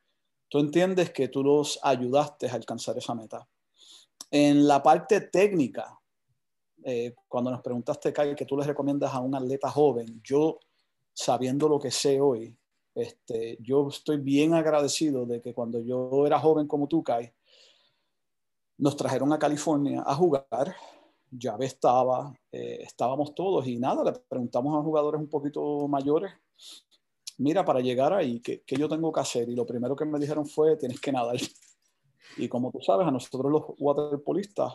tú 0.47 0.59
entiendes 0.59 1.09
que 1.09 1.29
tú 1.29 1.43
los 1.43 1.79
ayudaste 1.81 2.49
a 2.49 2.53
alcanzar 2.53 2.95
esa 2.99 3.15
meta. 3.15 3.47
En 4.29 4.67
la 4.67 4.83
parte 4.83 5.21
técnica, 5.21 5.97
eh, 6.83 7.15
cuando 7.27 7.51
nos 7.51 7.61
preguntaste, 7.61 8.11
Kai, 8.11 8.35
que 8.35 8.45
tú 8.45 8.57
les 8.57 8.67
recomiendas 8.67 9.13
a 9.13 9.19
un 9.19 9.35
atleta 9.35 9.69
joven, 9.69 10.21
yo 10.23 10.59
sabiendo 11.13 11.67
lo 11.67 11.79
que 11.79 11.91
sé 11.91 12.19
hoy, 12.19 12.55
este, 12.93 13.57
yo 13.61 13.87
estoy 13.89 14.17
bien 14.17 14.53
agradecido 14.53 15.25
de 15.25 15.41
que 15.41 15.53
cuando 15.53 15.79
yo 15.79 16.25
era 16.25 16.39
joven 16.39 16.67
como 16.67 16.87
tú, 16.87 17.03
Kai, 17.03 17.31
nos 18.77 18.95
trajeron 18.95 19.33
a 19.33 19.39
California 19.39 20.03
a 20.05 20.15
jugar. 20.15 20.75
Ya 21.29 21.57
estaba, 21.59 22.33
eh, 22.51 22.79
estábamos 22.81 23.35
todos 23.35 23.67
y 23.67 23.77
nada, 23.77 24.03
le 24.03 24.13
preguntamos 24.13 24.77
a 24.77 24.81
jugadores 24.81 25.19
un 25.19 25.27
poquito 25.27 25.85
mayores, 25.87 26.31
mira, 27.37 27.65
para 27.65 27.81
llegar 27.81 28.13
ahí, 28.13 28.39
¿qué, 28.39 28.63
¿qué, 28.65 28.77
yo 28.77 28.87
tengo 28.87 29.11
que 29.11 29.19
hacer? 29.19 29.49
Y 29.49 29.55
lo 29.55 29.65
primero 29.65 29.95
que 29.95 30.05
me 30.05 30.19
dijeron 30.19 30.45
fue, 30.45 30.77
tienes 30.77 31.01
que 31.01 31.11
nadar. 31.11 31.37
Y 32.35 32.49
como 32.49 32.71
tú 32.71 32.81
sabes, 32.81 33.07
a 33.07 33.11
nosotros 33.11 33.51
los 33.51 33.63
waterpolistas, 33.79 34.73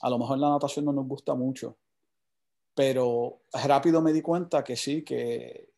a 0.00 0.10
lo 0.10 0.18
mejor 0.18 0.38
la 0.38 0.50
natación 0.50 0.84
no 0.84 0.92
nos 0.92 1.06
gusta 1.06 1.34
mucho, 1.34 1.76
pero 2.74 3.42
rápido 3.52 4.02
me 4.02 4.12
di 4.12 4.22
cuenta 4.22 4.64
que 4.64 4.76
sí, 4.76 5.02
que 5.02 5.68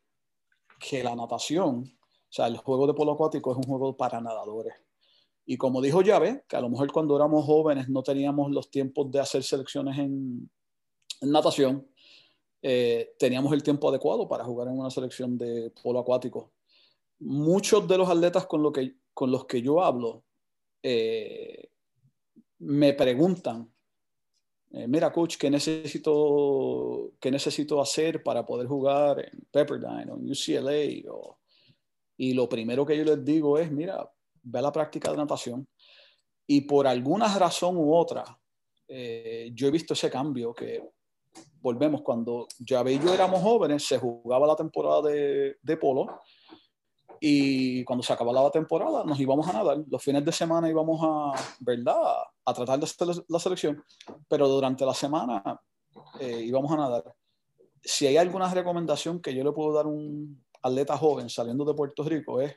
que 0.81 1.05
la 1.05 1.15
natación, 1.15 1.85
o 1.85 2.33
sea, 2.33 2.47
el 2.47 2.57
juego 2.57 2.87
de 2.87 2.95
polo 2.95 3.13
acuático 3.13 3.53
es 3.53 3.59
un 3.59 3.65
juego 3.65 3.97
para 3.97 4.21
nadadores. 4.21 4.75
Y 5.45 5.57
como 5.57 5.81
dijo 5.83 6.01
Llave, 6.01 6.45
que 6.49 6.57
a 6.57 6.61
lo 6.61 6.71
mejor 6.71 6.91
cuando 6.91 7.15
éramos 7.17 7.45
jóvenes 7.45 7.89
no 7.89 8.03
teníamos 8.03 8.51
los 8.51 8.71
tiempos 8.71 9.11
de 9.11 9.21
hacer 9.21 9.43
selecciones 9.43 9.99
en, 9.99 10.51
natación, 11.21 11.87
eh, 12.63 13.15
teníamos 13.19 13.53
el 13.53 13.63
tiempo 13.63 13.91
adecuado 13.91 14.27
para 14.27 14.45
jugar 14.45 14.69
en 14.69 14.79
una 14.79 14.91
selección 14.91 15.37
de 15.37 15.71
polo 15.83 15.99
acuático. 15.99 16.51
Muchos 17.19 17.87
de 17.87 17.99
los 17.99 18.09
atletas 18.09 18.47
con, 18.47 18.63
lo 18.63 18.73
que, 18.73 18.97
con 19.13 19.31
los 19.31 19.45
que 19.45 19.61
yo 19.61 19.83
hablo 19.83 20.25
eh, 20.83 21.71
me 22.59 22.93
preguntan 22.95 23.71
eh, 24.73 24.87
mira, 24.87 25.13
coach, 25.13 25.37
¿qué 25.37 25.51
necesito, 25.51 27.13
¿qué 27.21 27.31
necesito 27.31 27.81
hacer 27.81 28.23
para 28.23 28.47
poder 28.47 28.69
jugar 28.69 29.19
en 29.19 29.41
Pepperdine 29.51 30.13
o 30.13 30.17
en 30.17 30.31
UCLA? 30.31 30.85
y 32.17 32.35
lo 32.35 32.49
primero 32.49 32.85
que 32.85 32.97
yo 32.97 33.03
les 33.03 33.25
digo 33.25 33.59
es, 33.59 33.71
mira, 33.73 34.09
ve 34.43 34.59
a 34.59 34.63
la 34.63 34.71
práctica 34.71 35.11
de 35.11 35.17
natación. 35.17 35.67
Y 36.47 36.63
por 36.63 36.87
alguna 36.87 37.37
razón 37.39 37.77
u 37.79 37.95
otra, 37.95 38.25
eh, 38.87 39.51
yo 39.55 39.69
he 39.69 39.71
visto 39.71 39.95
ese 39.95 40.11
cambio 40.11 40.53
que 40.53 40.83
volvemos 41.61 42.03
cuando 42.03 42.47
ya 42.59 42.89
y 42.91 42.99
yo 42.99 43.15
éramos 43.15 43.43
jóvenes, 43.43 43.87
se 43.87 43.99
jugaba 43.99 44.47
la 44.47 44.57
temporada 44.57 45.03
de, 45.03 45.57
de 45.63 45.77
polo 45.77 46.21
y 47.23 47.85
cuando 47.85 48.03
se 48.03 48.15
acababa 48.15 48.43
la 48.43 48.51
temporada 48.51 49.05
nos 49.05 49.21
íbamos 49.21 49.47
a 49.47 49.53
nadar. 49.53 49.85
Los 49.87 50.03
fines 50.03 50.25
de 50.25 50.33
semana 50.33 50.71
íbamos 50.71 50.99
a, 51.03 51.33
¿verdad? 51.61 51.99
A 52.47 52.55
tratar 52.55 52.79
de 52.79 52.87
hacer 52.87 53.25
la 53.29 53.39
selección, 53.39 53.85
pero 54.27 54.49
durante 54.49 54.87
la 54.87 54.95
semana 54.95 55.61
eh, 56.19 56.41
íbamos 56.41 56.73
a 56.73 56.77
nadar. 56.77 57.15
Si 57.83 58.07
hay 58.07 58.17
alguna 58.17 58.53
recomendación 58.53 59.21
que 59.21 59.35
yo 59.35 59.45
le 59.45 59.53
puedo 59.53 59.75
dar 59.75 59.85
a 59.85 59.89
un 59.89 60.43
atleta 60.63 60.97
joven 60.97 61.29
saliendo 61.29 61.65
de 61.65 61.75
Puerto 61.75 62.03
Rico 62.05 62.41
es, 62.41 62.55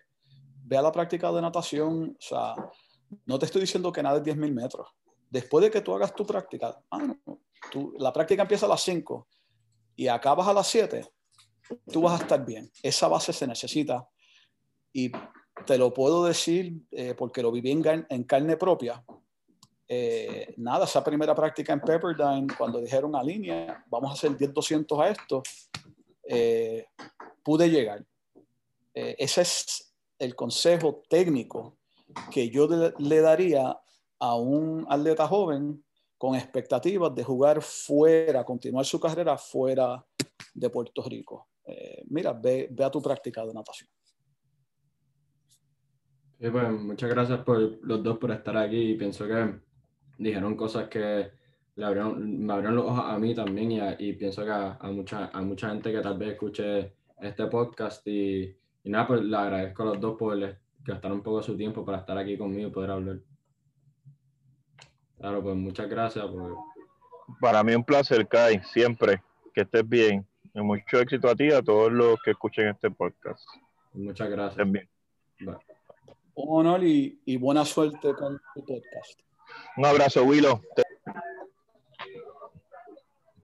ve 0.63 0.77
a 0.77 0.81
la 0.81 0.91
práctica 0.93 1.29
de 1.31 1.41
natación, 1.41 2.15
o 2.17 2.21
sea, 2.21 2.55
no 3.25 3.37
te 3.37 3.45
estoy 3.45 3.61
diciendo 3.61 3.91
que 3.91 4.01
nades 4.01 4.23
10.000 4.23 4.53
metros. 4.53 4.87
Después 5.29 5.63
de 5.63 5.71
que 5.71 5.81
tú 5.81 5.93
hagas 5.93 6.15
tu 6.15 6.25
práctica, 6.25 6.79
ah, 6.89 7.15
la 7.97 8.13
práctica 8.13 8.43
empieza 8.43 8.65
a 8.65 8.69
las 8.69 8.81
5 8.81 9.27
y 9.97 10.07
acabas 10.07 10.47
a 10.47 10.53
las 10.53 10.67
7, 10.67 11.05
tú 11.91 12.01
vas 12.01 12.19
a 12.19 12.23
estar 12.23 12.45
bien. 12.45 12.71
Esa 12.81 13.09
base 13.09 13.33
se 13.33 13.45
necesita 13.45 14.07
y 14.93 15.11
te 15.65 15.77
lo 15.77 15.93
puedo 15.93 16.23
decir 16.25 16.81
eh, 16.91 17.15
porque 17.17 17.41
lo 17.41 17.51
viví 17.51 17.71
en, 17.71 18.23
carne 18.23 18.57
propia. 18.57 19.03
Eh, 19.87 20.53
nada, 20.57 20.85
esa 20.85 21.03
primera 21.03 21.35
práctica 21.35 21.73
en 21.73 21.81
Pepperdine, 21.81 22.47
cuando 22.57 22.79
dijeron 22.79 23.15
a 23.15 23.23
línea, 23.23 23.83
vamos 23.89 24.11
a 24.11 24.13
hacer 24.13 24.37
10-200 24.37 25.03
a 25.03 25.09
esto, 25.09 25.43
eh, 26.27 26.85
pude 27.43 27.69
llegar. 27.69 28.05
ese 28.93 29.41
es 29.41 29.93
el 30.19 30.35
consejo 30.35 31.03
técnico 31.09 31.77
que 32.31 32.49
yo 32.49 32.67
le 32.99 33.21
daría 33.21 33.77
a 34.19 34.35
un 34.35 34.85
atleta 34.87 35.27
joven 35.27 35.83
con 36.17 36.35
expectativas 36.35 37.13
de 37.13 37.23
jugar 37.23 37.61
fuera, 37.61 38.45
continuar 38.45 38.85
su 38.85 38.99
carrera 38.99 39.37
fuera 39.37 40.05
de 40.53 40.69
Puerto 40.69 41.03
Rico. 41.03 41.49
mira, 42.05 42.33
ve, 42.33 42.69
ve 42.71 42.83
a 42.83 42.91
tu 42.91 43.01
práctica 43.01 43.45
de 43.45 43.53
natación. 43.53 43.89
Pues, 46.51 46.71
muchas 46.71 47.09
gracias 47.09 47.39
por 47.39 47.57
los 47.85 48.03
dos 48.03 48.17
por 48.17 48.31
estar 48.31 48.57
aquí. 48.57 48.91
y 48.91 48.97
Pienso 48.97 49.25
que 49.25 49.55
dijeron 50.17 50.57
cosas 50.57 50.89
que 50.89 51.31
le 51.75 51.85
abrieron, 51.85 52.45
me 52.45 52.51
abrieron 52.53 52.75
los 52.75 52.85
ojos 52.85 53.05
a 53.05 53.17
mí 53.17 53.33
también 53.33 53.71
y, 53.71 53.79
y 53.99 54.13
pienso 54.13 54.43
que 54.43 54.51
a, 54.51 54.77
mucha, 54.91 55.27
a 55.33 55.41
mucha 55.41 55.69
gente 55.69 55.91
que 55.91 56.01
tal 56.01 56.17
vez 56.17 56.33
escuche 56.33 56.93
este 57.21 57.45
podcast 57.47 58.05
y, 58.07 58.55
y 58.83 58.89
nada, 58.89 59.07
pues 59.07 59.21
le 59.21 59.37
agradezco 59.37 59.83
a 59.83 59.85
los 59.85 60.01
dos 60.01 60.17
por 60.17 60.37
gastar 60.83 61.13
un 61.13 61.23
poco 61.23 61.37
de 61.37 61.43
su 61.43 61.55
tiempo 61.55 61.85
para 61.85 61.99
estar 61.99 62.17
aquí 62.17 62.37
conmigo 62.37 62.67
y 62.67 62.71
poder 62.71 62.91
hablar. 62.91 63.19
Claro, 65.17 65.41
pues 65.41 65.55
muchas 65.55 65.89
gracias. 65.89 66.25
Para 67.39 67.63
mí 67.63 67.73
un 67.73 67.85
placer, 67.85 68.27
Kai, 68.27 68.59
siempre. 68.65 69.23
Que 69.53 69.61
estés 69.61 69.87
bien. 69.87 70.27
Y 70.53 70.61
mucho 70.61 70.99
éxito 70.99 71.29
a 71.29 71.35
ti 71.35 71.45
y 71.45 71.51
a 71.53 71.61
todos 71.61 71.89
los 71.89 72.21
que 72.21 72.31
escuchen 72.31 72.67
este 72.67 72.91
podcast. 72.91 73.41
Muchas 73.93 74.29
gracias. 74.29 74.69
bien 74.69 74.89
un 76.35 76.67
honor 76.67 76.83
y, 76.83 77.37
buena 77.37 77.65
suerte 77.65 78.13
con 78.15 78.39
tu 78.55 78.65
podcast. 78.65 79.19
Un 79.77 79.85
abrazo, 79.85 80.23
Willow. 80.23 80.61